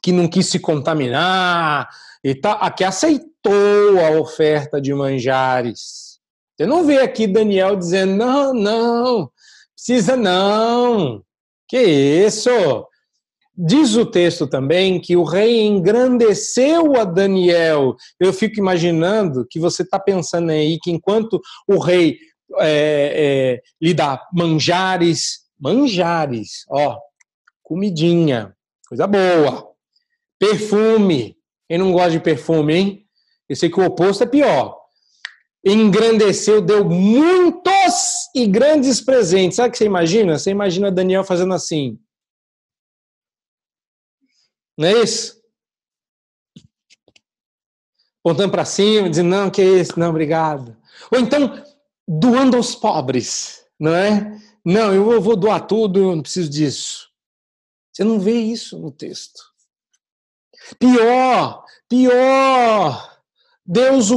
que 0.02 0.10
não 0.10 0.26
quis 0.26 0.48
se 0.48 0.58
contaminar 0.58 1.88
e 2.24 2.34
tá, 2.34 2.52
aqui 2.52 2.82
aceitou 2.82 4.00
a 4.02 4.18
oferta 4.18 4.80
de 4.80 4.94
manjares. 4.94 6.18
Você 6.56 6.66
não 6.66 6.86
vê 6.86 6.98
aqui 6.98 7.26
Daniel 7.26 7.76
dizendo, 7.76 8.14
não, 8.14 8.54
não, 8.54 9.30
precisa 9.74 10.16
não. 10.16 11.22
Que 11.68 11.78
isso? 11.78 12.48
Diz 13.54 13.94
o 13.94 14.06
texto 14.06 14.46
também 14.46 14.98
que 14.98 15.16
o 15.16 15.22
rei 15.22 15.60
engrandeceu 15.60 16.96
a 16.96 17.04
Daniel. 17.04 17.94
Eu 18.18 18.32
fico 18.32 18.58
imaginando 18.58 19.46
que 19.48 19.60
você 19.60 19.82
está 19.82 19.98
pensando 19.98 20.50
aí 20.50 20.78
que 20.80 20.90
enquanto 20.90 21.40
o 21.68 21.78
rei 21.78 22.16
é, 22.58 23.60
é, 23.60 23.60
lhe 23.80 23.92
dá 23.92 24.20
manjares, 24.32 25.40
manjares, 25.60 26.64
ó, 26.70 26.98
comidinha, 27.62 28.56
coisa 28.88 29.06
boa, 29.06 29.70
perfume. 30.38 31.36
Quem 31.74 31.78
não 31.80 31.90
gosta 31.90 32.12
de 32.12 32.20
perfume, 32.20 32.72
hein? 32.72 33.08
Eu 33.48 33.56
sei 33.56 33.68
que 33.68 33.80
o 33.80 33.84
oposto 33.84 34.22
é 34.22 34.26
pior. 34.26 34.80
Engrandeceu, 35.66 36.62
deu 36.62 36.84
muitos 36.84 38.30
e 38.32 38.46
grandes 38.46 39.00
presentes. 39.00 39.56
Sabe 39.56 39.70
o 39.70 39.72
que 39.72 39.78
você 39.78 39.84
imagina? 39.84 40.38
Você 40.38 40.52
imagina 40.52 40.92
Daniel 40.92 41.24
fazendo 41.24 41.52
assim. 41.52 41.98
Não 44.78 44.86
é 44.86 45.02
isso? 45.02 45.42
Apontando 48.24 48.52
para 48.52 48.64
cima, 48.64 49.10
dizendo, 49.10 49.30
não, 49.30 49.50
que 49.50 49.60
é 49.60 49.80
isso, 49.80 49.98
não, 49.98 50.10
obrigado. 50.10 50.76
Ou 51.10 51.18
então, 51.18 51.60
doando 52.06 52.56
aos 52.56 52.76
pobres, 52.76 53.66
não 53.80 53.92
é? 53.92 54.40
Não, 54.64 54.94
eu 54.94 55.20
vou 55.20 55.34
doar 55.34 55.66
tudo, 55.66 55.98
eu 55.98 56.14
não 56.14 56.22
preciso 56.22 56.48
disso. 56.48 57.10
Você 57.92 58.04
não 58.04 58.20
vê 58.20 58.38
isso 58.38 58.78
no 58.78 58.92
texto. 58.92 59.53
Pior, 60.78 61.64
pior. 61.88 63.14
Deus, 63.66 64.10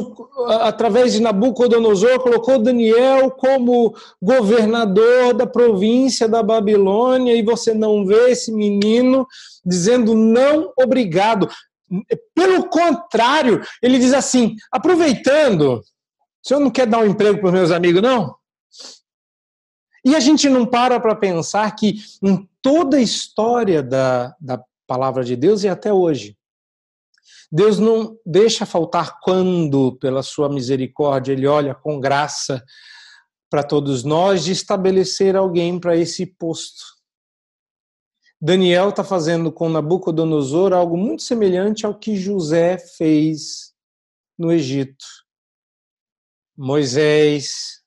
através 0.60 1.14
de 1.14 1.22
Nabucodonosor, 1.22 2.20
colocou 2.20 2.60
Daniel 2.60 3.32
como 3.32 3.96
governador 4.22 5.34
da 5.34 5.48
província 5.48 6.28
da 6.28 6.44
Babilônia 6.44 7.34
e 7.34 7.42
você 7.42 7.74
não 7.74 8.06
vê 8.06 8.32
esse 8.32 8.52
menino 8.52 9.26
dizendo 9.66 10.14
não 10.14 10.74
obrigado. 10.78 11.50
Pelo 12.36 12.68
contrário, 12.68 13.62
ele 13.82 13.98
diz 13.98 14.14
assim: 14.14 14.58
aproveitando, 14.70 15.80
o 15.80 16.48
senhor 16.48 16.60
não 16.60 16.70
quer 16.70 16.86
dar 16.86 17.00
um 17.00 17.06
emprego 17.08 17.40
para 17.40 17.48
os 17.48 17.54
meus 17.54 17.72
amigos, 17.72 18.02
não? 18.02 18.36
E 20.04 20.14
a 20.14 20.20
gente 20.20 20.50
não 20.50 20.66
para 20.66 21.00
para 21.00 21.16
pensar 21.16 21.74
que 21.76 21.96
em 22.22 22.48
toda 22.62 22.98
a 22.98 23.02
história 23.02 23.82
da, 23.82 24.36
da 24.40 24.62
palavra 24.86 25.24
de 25.24 25.36
Deus 25.36 25.64
e 25.64 25.70
até 25.70 25.92
hoje, 25.92 26.37
Deus 27.52 27.80
não 27.80 28.18
deixa 28.26 28.66
faltar 28.66 29.20
quando, 29.22 29.98
pela 30.00 30.22
sua 30.22 30.50
misericórdia, 30.50 31.32
Ele 31.32 31.48
olha 31.48 31.74
com 31.74 32.00
graça 32.00 32.64
para 33.50 33.64
todos 33.64 34.04
nós 34.04 34.44
de 34.44 34.52
estabelecer 34.52 35.36
alguém 35.36 35.80
para 35.80 35.96
esse 35.96 36.26
posto. 36.26 36.84
Daniel 38.40 38.90
está 38.90 39.04
fazendo 39.04 39.52
com 39.52 39.70
Nabucodonosor 39.70 40.74
algo 40.74 40.98
muito 40.98 41.24
semelhante 41.24 41.86
ao 41.86 41.98
que 41.98 42.16
José 42.16 42.78
fez 42.78 43.74
no 44.38 44.52
Egito. 44.52 45.06
Moisés, 46.56 47.82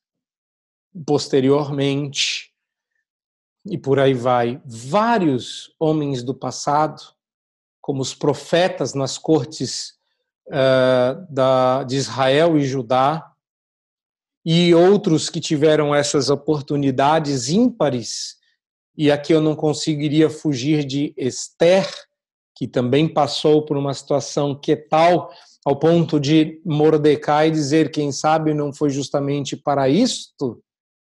posteriormente, 1.06 2.52
e 3.66 3.76
por 3.76 4.00
aí 4.00 4.14
vai, 4.14 4.60
vários 4.64 5.74
homens 5.78 6.22
do 6.22 6.34
passado 6.34 7.02
como 7.90 8.02
os 8.02 8.14
profetas 8.14 8.94
nas 8.94 9.18
cortes 9.18 9.94
uh, 10.46 11.26
da, 11.28 11.82
de 11.82 11.96
Israel 11.96 12.56
e 12.56 12.64
Judá, 12.64 13.32
e 14.46 14.72
outros 14.72 15.28
que 15.28 15.40
tiveram 15.40 15.92
essas 15.92 16.30
oportunidades 16.30 17.48
ímpares, 17.48 18.36
e 18.96 19.10
aqui 19.10 19.32
eu 19.34 19.40
não 19.40 19.56
conseguiria 19.56 20.30
fugir 20.30 20.84
de 20.84 21.12
Esther, 21.16 21.84
que 22.54 22.68
também 22.68 23.12
passou 23.12 23.64
por 23.64 23.76
uma 23.76 23.92
situação 23.92 24.54
que 24.54 24.70
é 24.70 24.76
tal 24.76 25.28
ao 25.64 25.76
ponto 25.76 26.20
de 26.20 26.62
Mordecai 26.64 27.50
dizer, 27.50 27.90
quem 27.90 28.12
sabe 28.12 28.54
não 28.54 28.72
foi 28.72 28.90
justamente 28.90 29.56
para 29.56 29.88
isto 29.88 30.62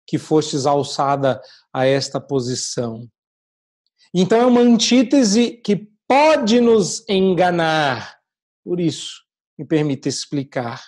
que 0.05 0.19
fostes 0.19 0.67
alçada 0.67 1.41
a 1.73 1.87
esta 1.87 2.21
posição. 2.21 3.07
Então 4.13 4.37
é 4.39 4.45
uma 4.45 4.61
antítese 4.61 5.53
que 5.53 5.96
pode 6.07 6.61
nos 6.61 7.07
enganar. 7.09 8.19
Por 8.63 8.79
isso, 8.79 9.23
me 9.57 9.65
permita 9.65 10.07
explicar. 10.07 10.83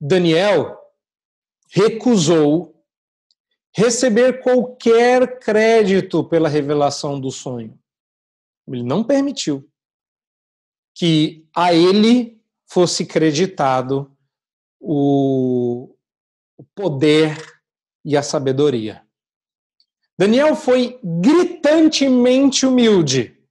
Daniel 0.00 0.78
recusou 1.70 2.84
receber 3.74 4.42
qualquer 4.42 5.38
crédito 5.38 6.22
pela 6.24 6.48
revelação 6.48 7.20
do 7.20 7.30
sonho. 7.30 7.78
Ele 8.68 8.82
não 8.82 9.02
permitiu 9.02 9.68
que 10.94 11.46
a 11.54 11.74
ele 11.74 12.40
fosse 12.66 13.04
creditado 13.04 14.16
o 14.80 15.94
poder 16.74 17.36
e 18.04 18.16
a 18.16 18.22
sabedoria. 18.22 19.04
Daniel 20.16 20.54
foi 20.54 21.00
gritantemente 21.02 22.64
humilde. 22.64 23.43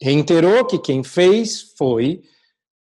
Reiterou 0.00 0.64
que 0.66 0.78
quem 0.78 1.02
fez 1.02 1.74
foi 1.76 2.22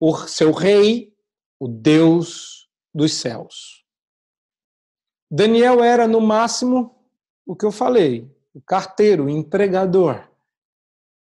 o 0.00 0.16
seu 0.26 0.52
rei, 0.52 1.12
o 1.58 1.68
Deus 1.68 2.68
dos 2.94 3.14
céus. 3.14 3.84
Daniel 5.30 5.82
era, 5.82 6.06
no 6.06 6.20
máximo, 6.20 6.94
o 7.44 7.54
que 7.54 7.64
eu 7.64 7.72
falei, 7.72 8.30
o 8.54 8.60
carteiro, 8.60 9.24
o 9.24 9.30
entregador. 9.30 10.28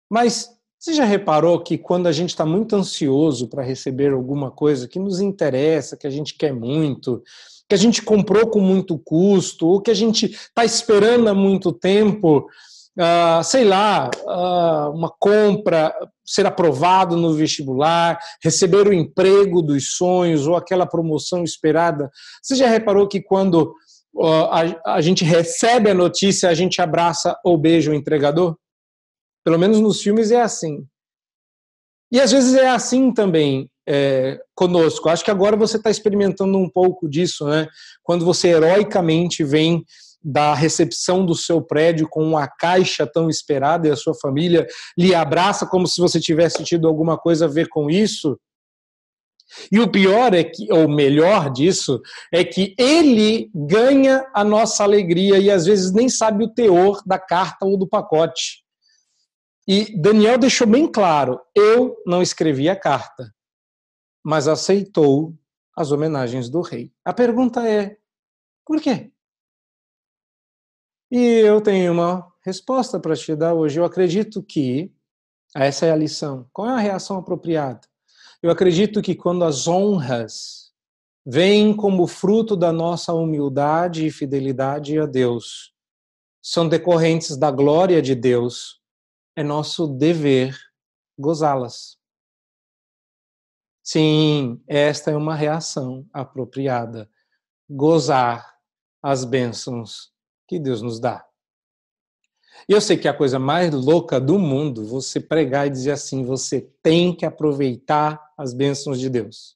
Mas 0.09 0.57
você 0.79 0.93
já 0.93 1.05
reparou 1.05 1.61
que 1.61 1.77
quando 1.77 2.07
a 2.07 2.11
gente 2.11 2.29
está 2.29 2.45
muito 2.45 2.75
ansioso 2.75 3.47
para 3.47 3.63
receber 3.63 4.13
alguma 4.13 4.51
coisa 4.51 4.87
que 4.87 4.99
nos 4.99 5.19
interessa, 5.19 5.97
que 5.97 6.05
a 6.05 6.09
gente 6.09 6.35
quer 6.35 6.53
muito, 6.53 7.23
que 7.67 7.75
a 7.75 7.77
gente 7.77 8.01
comprou 8.01 8.47
com 8.47 8.59
muito 8.59 8.97
custo, 8.97 9.67
ou 9.67 9.81
que 9.81 9.91
a 9.91 9.95
gente 9.95 10.27
está 10.27 10.63
esperando 10.63 11.27
há 11.27 11.33
muito 11.33 11.73
tempo, 11.73 12.47
uh, 12.97 13.43
sei 13.43 13.63
lá, 13.63 14.09
uh, 14.23 14.91
uma 14.91 15.09
compra, 15.09 15.93
ser 16.25 16.45
aprovado 16.45 17.15
no 17.15 17.33
vestibular, 17.33 18.19
receber 18.43 18.87
o 18.87 18.93
emprego 18.93 19.61
dos 19.61 19.95
sonhos 19.95 20.47
ou 20.47 20.55
aquela 20.55 20.85
promoção 20.85 21.43
esperada. 21.43 22.11
Você 22.41 22.55
já 22.55 22.67
reparou 22.67 23.07
que 23.07 23.21
quando 23.21 23.73
uh, 24.15 24.25
a, 24.85 24.95
a 24.95 25.01
gente 25.01 25.23
recebe 25.23 25.89
a 25.89 25.93
notícia, 25.93 26.49
a 26.49 26.53
gente 26.53 26.81
abraça 26.81 27.37
ou 27.43 27.57
beija 27.57 27.91
o 27.91 27.95
entregador? 27.95 28.57
Pelo 29.43 29.57
menos 29.57 29.79
nos 29.79 30.01
filmes 30.01 30.31
é 30.31 30.41
assim. 30.41 30.85
E 32.11 32.19
às 32.19 32.31
vezes 32.31 32.55
é 32.55 32.67
assim 32.67 33.13
também 33.13 33.69
é, 33.87 34.39
conosco. 34.53 35.07
Acho 35.07 35.23
que 35.23 35.31
agora 35.31 35.55
você 35.55 35.77
está 35.77 35.89
experimentando 35.89 36.57
um 36.57 36.69
pouco 36.69 37.07
disso, 37.09 37.45
né? 37.47 37.67
Quando 38.03 38.25
você 38.25 38.49
heroicamente 38.49 39.43
vem 39.43 39.85
da 40.27 40.53
recepção 40.53 41.25
do 41.25 41.33
seu 41.33 41.61
prédio 41.61 42.07
com 42.09 42.37
a 42.37 42.47
caixa 42.47 43.07
tão 43.07 43.29
esperada 43.29 43.87
e 43.87 43.91
a 43.91 43.95
sua 43.95 44.13
família 44.13 44.67
lhe 44.97 45.15
abraça 45.15 45.65
como 45.65 45.87
se 45.87 46.01
você 46.01 46.19
tivesse 46.19 46.63
tido 46.63 46.87
alguma 46.87 47.17
coisa 47.17 47.45
a 47.45 47.47
ver 47.47 47.69
com 47.69 47.89
isso. 47.89 48.37
E 49.71 49.79
o 49.79 49.89
pior 49.89 50.33
é 50.33 50.43
que, 50.43 50.71
ou 50.73 50.89
melhor 50.89 51.49
disso, 51.49 52.01
é 52.33 52.43
que 52.43 52.75
ele 52.77 53.49
ganha 53.55 54.29
a 54.33 54.43
nossa 54.43 54.83
alegria 54.83 55.39
e 55.39 55.49
às 55.49 55.65
vezes 55.65 55.93
nem 55.93 56.09
sabe 56.09 56.43
o 56.43 56.53
teor 56.53 57.01
da 57.05 57.17
carta 57.17 57.65
ou 57.65 57.77
do 57.77 57.87
pacote. 57.87 58.63
E 59.65 59.97
Daniel 59.99 60.37
deixou 60.37 60.67
bem 60.67 60.85
claro: 60.85 61.39
eu 61.55 61.95
não 62.05 62.21
escrevi 62.21 62.67
a 62.67 62.75
carta 62.75 63.31
mas 64.27 64.49
aceitou 64.49 65.33
as 65.73 65.93
homenagens 65.93 66.49
do 66.49 66.59
rei. 66.59 66.91
A 67.05 67.13
pergunta 67.13 67.65
é: 67.65 67.95
por 68.65 68.81
quê? 68.81 69.09
E 71.09 71.17
eu 71.17 71.61
tenho 71.61 71.93
uma 71.93 72.33
resposta 72.43 72.99
para 72.99 73.15
te 73.15 73.33
dar 73.33 73.53
hoje. 73.53 73.79
Eu 73.79 73.85
acredito 73.85 74.43
que 74.43 74.93
essa 75.55 75.85
é 75.85 75.91
a 75.91 75.95
lição. 75.95 76.49
Qual 76.51 76.67
é 76.67 76.73
a 76.73 76.79
reação 76.79 77.17
apropriada? 77.17 77.87
Eu 78.41 78.51
acredito 78.51 79.01
que 79.01 79.15
quando 79.15 79.45
as 79.45 79.67
honras 79.67 80.73
vêm 81.25 81.73
como 81.73 82.07
fruto 82.07 82.57
da 82.57 82.73
nossa 82.73 83.13
humildade 83.13 84.05
e 84.05 84.11
fidelidade 84.11 84.99
a 84.99 85.05
Deus, 85.05 85.73
são 86.41 86.67
decorrentes 86.67 87.37
da 87.37 87.51
glória 87.51 88.01
de 88.01 88.13
Deus, 88.13 88.81
é 89.35 89.43
nosso 89.43 89.87
dever 89.87 90.57
gozá-las. 91.17 91.97
Sim, 93.81 94.61
esta 94.67 95.11
é 95.11 95.15
uma 95.15 95.35
reação 95.35 96.05
apropriada. 96.11 97.09
Gozar 97.69 98.57
as 99.01 99.23
bênçãos 99.23 100.16
que 100.47 100.59
Deus 100.59 100.81
nos 100.81 100.99
dá. 100.99 101.25
E 102.67 102.73
eu 102.73 102.81
sei 102.81 102.97
que 102.97 103.07
é 103.07 103.11
a 103.11 103.17
coisa 103.17 103.37
mais 103.37 103.73
louca 103.73 104.19
do 104.19 104.39
mundo 104.39 104.85
você 104.85 105.19
pregar 105.19 105.67
e 105.67 105.71
dizer 105.71 105.91
assim: 105.91 106.23
você 106.23 106.69
tem 106.81 107.13
que 107.13 107.25
aproveitar 107.25 108.19
as 108.37 108.53
bênçãos 108.53 108.99
de 108.99 109.09
Deus. 109.09 109.55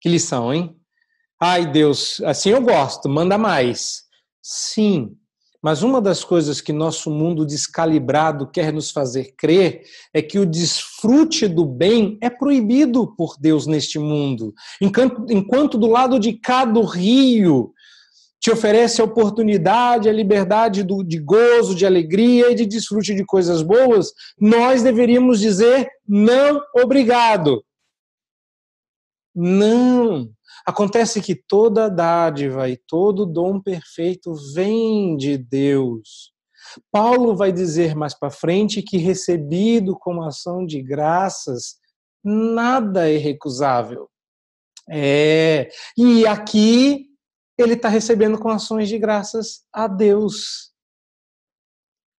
Que 0.00 0.08
lição, 0.08 0.52
hein? 0.52 0.76
Ai, 1.40 1.70
Deus, 1.70 2.20
assim 2.22 2.50
eu 2.50 2.60
gosto, 2.60 3.08
manda 3.08 3.38
mais. 3.38 4.04
Sim, 4.42 5.16
mas 5.62 5.82
uma 5.82 6.00
das 6.00 6.24
coisas 6.24 6.60
que 6.60 6.72
nosso 6.72 7.10
mundo 7.10 7.44
descalibrado 7.44 8.46
quer 8.46 8.72
nos 8.72 8.90
fazer 8.90 9.34
crer 9.36 9.82
é 10.12 10.22
que 10.22 10.38
o 10.38 10.46
desfrute 10.46 11.46
do 11.46 11.66
bem 11.66 12.18
é 12.22 12.30
proibido 12.30 13.14
por 13.14 13.36
Deus 13.38 13.66
neste 13.66 13.98
mundo. 13.98 14.54
Enquanto, 14.80 15.26
enquanto 15.30 15.76
do 15.76 15.86
lado 15.86 16.18
de 16.18 16.32
cá 16.32 16.64
do 16.64 16.82
rio 16.82 17.74
te 18.40 18.50
oferece 18.50 19.02
a 19.02 19.04
oportunidade, 19.04 20.08
a 20.08 20.12
liberdade 20.12 20.82
do, 20.82 21.04
de 21.04 21.18
gozo, 21.18 21.74
de 21.74 21.84
alegria 21.84 22.50
e 22.50 22.54
de 22.54 22.64
desfrute 22.64 23.14
de 23.14 23.24
coisas 23.24 23.60
boas, 23.60 24.12
nós 24.40 24.82
deveríamos 24.82 25.38
dizer 25.38 25.86
não 26.08 26.60
obrigado. 26.74 27.62
Não. 29.34 30.30
Acontece 30.66 31.20
que 31.20 31.34
toda 31.34 31.88
dádiva 31.88 32.68
e 32.68 32.76
todo 32.76 33.26
dom 33.26 33.60
perfeito 33.60 34.32
vem 34.54 35.16
de 35.16 35.36
Deus. 35.36 36.32
Paulo 36.90 37.36
vai 37.36 37.52
dizer 37.52 37.94
mais 37.94 38.18
para 38.18 38.30
frente 38.30 38.82
que 38.82 38.96
recebido 38.96 39.96
como 39.98 40.22
ação 40.22 40.64
de 40.64 40.82
graças, 40.82 41.76
nada 42.24 43.10
é 43.10 43.16
recusável. 43.16 44.08
É, 44.88 45.68
e 45.96 46.26
aqui 46.26 47.09
ele 47.62 47.74
está 47.74 47.88
recebendo 47.88 48.38
com 48.38 48.48
ações 48.48 48.88
de 48.88 48.98
graças 48.98 49.64
a 49.72 49.86
Deus. 49.86 50.72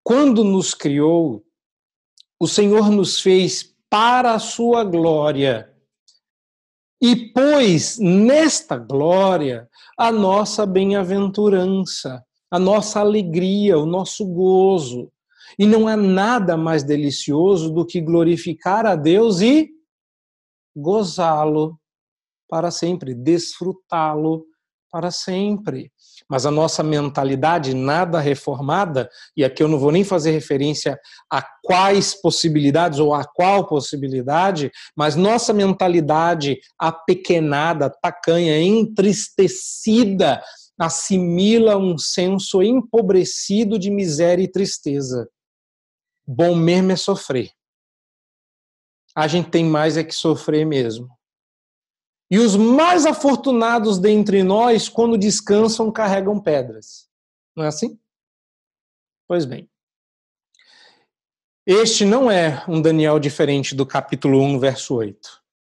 Quando 0.03 0.43
nos 0.43 0.73
criou, 0.73 1.43
o 2.39 2.47
Senhor 2.47 2.89
nos 2.89 3.19
fez 3.19 3.75
para 3.89 4.33
a 4.33 4.39
sua 4.39 4.83
glória 4.83 5.71
e 7.01 7.31
pôs 7.31 7.97
nesta 7.99 8.77
glória 8.77 9.69
a 9.97 10.11
nossa 10.11 10.65
bem-aventurança, 10.65 12.23
a 12.49 12.59
nossa 12.59 12.99
alegria, 12.99 13.77
o 13.77 13.85
nosso 13.85 14.25
gozo. 14.25 15.11
E 15.57 15.65
não 15.65 15.87
há 15.87 15.97
nada 15.97 16.55
mais 16.55 16.83
delicioso 16.83 17.71
do 17.73 17.85
que 17.85 17.99
glorificar 17.99 18.85
a 18.85 18.95
Deus 18.95 19.41
e 19.41 19.69
gozá-lo 20.75 21.79
para 22.47 22.71
sempre, 22.71 23.13
desfrutá-lo 23.13 24.45
para 24.91 25.11
sempre 25.11 25.91
mas 26.31 26.45
a 26.45 26.51
nossa 26.51 26.81
mentalidade 26.81 27.73
nada 27.73 28.17
reformada, 28.17 29.09
e 29.35 29.43
aqui 29.43 29.61
eu 29.61 29.67
não 29.67 29.77
vou 29.77 29.91
nem 29.91 30.05
fazer 30.05 30.31
referência 30.31 30.97
a 31.29 31.45
quais 31.61 32.13
possibilidades 32.13 32.99
ou 32.99 33.13
a 33.13 33.25
qual 33.25 33.67
possibilidade, 33.67 34.71
mas 34.95 35.17
nossa 35.17 35.51
mentalidade 35.51 36.57
apequenada, 36.79 37.89
tacanha, 37.89 38.61
entristecida, 38.61 40.41
assimila 40.79 41.75
um 41.77 41.97
senso 41.97 42.63
empobrecido 42.63 43.77
de 43.77 43.91
miséria 43.91 44.43
e 44.43 44.51
tristeza. 44.51 45.27
Bom 46.25 46.55
mesmo 46.55 46.93
é 46.93 46.95
sofrer. 46.95 47.49
A 49.13 49.27
gente 49.27 49.49
tem 49.49 49.65
mais 49.65 49.97
é 49.97 50.03
que 50.05 50.15
sofrer 50.15 50.65
mesmo. 50.65 51.09
E 52.31 52.39
os 52.39 52.55
mais 52.55 53.05
afortunados 53.05 53.99
dentre 53.99 54.41
nós, 54.41 54.87
quando 54.87 55.17
descansam, 55.17 55.91
carregam 55.91 56.39
pedras. 56.39 57.09
Não 57.53 57.65
é 57.65 57.67
assim? 57.67 57.99
Pois 59.27 59.43
bem. 59.43 59.69
Este 61.67 62.05
não 62.05 62.31
é 62.31 62.63
um 62.69 62.81
Daniel 62.81 63.19
diferente 63.19 63.75
do 63.75 63.85
capítulo 63.85 64.41
1, 64.41 64.59
verso 64.59 64.95
8. 64.95 65.17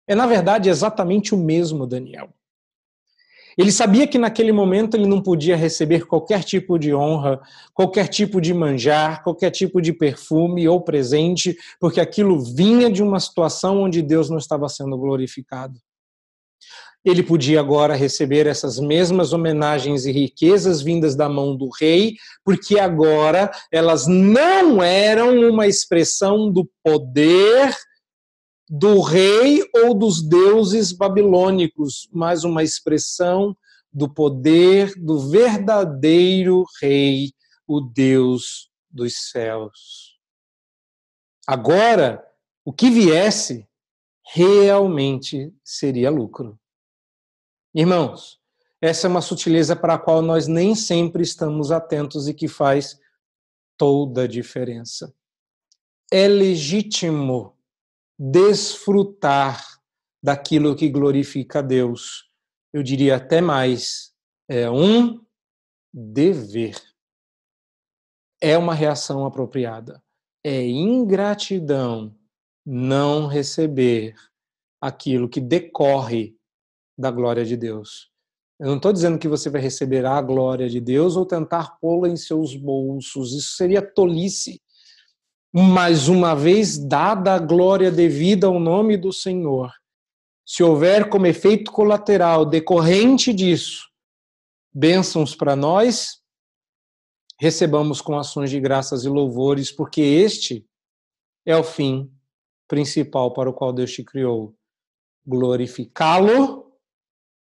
É, 0.05 0.13
na 0.13 0.27
verdade, 0.27 0.67
exatamente 0.67 1.33
o 1.33 1.37
mesmo 1.37 1.87
Daniel. 1.87 2.29
Ele 3.57 3.71
sabia 3.71 4.05
que 4.05 4.17
naquele 4.17 4.51
momento 4.51 4.95
ele 4.95 5.07
não 5.07 5.21
podia 5.21 5.55
receber 5.55 6.07
qualquer 6.07 6.43
tipo 6.43 6.77
de 6.77 6.93
honra, 6.93 7.39
qualquer 7.73 8.09
tipo 8.09 8.41
de 8.41 8.53
manjar, 8.53 9.23
qualquer 9.23 9.49
tipo 9.49 9.81
de 9.81 9.93
perfume 9.93 10.67
ou 10.67 10.81
presente, 10.81 11.57
porque 11.79 12.01
aquilo 12.01 12.39
vinha 12.39 12.91
de 12.91 13.01
uma 13.01 13.19
situação 13.19 13.81
onde 13.81 14.01
Deus 14.01 14.29
não 14.29 14.37
estava 14.37 14.67
sendo 14.67 14.97
glorificado 14.97 15.79
ele 17.03 17.23
podia 17.23 17.59
agora 17.59 17.95
receber 17.95 18.45
essas 18.45 18.79
mesmas 18.79 19.31
homenagens 19.31 20.05
e 20.05 20.11
riquezas 20.11 20.81
vindas 20.81 21.15
da 21.15 21.29
mão 21.29 21.55
do 21.55 21.69
rei, 21.69 22.15
porque 22.43 22.77
agora 22.77 23.49
elas 23.71 24.05
não 24.05 24.83
eram 24.83 25.49
uma 25.49 25.65
expressão 25.65 26.51
do 26.51 26.69
poder 26.83 27.75
do 28.69 29.01
rei 29.01 29.63
ou 29.73 29.93
dos 29.93 30.21
deuses 30.21 30.91
babilônicos, 30.91 32.07
mas 32.11 32.43
uma 32.43 32.63
expressão 32.63 33.57
do 33.91 34.07
poder 34.07 34.93
do 34.95 35.29
verdadeiro 35.29 36.63
rei, 36.79 37.31
o 37.65 37.81
Deus 37.81 38.69
dos 38.91 39.29
céus. 39.31 40.19
Agora, 41.47 42.23
o 42.63 42.71
que 42.71 42.91
viesse 42.91 43.67
realmente 44.23 45.51
seria 45.63 46.11
lucro. 46.11 46.58
Irmãos, 47.73 48.39
essa 48.81 49.05
é 49.05 49.09
uma 49.09 49.21
sutileza 49.21 49.75
para 49.75 49.95
a 49.95 49.99
qual 49.99 50.21
nós 50.21 50.47
nem 50.47 50.73
sempre 50.73 51.21
estamos 51.21 51.71
atentos 51.71 52.27
e 52.27 52.33
que 52.33 52.47
faz 52.47 52.99
toda 53.77 54.23
a 54.23 54.27
diferença. 54.27 55.13
É 56.11 56.27
legítimo 56.27 57.55
desfrutar 58.17 59.63
daquilo 60.21 60.75
que 60.75 60.89
glorifica 60.89 61.59
a 61.59 61.61
Deus. 61.61 62.29
Eu 62.73 62.81
diria 62.81 63.17
até 63.17 63.39
mais, 63.39 64.13
é 64.47 64.69
um 64.69 65.23
dever. 65.93 66.75
É 68.41 68.57
uma 68.57 68.73
reação 68.73 69.25
apropriada. 69.25 70.03
É 70.43 70.65
ingratidão 70.65 72.15
não 72.65 73.27
receber 73.27 74.15
aquilo 74.81 75.29
que 75.29 75.41
decorre 75.41 76.38
da 76.99 77.09
glória 77.09 77.45
de 77.45 77.55
Deus. 77.55 78.09
Eu 78.59 78.67
não 78.67 78.75
estou 78.75 78.91
dizendo 78.91 79.17
que 79.17 79.27
você 79.27 79.49
vai 79.49 79.61
receber 79.61 80.05
a 80.05 80.21
glória 80.21 80.67
de 80.67 80.81
Deus 80.81 81.15
ou 81.15 81.25
tentar 81.25 81.79
pô-la 81.79 82.09
em 82.09 82.17
seus 82.17 82.55
bolsos. 82.55 83.33
Isso 83.33 83.55
seria 83.55 83.81
tolice. 83.81 84.61
Mas 85.53 86.09
uma 86.09 86.35
vez 86.35 86.77
dada 86.77 87.33
a 87.33 87.39
glória 87.39 87.89
devida 87.89 88.47
ao 88.47 88.59
nome 88.59 88.97
do 88.97 89.13
Senhor, 89.13 89.71
se 90.45 90.61
houver 90.61 91.09
como 91.09 91.25
efeito 91.25 91.71
colateral 91.71 92.45
decorrente 92.45 93.33
disso 93.33 93.89
bênçãos 94.73 95.35
para 95.35 95.55
nós, 95.55 96.21
recebamos 97.39 98.01
com 98.01 98.17
ações 98.17 98.49
de 98.49 98.59
graças 98.59 99.03
e 99.03 99.09
louvores, 99.09 99.71
porque 99.71 100.01
este 100.01 100.65
é 101.45 101.55
o 101.55 101.63
fim 101.63 102.11
principal 102.67 103.33
para 103.33 103.49
o 103.49 103.53
qual 103.53 103.73
Deus 103.73 103.91
te 103.91 104.03
criou: 104.03 104.55
glorificá-lo 105.25 106.58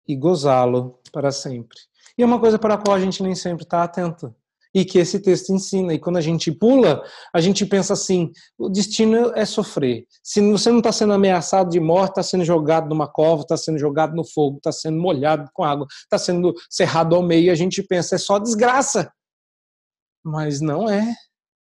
e 0.08 0.16
gozá-lo 0.16 1.00
para 1.12 1.32
sempre. 1.32 1.78
E 2.18 2.24
é 2.24 2.26
uma 2.26 2.40
coisa 2.40 2.58
para 2.58 2.76
a 2.76 2.78
qual 2.78 2.96
a 2.96 3.00
gente 3.00 3.22
nem 3.22 3.36
sempre 3.36 3.64
está 3.64 3.84
atento 3.84 4.34
e 4.76 4.84
que 4.84 5.00
esse 5.00 5.22
texto 5.22 5.54
ensina. 5.54 5.94
E 5.94 6.00
quando 6.00 6.18
a 6.18 6.22
gente 6.22 6.52
pula, 6.52 7.02
a 7.34 7.40
gente 7.40 7.66
pensa 7.66 7.94
assim: 7.94 8.32
o 8.58 8.68
destino 8.68 9.32
é 9.34 9.46
sofrer. 9.46 10.06
Se 10.22 10.42
você 10.52 10.70
não 10.70 10.80
está 10.80 10.92
sendo 10.92 11.14
ameaçado 11.14 11.70
de 11.70 11.80
morte, 11.80 12.12
está 12.12 12.24
sendo 12.24 12.44
jogado 12.44 12.90
numa 12.90 13.08
cova, 13.08 13.44
está 13.44 13.56
sendo 13.56 13.80
jogado 13.80 14.14
no 14.14 14.26
fogo, 14.26 14.58
está 14.58 14.74
sendo 14.74 15.00
molhado 15.00 15.50
com 15.54 15.64
água, 15.64 15.88
está 15.90 16.18
sendo 16.18 16.54
cerrado 16.70 17.16
ao 17.16 17.24
meio, 17.24 17.52
a 17.52 17.56
gente 17.56 17.82
pensa 17.82 18.16
é 18.16 18.18
só 18.18 18.38
desgraça. 18.38 19.10
Mas 20.22 20.60
não 20.60 20.90
é 20.90 21.16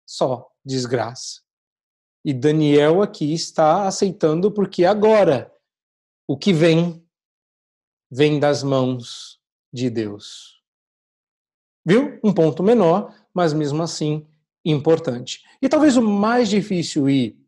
só 0.05 0.49
desgraça. 0.65 1.43
E 2.25 2.35
Daniel 2.35 3.03
aqui 3.03 3.33
está 3.33 3.87
aceitando 3.87 4.51
porque 4.51 4.85
agora 4.85 5.53
o 6.27 6.37
que 6.37 6.53
vem 6.53 7.06
vem 8.11 8.39
das 8.39 8.63
mãos 8.63 9.41
de 9.73 9.91
Deus. 9.91 10.63
Viu? 11.85 12.19
Um 12.23 12.33
ponto 12.33 12.63
menor, 12.63 13.15
mas 13.33 13.53
mesmo 13.53 13.83
assim 13.83 14.27
importante. 14.65 15.43
E 15.63 15.69
talvez 15.69 15.97
o 15.97 16.03
mais 16.03 16.49
difícil 16.49 17.09
e 17.09 17.39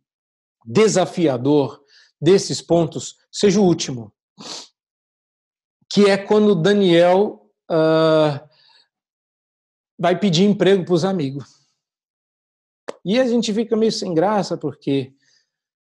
desafiador 0.64 1.82
desses 2.20 2.60
pontos 2.60 3.16
seja 3.30 3.60
o 3.60 3.64
último, 3.64 4.12
que 5.90 6.06
é 6.06 6.16
quando 6.16 6.54
Daniel 6.54 7.50
uh, 7.70 8.48
vai 9.98 10.18
pedir 10.18 10.44
emprego 10.44 10.84
para 10.84 10.94
os 10.94 11.04
amigos. 11.04 11.58
E 13.04 13.18
a 13.18 13.26
gente 13.26 13.52
fica 13.52 13.76
meio 13.76 13.92
sem 13.92 14.14
graça, 14.14 14.56
porque, 14.56 15.14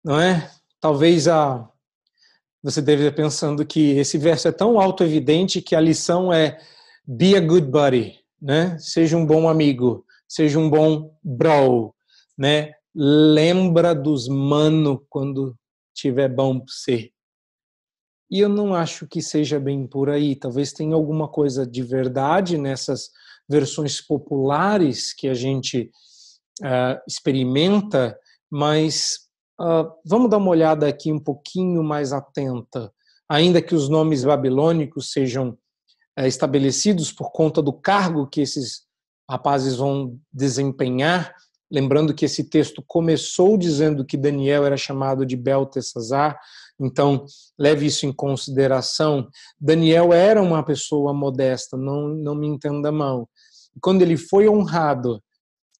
não 0.05 0.21
é? 0.21 0.51
Talvez 0.81 1.27
a 1.27 1.69
você 2.67 2.83
deve 2.83 3.05
estar 3.05 3.17
pensando 3.17 3.65
que 3.65 3.97
esse 3.97 4.19
verso 4.19 4.49
é 4.49 4.53
tão 4.53 4.81
auto-evidente 4.81 5.63
que 5.63 5.75
a 5.75 5.81
lição 5.81 6.33
é 6.33 6.59
be 7.07 7.37
a 7.37 7.41
good 7.41 7.69
buddy 7.69 8.27
né? 8.41 8.79
Seja 8.79 9.17
um 9.17 9.27
bom 9.27 9.49
amigo, 9.49 10.05
seja 10.29 10.59
um 10.59 10.69
bom 10.69 11.17
bro, 11.23 11.95
né? 12.37 12.73
Lembra 12.95 13.95
dos 13.95 14.29
mano 14.29 15.05
quando 15.09 15.57
tiver 15.95 16.29
bom 16.29 16.65
você. 16.65 17.11
E 18.31 18.41
eu 18.41 18.49
não 18.49 18.75
acho 18.75 19.07
que 19.07 19.23
seja 19.23 19.61
bem 19.61 19.87
por 19.87 20.11
aí. 20.11 20.35
Talvez 20.35 20.73
tenha 20.73 20.95
alguma 20.95 21.29
coisa 21.29 21.67
de 21.67 21.83
verdade 21.83 22.59
nessas 22.59 23.11
versões 23.49 24.01
populares 24.01 25.13
que 25.13 25.29
a 25.29 25.35
gente 25.35 25.91
uh, 26.63 27.01
experimenta, 27.07 28.19
mas 28.51 29.26
uh, 29.61 29.91
vamos 30.05 30.31
dar 30.31 30.39
uma 30.39 30.51
olhada 30.51 30.89
aqui 30.89 31.13
um 31.13 31.19
pouquinho 31.19 31.83
mais 31.83 32.13
atenta. 32.13 32.93
Ainda 33.29 33.61
que 33.61 33.75
os 33.75 33.89
nomes 33.89 34.25
babilônicos 34.25 35.11
sejam 35.11 35.59
é, 36.17 36.27
estabelecidos 36.27 37.13
por 37.13 37.31
conta 37.31 37.61
do 37.61 37.73
cargo 37.73 38.27
que 38.27 38.41
esses 38.41 38.87
rapazes 39.29 39.77
vão 39.77 40.19
desempenhar. 40.33 41.35
Lembrando 41.71 42.15
que 42.15 42.25
esse 42.25 42.45
texto 42.45 42.83
começou 42.87 43.59
dizendo 43.59 44.05
que 44.05 44.17
Daniel 44.17 44.65
era 44.65 44.77
chamado 44.77 45.27
de 45.27 45.37
Beltesazar, 45.37 46.39
então 46.79 47.27
leve 47.59 47.87
isso 47.87 48.07
em 48.07 48.13
consideração. 48.13 49.29
Daniel 49.61 50.13
era 50.13 50.41
uma 50.41 50.63
pessoa 50.65 51.13
modesta, 51.13 51.77
não, 51.77 52.09
não 52.09 52.35
me 52.35 52.47
entenda 52.47 52.93
mal. 52.93 53.29
Quando 53.81 54.03
ele 54.03 54.17
foi 54.17 54.49
honrado, 54.49 55.21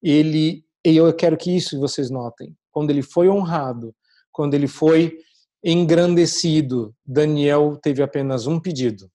ele, 0.03 0.63
e 0.85 0.97
eu 0.97 1.11
quero 1.13 1.37
que 1.37 1.55
isso 1.55 1.79
vocês 1.79 2.11
notem, 2.11 2.53
quando 2.77 2.91
ele 2.91 3.01
foi 3.01 3.27
honrado, 3.27 3.91
quando 4.31 4.53
ele 4.53 4.67
foi 4.67 5.17
engrandecido, 5.63 6.95
Daniel 7.03 7.75
teve 7.81 8.03
apenas 8.03 8.45
um 8.45 8.59
pedido: 8.59 9.09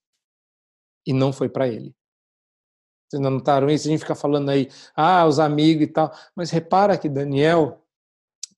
e 1.07 1.13
não 1.13 1.33
foi 1.33 1.49
para 1.49 1.69
ele. 1.69 1.95
Vocês 3.09 3.23
não 3.23 3.31
notaram 3.31 3.71
isso? 3.71 3.87
A 3.87 3.91
gente 3.93 4.01
fica 4.01 4.17
falando 4.17 4.49
aí, 4.49 4.69
ah, 4.97 5.25
os 5.25 5.39
amigos 5.39 5.85
e 5.85 5.87
tal, 5.87 6.13
mas 6.35 6.51
repara 6.51 6.99
que 6.99 7.09
Daniel, 7.09 7.87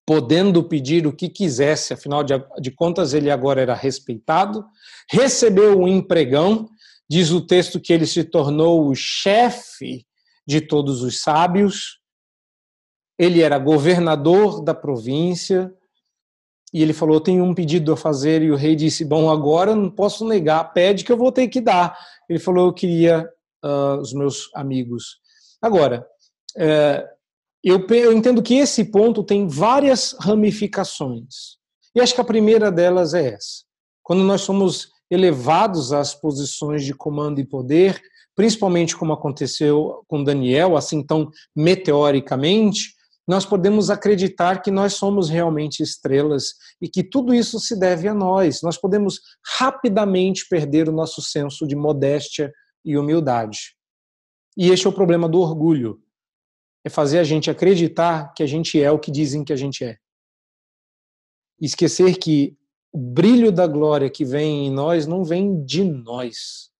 podendo 0.07 0.65
pedir 0.65 1.07
o 1.07 1.13
que 1.13 1.29
quisesse, 1.29 1.93
afinal 1.93 2.25
de, 2.25 2.33
de 2.63 2.71
contas 2.71 3.13
ele 3.13 3.31
agora 3.31 3.61
era 3.61 3.75
respeitado, 3.75 4.65
recebeu 5.11 5.79
um 5.79 5.87
empregão, 5.87 6.67
diz 7.07 7.31
o 7.31 7.43
texto 7.47 7.79
que 7.79 7.93
ele 7.93 8.07
se 8.07 8.25
tornou 8.25 8.89
o 8.89 8.95
chefe 8.95 10.07
de 10.47 10.63
todos 10.63 11.03
os 11.03 11.21
sábios, 11.21 12.03
ele 13.19 13.41
era 13.41 13.59
governador 13.59 14.63
da 14.63 14.75
província, 14.75 15.73
e 16.75 16.83
ele 16.83 16.93
falou: 16.93 17.21
Tenho 17.21 17.45
um 17.45 17.55
pedido 17.55 17.93
a 17.93 17.97
fazer. 17.97 18.43
E 18.43 18.51
o 18.51 18.57
rei 18.57 18.75
disse: 18.75 19.05
Bom, 19.05 19.31
agora 19.31 19.77
não 19.77 19.89
posso 19.89 20.27
negar, 20.27 20.73
pede 20.73 21.05
que 21.05 21.13
eu 21.13 21.17
vou 21.17 21.31
ter 21.31 21.47
que 21.47 21.61
dar. 21.61 21.97
Ele 22.29 22.41
falou: 22.41 22.67
Eu 22.67 22.73
queria 22.73 23.31
uh, 23.65 24.01
os 24.01 24.13
meus 24.13 24.51
amigos. 24.55 25.19
Agora, 25.63 26.05
uh, 26.57 27.09
eu, 27.63 27.87
eu 27.89 28.13
entendo 28.13 28.43
que 28.43 28.55
esse 28.55 28.85
ponto 28.85 29.23
tem 29.23 29.47
várias 29.47 30.17
ramificações. 30.21 31.57
E 31.95 32.01
acho 32.01 32.15
que 32.15 32.21
a 32.21 32.25
primeira 32.25 32.73
delas 32.73 33.15
é 33.15 33.35
essa. 33.35 33.63
Quando 34.03 34.25
nós 34.25 34.41
somos 34.41 34.89
elevados 35.09 35.93
às 35.93 36.13
posições 36.13 36.85
de 36.85 36.93
comando 36.93 37.41
e 37.41 37.47
poder, 37.47 38.03
principalmente 38.35 38.97
como 38.97 39.13
aconteceu 39.13 40.05
com 40.09 40.25
Daniel, 40.25 40.77
assim 40.77 41.03
tão 41.03 41.31
meteoricamente, 41.55 42.95
nós 43.27 43.47
podemos 43.47 43.89
acreditar 43.89 44.61
que 44.61 44.71
nós 44.71 44.95
somos 44.95 45.31
realmente 45.31 45.83
estrelas 45.83 46.55
e 46.81 46.89
que 46.89 47.03
tudo 47.03 47.35
isso 47.35 47.59
se 47.59 47.79
deve 47.79 48.07
a 48.07 48.15
nós. 48.15 48.61
Nós 48.63 48.77
podemos 48.77 49.21
rapidamente 49.59 50.47
perder 50.49 50.89
o 50.89 50.93
nosso 50.93 51.23
senso 51.23 51.67
de 51.67 51.75
modéstia 51.75 52.53
e 52.85 52.99
humildade. 52.99 53.75
E 54.57 54.71
este 54.71 54.87
é 54.87 54.91
o 54.91 54.95
problema 54.95 55.29
do 55.29 55.41
orgulho. 55.41 56.03
É 56.85 56.91
fazer 56.91 57.19
a 57.19 57.25
gente 57.25 57.51
acreditar 57.51 58.35
que 58.35 58.43
a 58.43 58.47
gente 58.47 58.81
é 58.81 58.91
o 58.91 58.99
que 58.99 59.11
dizem 59.11 59.43
que 59.43 59.53
a 59.53 59.57
gente 59.57 59.83
é. 59.83 59.97
Esquecer 61.59 62.19
que 62.19 62.59
o 62.93 62.99
brilho 62.99 63.51
da 63.51 63.67
glória 63.67 64.11
que 64.11 64.25
vem 64.25 64.67
em 64.67 64.71
nós 64.71 65.07
não 65.07 65.25
vem 65.25 65.65
de 65.65 65.83
nós. 65.83 66.71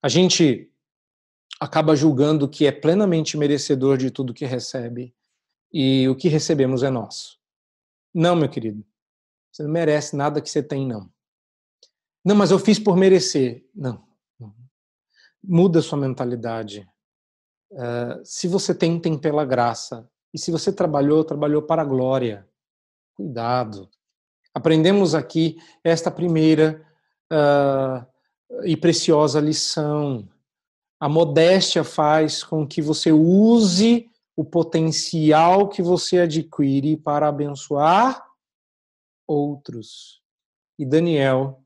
A 0.00 0.08
gente 0.08 0.72
acaba 1.60 1.96
julgando 1.96 2.48
que 2.48 2.66
é 2.66 2.72
plenamente 2.72 3.36
merecedor 3.36 3.96
de 3.96 4.10
tudo 4.10 4.34
que 4.34 4.44
recebe 4.44 5.14
e 5.72 6.08
o 6.08 6.16
que 6.16 6.28
recebemos 6.28 6.82
é 6.82 6.90
nosso. 6.90 7.38
Não, 8.14 8.36
meu 8.36 8.48
querido. 8.48 8.84
Você 9.52 9.62
não 9.62 9.70
merece 9.70 10.16
nada 10.16 10.40
que 10.40 10.48
você 10.48 10.62
tem, 10.62 10.86
não. 10.86 11.10
Não, 12.24 12.36
mas 12.36 12.50
eu 12.50 12.58
fiz 12.58 12.78
por 12.78 12.96
merecer. 12.96 13.66
Não. 13.74 14.06
Muda 15.42 15.82
sua 15.82 15.98
mentalidade. 15.98 16.88
Uh, 17.70 18.24
se 18.24 18.48
você 18.48 18.74
tem, 18.74 18.98
tem 19.00 19.18
pela 19.18 19.44
graça. 19.44 20.08
E 20.32 20.38
se 20.38 20.50
você 20.50 20.72
trabalhou, 20.72 21.24
trabalhou 21.24 21.62
para 21.62 21.82
a 21.82 21.84
glória. 21.84 22.46
Cuidado. 23.14 23.88
Aprendemos 24.54 25.14
aqui 25.14 25.56
esta 25.82 26.10
primeira 26.10 26.84
uh, 27.32 28.64
e 28.64 28.76
preciosa 28.76 29.40
lição. 29.40 30.28
A 31.00 31.08
modéstia 31.08 31.84
faz 31.84 32.42
com 32.42 32.66
que 32.66 32.82
você 32.82 33.12
use 33.12 34.10
o 34.36 34.44
potencial 34.44 35.68
que 35.68 35.82
você 35.82 36.20
adquire 36.20 36.96
para 36.96 37.28
abençoar 37.28 38.24
outros. 39.26 40.22
E 40.78 40.86
Daniel 40.86 41.64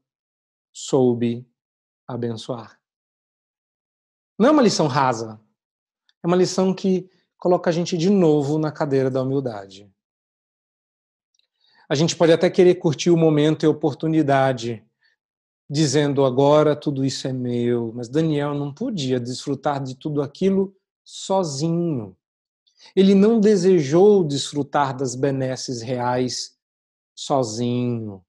soube 0.73 1.47
abençoar. 2.07 2.81
Não 4.39 4.49
é 4.49 4.51
uma 4.51 4.63
lição 4.63 4.87
rasa, 4.87 5.41
é 6.23 6.27
uma 6.27 6.37
lição 6.37 6.75
que 6.75 7.11
coloca 7.39 7.71
a 7.71 7.73
gente 7.73 7.97
de 7.97 8.09
novo 8.09 8.59
na 8.59 8.73
cadeira 8.73 9.11
da 9.11 9.23
humildade. 9.23 9.93
A 11.89 11.95
gente 11.95 12.17
pode 12.17 12.33
até 12.33 12.49
querer 12.49 12.77
curtir 12.77 13.11
o 13.11 13.17
momento 13.17 13.65
e 13.65 13.67
a 13.67 13.71
oportunidade, 13.71 14.83
dizendo 15.73 16.27
agora 16.27 16.77
tudo 16.77 17.03
isso 17.03 17.27
é 17.27 17.33
meu, 17.33 17.95
mas 17.95 18.07
Daniel 18.07 18.55
não 18.55 18.75
podia 18.75 19.19
desfrutar 19.19 19.83
de 19.83 19.97
tudo 19.97 20.21
aquilo 20.21 20.77
sozinho. 21.03 22.15
Ele 22.95 23.15
não 23.15 23.41
desejou 23.41 24.23
desfrutar 24.23 24.95
das 24.95 25.15
benesses 25.15 25.81
reais 25.81 26.59
sozinho. 27.17 28.23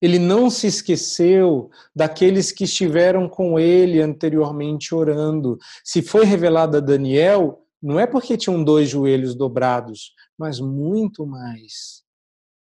Ele 0.00 0.18
não 0.18 0.48
se 0.48 0.66
esqueceu 0.66 1.70
daqueles 1.94 2.50
que 2.50 2.64
estiveram 2.64 3.28
com 3.28 3.60
ele 3.60 4.00
anteriormente 4.00 4.94
orando. 4.94 5.58
Se 5.84 6.00
foi 6.00 6.24
revelado 6.24 6.78
a 6.78 6.80
Daniel, 6.80 7.66
não 7.82 8.00
é 8.00 8.06
porque 8.06 8.34
tinham 8.34 8.64
dois 8.64 8.88
joelhos 8.88 9.34
dobrados, 9.34 10.14
mas 10.38 10.58
muito 10.58 11.26
mais. 11.26 12.02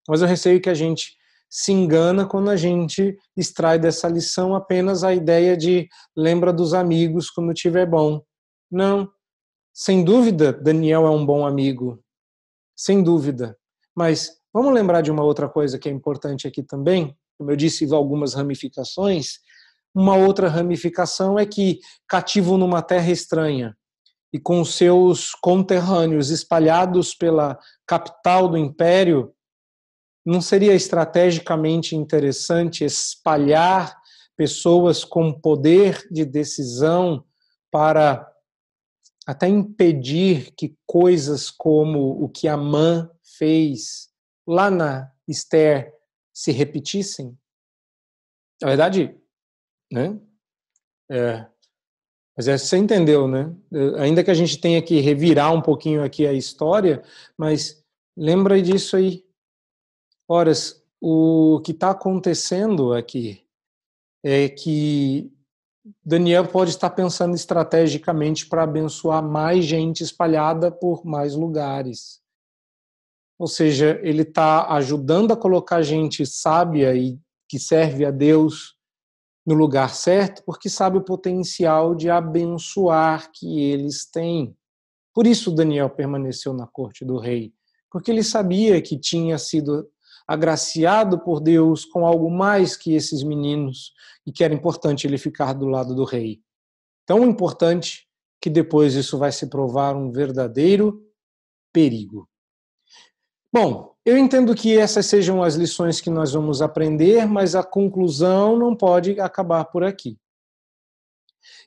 Mas 0.08 0.22
eu 0.22 0.26
receio 0.26 0.62
que 0.62 0.70
a 0.70 0.74
gente 0.74 1.20
se 1.52 1.70
engana 1.70 2.24
quando 2.24 2.48
a 2.48 2.56
gente 2.56 3.18
extrai 3.36 3.78
dessa 3.78 4.08
lição 4.08 4.54
apenas 4.54 5.04
a 5.04 5.12
ideia 5.12 5.56
de 5.56 5.88
lembra 6.16 6.52
dos 6.52 6.72
amigos 6.72 7.28
quando 7.28 7.52
tiver 7.52 7.84
bom. 7.84 8.22
Não. 8.70 9.10
Sem 9.74 10.02
dúvida, 10.02 10.52
Daniel 10.52 11.06
é 11.06 11.10
um 11.10 11.26
bom 11.26 11.46
amigo. 11.46 12.02
Sem 12.74 13.02
dúvida. 13.02 13.56
Mas 13.94 14.42
Vamos 14.52 14.74
lembrar 14.74 15.00
de 15.00 15.10
uma 15.10 15.24
outra 15.24 15.48
coisa 15.48 15.78
que 15.78 15.88
é 15.88 15.92
importante 15.92 16.46
aqui 16.46 16.62
também, 16.62 17.16
como 17.38 17.50
eu 17.50 17.56
disse, 17.56 17.90
algumas 17.92 18.34
ramificações. 18.34 19.38
Uma 19.94 20.14
outra 20.14 20.46
ramificação 20.46 21.38
é 21.38 21.46
que, 21.46 21.80
cativo 22.06 22.58
numa 22.58 22.82
terra 22.82 23.10
estranha 23.10 23.74
e 24.30 24.38
com 24.38 24.62
seus 24.62 25.34
conterrâneos 25.34 26.28
espalhados 26.28 27.14
pela 27.14 27.58
capital 27.86 28.46
do 28.46 28.58
império, 28.58 29.32
não 30.24 30.40
seria 30.40 30.74
estrategicamente 30.74 31.96
interessante 31.96 32.84
espalhar 32.84 34.00
pessoas 34.36 35.04
com 35.04 35.32
poder 35.32 36.06
de 36.10 36.24
decisão 36.24 37.24
para 37.70 38.28
até 39.26 39.48
impedir 39.48 40.52
que 40.56 40.76
coisas 40.86 41.50
como 41.50 42.22
o 42.22 42.28
que 42.28 42.48
Amã 42.48 43.10
fez 43.38 44.08
lá 44.46 44.70
na 44.70 45.10
Esther 45.28 45.92
se 46.32 46.50
repetissem? 46.50 47.36
Na 48.60 48.68
verdade, 48.68 49.16
né? 49.92 50.18
É, 51.10 51.46
mas 52.36 52.48
é, 52.48 52.56
você 52.56 52.76
entendeu, 52.76 53.28
né? 53.28 53.54
Ainda 53.98 54.24
que 54.24 54.30
a 54.30 54.34
gente 54.34 54.58
tenha 54.58 54.80
que 54.80 55.00
revirar 55.00 55.52
um 55.52 55.60
pouquinho 55.60 56.02
aqui 56.02 56.26
a 56.26 56.32
história, 56.32 57.02
mas 57.36 57.84
lembra 58.16 58.60
disso 58.60 58.96
aí. 58.96 59.24
Ora, 60.34 60.50
o 60.98 61.60
que 61.62 61.72
está 61.72 61.90
acontecendo 61.90 62.94
aqui 62.94 63.44
é 64.24 64.48
que 64.48 65.30
Daniel 66.02 66.48
pode 66.48 66.70
estar 66.70 66.88
pensando 66.88 67.34
estrategicamente 67.34 68.48
para 68.48 68.62
abençoar 68.62 69.22
mais 69.22 69.62
gente 69.62 70.02
espalhada 70.02 70.72
por 70.72 71.04
mais 71.04 71.34
lugares. 71.34 72.22
Ou 73.38 73.46
seja, 73.46 74.00
ele 74.02 74.22
está 74.22 74.72
ajudando 74.74 75.32
a 75.32 75.36
colocar 75.36 75.82
gente 75.82 76.24
sábia 76.24 76.96
e 76.96 77.20
que 77.46 77.58
serve 77.58 78.06
a 78.06 78.10
Deus 78.10 78.74
no 79.44 79.52
lugar 79.52 79.94
certo, 79.94 80.42
porque 80.46 80.70
sabe 80.70 80.96
o 80.96 81.04
potencial 81.04 81.94
de 81.94 82.08
abençoar 82.08 83.30
que 83.30 83.60
eles 83.60 84.10
têm. 84.10 84.56
Por 85.12 85.26
isso 85.26 85.54
Daniel 85.54 85.90
permaneceu 85.90 86.54
na 86.54 86.66
corte 86.66 87.04
do 87.04 87.18
rei, 87.18 87.52
porque 87.90 88.10
ele 88.10 88.22
sabia 88.22 88.80
que 88.80 88.98
tinha 88.98 89.36
sido 89.36 89.86
agraciado 90.26 91.18
por 91.18 91.40
Deus 91.40 91.84
com 91.84 92.06
algo 92.06 92.30
mais 92.30 92.76
que 92.76 92.94
esses 92.94 93.22
meninos 93.22 93.92
e 94.26 94.32
que 94.32 94.44
era 94.44 94.54
importante 94.54 95.06
ele 95.06 95.18
ficar 95.18 95.52
do 95.52 95.66
lado 95.66 95.94
do 95.94 96.04
rei. 96.04 96.40
Tão 97.06 97.24
importante 97.24 98.08
que 98.40 98.50
depois 98.50 98.94
isso 98.94 99.18
vai 99.18 99.32
se 99.32 99.46
provar 99.48 99.96
um 99.96 100.10
verdadeiro 100.10 101.02
perigo. 101.72 102.28
Bom, 103.52 103.94
eu 104.04 104.16
entendo 104.16 104.54
que 104.54 104.76
essas 104.76 105.06
sejam 105.06 105.42
as 105.42 105.54
lições 105.54 106.00
que 106.00 106.10
nós 106.10 106.32
vamos 106.32 106.62
aprender, 106.62 107.26
mas 107.26 107.54
a 107.54 107.62
conclusão 107.62 108.56
não 108.56 108.74
pode 108.74 109.20
acabar 109.20 109.64
por 109.66 109.84
aqui. 109.84 110.18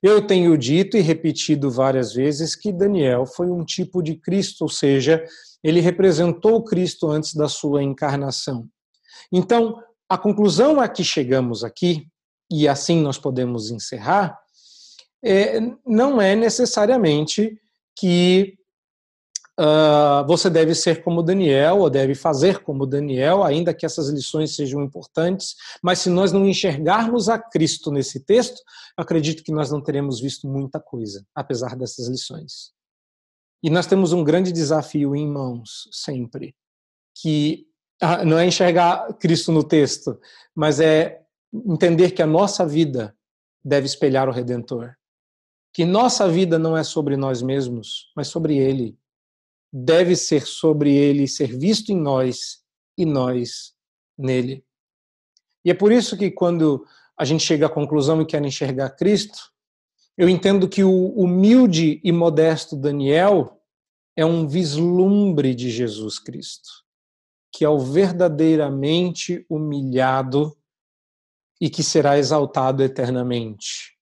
Eu 0.02 0.26
tenho 0.26 0.58
dito 0.58 0.98
e 0.98 1.02
repetido 1.02 1.70
várias 1.70 2.14
vezes 2.14 2.56
que 2.56 2.72
Daniel 2.72 3.26
foi 3.26 3.50
um 3.50 3.64
tipo 3.64 4.02
de 4.02 4.16
Cristo, 4.16 4.64
ou 4.64 4.70
seja, 4.70 5.24
ele 5.66 5.82
representou 5.82 6.64
Cristo 6.64 7.10
antes 7.10 7.34
da 7.34 7.50
sua 7.50 7.82
encarnação. 7.82 8.70
Então, 9.32 9.82
a 10.08 10.16
conclusão 10.16 10.80
a 10.80 10.88
que 10.88 11.04
chegamos 11.04 11.64
aqui, 11.64 12.08
e 12.52 12.68
assim 12.68 13.02
nós 13.02 13.18
podemos 13.18 13.72
encerrar, 13.72 14.38
é, 15.24 15.60
não 15.84 16.22
é 16.22 16.36
necessariamente 16.36 17.60
que 17.98 18.54
Uh, 19.58 20.28
você 20.28 20.50
deve 20.50 20.76
ser 20.76 21.02
como 21.02 21.24
Daniel, 21.24 21.80
ou 21.80 21.90
deve 21.90 22.14
fazer 22.14 22.62
como 22.62 22.86
Daniel, 22.86 23.42
ainda 23.42 23.74
que 23.74 23.86
essas 23.86 24.10
lições 24.10 24.54
sejam 24.54 24.84
importantes, 24.84 25.56
mas 25.82 26.00
se 26.00 26.10
nós 26.10 26.34
não 26.34 26.46
enxergarmos 26.46 27.30
a 27.30 27.40
Cristo 27.40 27.90
nesse 27.90 28.20
texto, 28.20 28.62
acredito 28.98 29.42
que 29.42 29.54
nós 29.54 29.72
não 29.72 29.80
teremos 29.80 30.20
visto 30.20 30.46
muita 30.46 30.78
coisa, 30.78 31.26
apesar 31.34 31.74
dessas 31.78 32.10
lições. 32.10 32.74
E 33.66 33.70
nós 33.72 33.88
temos 33.88 34.14
um 34.14 34.24
grande 34.24 34.52
desafio 34.52 35.16
em 35.16 35.28
mãos, 35.28 35.90
sempre, 35.92 36.56
que 37.20 37.66
uh, 38.04 38.24
não 38.24 38.38
é 38.38 38.46
enxergar 38.46 39.12
Cristo 39.16 39.52
no 39.52 39.64
texto, 39.64 40.22
mas 40.54 40.80
é 40.80 41.24
entender 41.52 42.12
que 42.12 42.22
a 42.22 42.28
nossa 42.28 42.64
vida 42.64 43.18
deve 43.64 43.88
espelhar 43.88 44.30
o 44.30 44.32
Redentor. 44.32 44.94
Que 45.74 45.84
nossa 45.84 46.30
vida 46.30 46.60
não 46.60 46.78
é 46.78 46.84
sobre 46.84 47.18
nós 47.18 47.42
mesmos, 47.42 48.12
mas 48.16 48.28
sobre 48.28 48.56
Ele 48.56 48.96
deve 49.74 50.16
ser 50.16 50.46
sobre 50.46 50.96
ele, 50.96 51.28
ser 51.28 51.48
visto 51.58 51.90
em 51.90 52.00
nós 52.00 52.60
e 52.96 53.04
nós 53.04 53.74
nele. 54.16 54.64
E 55.66 55.72
é 55.72 55.74
por 55.74 55.92
isso 55.92 56.16
que 56.16 56.30
quando 56.30 56.86
a 57.18 57.26
gente 57.26 57.44
chega 57.44 57.66
à 57.66 57.70
conclusão 57.70 58.22
e 58.22 58.28
quer 58.28 58.46
enxergar 58.46 58.92
Cristo, 58.92 59.52
eu 60.18 60.30
entendo 60.30 60.70
que 60.70 60.84
o 60.84 61.10
humilde 61.10 62.00
e 62.04 62.12
modesto 62.12 62.76
Daniel 62.76 63.55
é 64.16 64.26
um 64.26 64.48
vislumbre 64.48 65.54
de 65.54 65.70
Jesus 65.70 66.20
Cristo, 66.20 66.70
que 67.52 67.66
é 67.66 67.70
o 67.70 67.80
verdadeiramente 67.80 69.46
humilhado 69.50 70.56
e 71.60 71.70
que 71.70 71.84
será 71.84 72.18
exaltado 72.18 72.84
eternamente. 72.84 73.96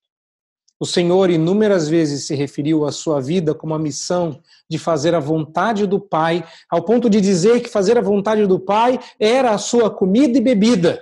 O 0.79 0.85
Senhor 0.85 1.29
inúmeras 1.29 1.87
vezes 1.87 2.27
se 2.27 2.35
referiu 2.35 2.85
à 2.85 2.91
sua 2.91 3.21
vida 3.21 3.55
como 3.55 3.73
a 3.73 3.79
missão 3.79 4.41
de 4.69 4.77
fazer 4.77 5.15
a 5.15 5.19
vontade 5.19 5.87
do 5.87 5.99
Pai, 5.99 6.45
ao 6.69 6.83
ponto 6.83 7.09
de 7.09 7.21
dizer 7.21 7.61
que 7.61 7.69
fazer 7.69 7.97
a 7.97 8.01
vontade 8.01 8.45
do 8.45 8.59
Pai 8.59 8.99
era 9.17 9.51
a 9.51 9.57
sua 9.57 9.89
comida 9.89 10.37
e 10.37 10.41
bebida. 10.41 11.01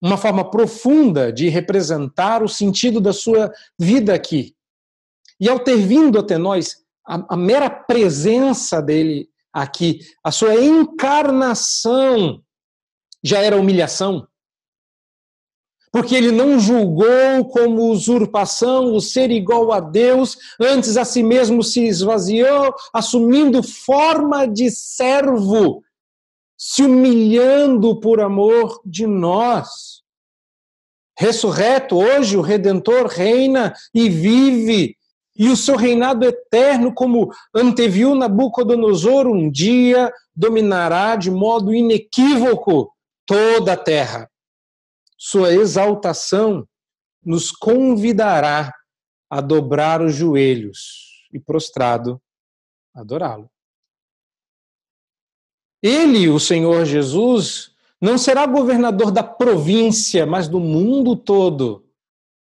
Uma 0.00 0.16
forma 0.16 0.48
profunda 0.48 1.32
de 1.32 1.48
representar 1.48 2.42
o 2.42 2.48
sentido 2.48 3.00
da 3.00 3.12
sua 3.12 3.52
vida 3.78 4.14
aqui. 4.14 4.56
E 5.40 5.48
ao 5.48 5.58
ter 5.58 5.76
vindo 5.76 6.18
até 6.18 6.38
nós, 6.38 6.87
a, 7.08 7.34
a 7.34 7.36
mera 7.36 7.70
presença 7.70 8.82
dele 8.82 9.28
aqui, 9.52 10.00
a 10.22 10.30
sua 10.30 10.54
encarnação, 10.54 12.42
já 13.24 13.42
era 13.42 13.56
humilhação 13.56 14.28
porque 15.90 16.14
ele 16.14 16.30
não 16.30 16.58
julgou 16.58 17.44
como 17.50 17.90
usurpação 17.90 18.94
o 18.94 19.00
ser 19.00 19.30
igual 19.30 19.72
a 19.72 19.80
Deus, 19.80 20.36
antes 20.60 20.96
a 20.96 21.04
si 21.04 21.22
mesmo 21.22 21.62
se 21.62 21.86
esvaziou, 21.86 22.74
assumindo 22.92 23.62
forma 23.62 24.46
de 24.46 24.70
servo, 24.70 25.82
se 26.56 26.82
humilhando 26.82 27.98
por 28.00 28.20
amor 28.20 28.80
de 28.84 29.06
nós. 29.06 30.02
Ressurreto, 31.18 31.96
hoje 31.96 32.36
o 32.36 32.42
Redentor 32.42 33.06
reina 33.06 33.74
e 33.92 34.08
vive 34.08 34.96
e 35.38 35.48
o 35.48 35.56
seu 35.56 35.76
reinado 35.76 36.26
eterno, 36.26 36.92
como 36.92 37.32
anteviu 37.54 38.12
Nabucodonosor, 38.16 39.28
um 39.28 39.48
dia 39.48 40.12
dominará 40.34 41.14
de 41.14 41.30
modo 41.30 41.72
inequívoco 41.72 42.92
toda 43.24 43.74
a 43.74 43.76
terra. 43.76 44.28
Sua 45.16 45.54
exaltação 45.54 46.66
nos 47.24 47.52
convidará 47.52 48.74
a 49.30 49.40
dobrar 49.40 50.02
os 50.02 50.14
joelhos 50.14 51.28
e 51.32 51.38
prostrado 51.38 52.20
adorá-lo. 52.92 53.48
Ele, 55.80 56.28
o 56.28 56.40
Senhor 56.40 56.84
Jesus, 56.84 57.72
não 58.00 58.18
será 58.18 58.44
governador 58.44 59.12
da 59.12 59.22
província, 59.22 60.26
mas 60.26 60.48
do 60.48 60.58
mundo 60.58 61.14
todo. 61.14 61.84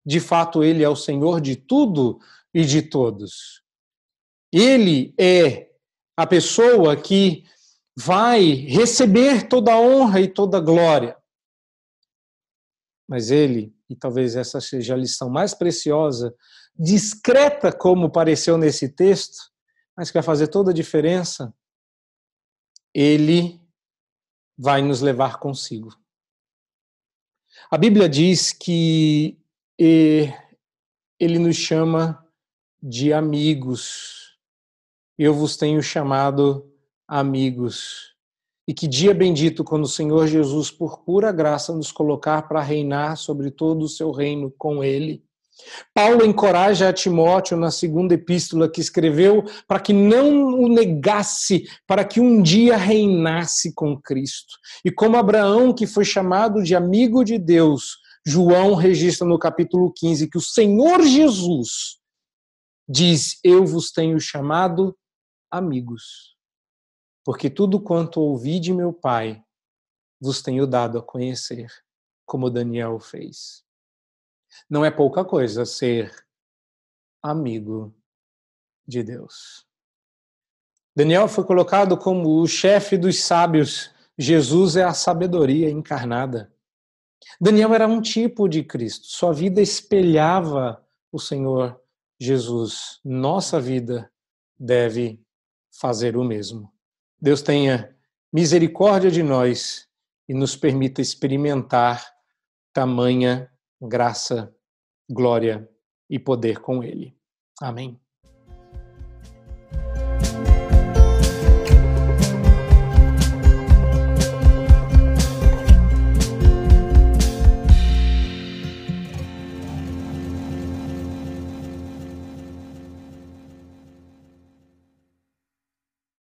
De 0.05 0.19
fato, 0.19 0.61
ele 0.61 0.83
é 0.83 0.89
o 0.89 0.95
Senhor 0.95 1.39
de 1.39 1.55
tudo 1.55 2.19
e 2.53 2.65
de 2.65 2.81
todos. 2.81 3.63
Ele 4.51 5.13
é 5.17 5.71
a 6.17 6.27
pessoa 6.27 6.95
que 6.95 7.45
vai 7.97 8.51
receber 8.51 9.47
toda 9.47 9.73
a 9.73 9.79
honra 9.79 10.21
e 10.21 10.27
toda 10.27 10.57
a 10.57 10.61
glória. 10.61 11.17
Mas 13.07 13.31
ele, 13.31 13.75
e 13.89 13.95
talvez 13.95 14.35
essa 14.35 14.61
seja 14.61 14.93
a 14.93 14.97
lição 14.97 15.29
mais 15.29 15.53
preciosa, 15.53 16.35
discreta 16.77 17.71
como 17.71 18.11
pareceu 18.11 18.57
nesse 18.57 18.89
texto, 18.89 19.51
mas 19.95 20.09
que 20.09 20.15
vai 20.15 20.23
fazer 20.23 20.47
toda 20.47 20.71
a 20.71 20.73
diferença, 20.73 21.53
ele 22.93 23.61
vai 24.57 24.81
nos 24.81 25.01
levar 25.01 25.39
consigo. 25.39 25.89
A 27.69 27.77
Bíblia 27.77 28.07
diz 28.07 28.51
que 28.51 29.37
ele 29.77 31.39
nos 31.39 31.55
chama 31.55 32.20
de 32.81 33.13
amigos. 33.13 34.37
Eu 35.17 35.33
vos 35.33 35.55
tenho 35.55 35.81
chamado 35.83 36.67
amigos. 37.07 38.15
E 38.67 38.73
que 38.73 38.87
dia 38.87 39.13
bendito 39.13 39.63
quando 39.63 39.83
o 39.83 39.89
Senhor 39.89 40.27
Jesus, 40.27 40.71
por 40.71 40.99
pura 41.03 41.31
graça, 41.31 41.73
nos 41.73 41.91
colocar 41.91 42.47
para 42.47 42.61
reinar 42.61 43.17
sobre 43.17 43.51
todo 43.51 43.83
o 43.83 43.89
seu 43.89 44.11
reino 44.11 44.51
com 44.57 44.83
Ele. 44.83 45.23
Paulo 45.93 46.25
encoraja 46.25 46.89
a 46.89 46.93
Timóteo 46.93 47.57
na 47.57 47.69
segunda 47.69 48.13
epístola 48.13 48.69
que 48.69 48.81
escreveu 48.81 49.43
para 49.67 49.79
que 49.79 49.93
não 49.93 50.59
o 50.59 50.67
negasse, 50.67 51.67
para 51.85 52.03
que 52.03 52.19
um 52.19 52.41
dia 52.41 52.77
reinasse 52.77 53.73
com 53.73 53.99
Cristo. 53.99 54.57
E 54.83 54.89
como 54.89 55.17
Abraão, 55.17 55.73
que 55.73 55.85
foi 55.85 56.05
chamado 56.05 56.63
de 56.63 56.73
amigo 56.73 57.23
de 57.23 57.37
Deus, 57.37 57.97
João 58.25 58.73
registra 58.73 59.27
no 59.27 59.37
capítulo 59.37 59.91
15 59.93 60.29
que 60.29 60.37
o 60.37 60.41
Senhor 60.41 61.03
Jesus 61.03 62.00
diz: 62.91 63.39
Eu 63.43 63.65
vos 63.65 63.91
tenho 63.91 64.19
chamado 64.19 64.97
amigos, 65.49 66.35
porque 67.23 67.49
tudo 67.49 67.79
quanto 67.79 68.19
ouvi 68.19 68.59
de 68.59 68.73
meu 68.73 68.91
Pai 68.91 69.43
vos 70.19 70.41
tenho 70.41 70.67
dado 70.67 70.99
a 70.99 71.01
conhecer, 71.03 71.71
como 72.25 72.49
Daniel 72.49 72.99
fez. 72.99 73.63
Não 74.69 74.83
é 74.83 74.91
pouca 74.91 75.23
coisa 75.23 75.65
ser 75.65 76.13
amigo 77.23 77.95
de 78.85 79.01
Deus. 79.01 79.65
Daniel 80.93 81.27
foi 81.29 81.45
colocado 81.45 81.97
como 81.97 82.41
o 82.41 82.47
chefe 82.47 82.97
dos 82.97 83.23
sábios. 83.23 83.91
Jesus 84.17 84.75
é 84.75 84.83
a 84.83 84.93
sabedoria 84.93 85.69
encarnada. 85.69 86.53
Daniel 87.39 87.73
era 87.73 87.87
um 87.87 88.01
tipo 88.01 88.49
de 88.49 88.63
Cristo. 88.63 89.05
Sua 89.07 89.31
vida 89.31 89.61
espelhava 89.61 90.85
o 91.11 91.17
Senhor 91.19 91.81
Jesus. 92.21 92.99
Nossa 93.03 93.59
vida 93.59 94.11
deve 94.59 95.19
fazer 95.71 96.15
o 96.15 96.23
mesmo. 96.23 96.71
Deus 97.19 97.41
tenha 97.41 97.95
misericórdia 98.31 99.09
de 99.09 99.23
nós 99.23 99.87
e 100.29 100.33
nos 100.33 100.55
permita 100.55 101.01
experimentar 101.01 102.13
tamanha 102.71 103.51
graça, 103.81 104.55
glória 105.09 105.69
e 106.09 106.19
poder 106.19 106.59
com 106.59 106.83
Ele. 106.83 107.17
Amém. 107.59 108.00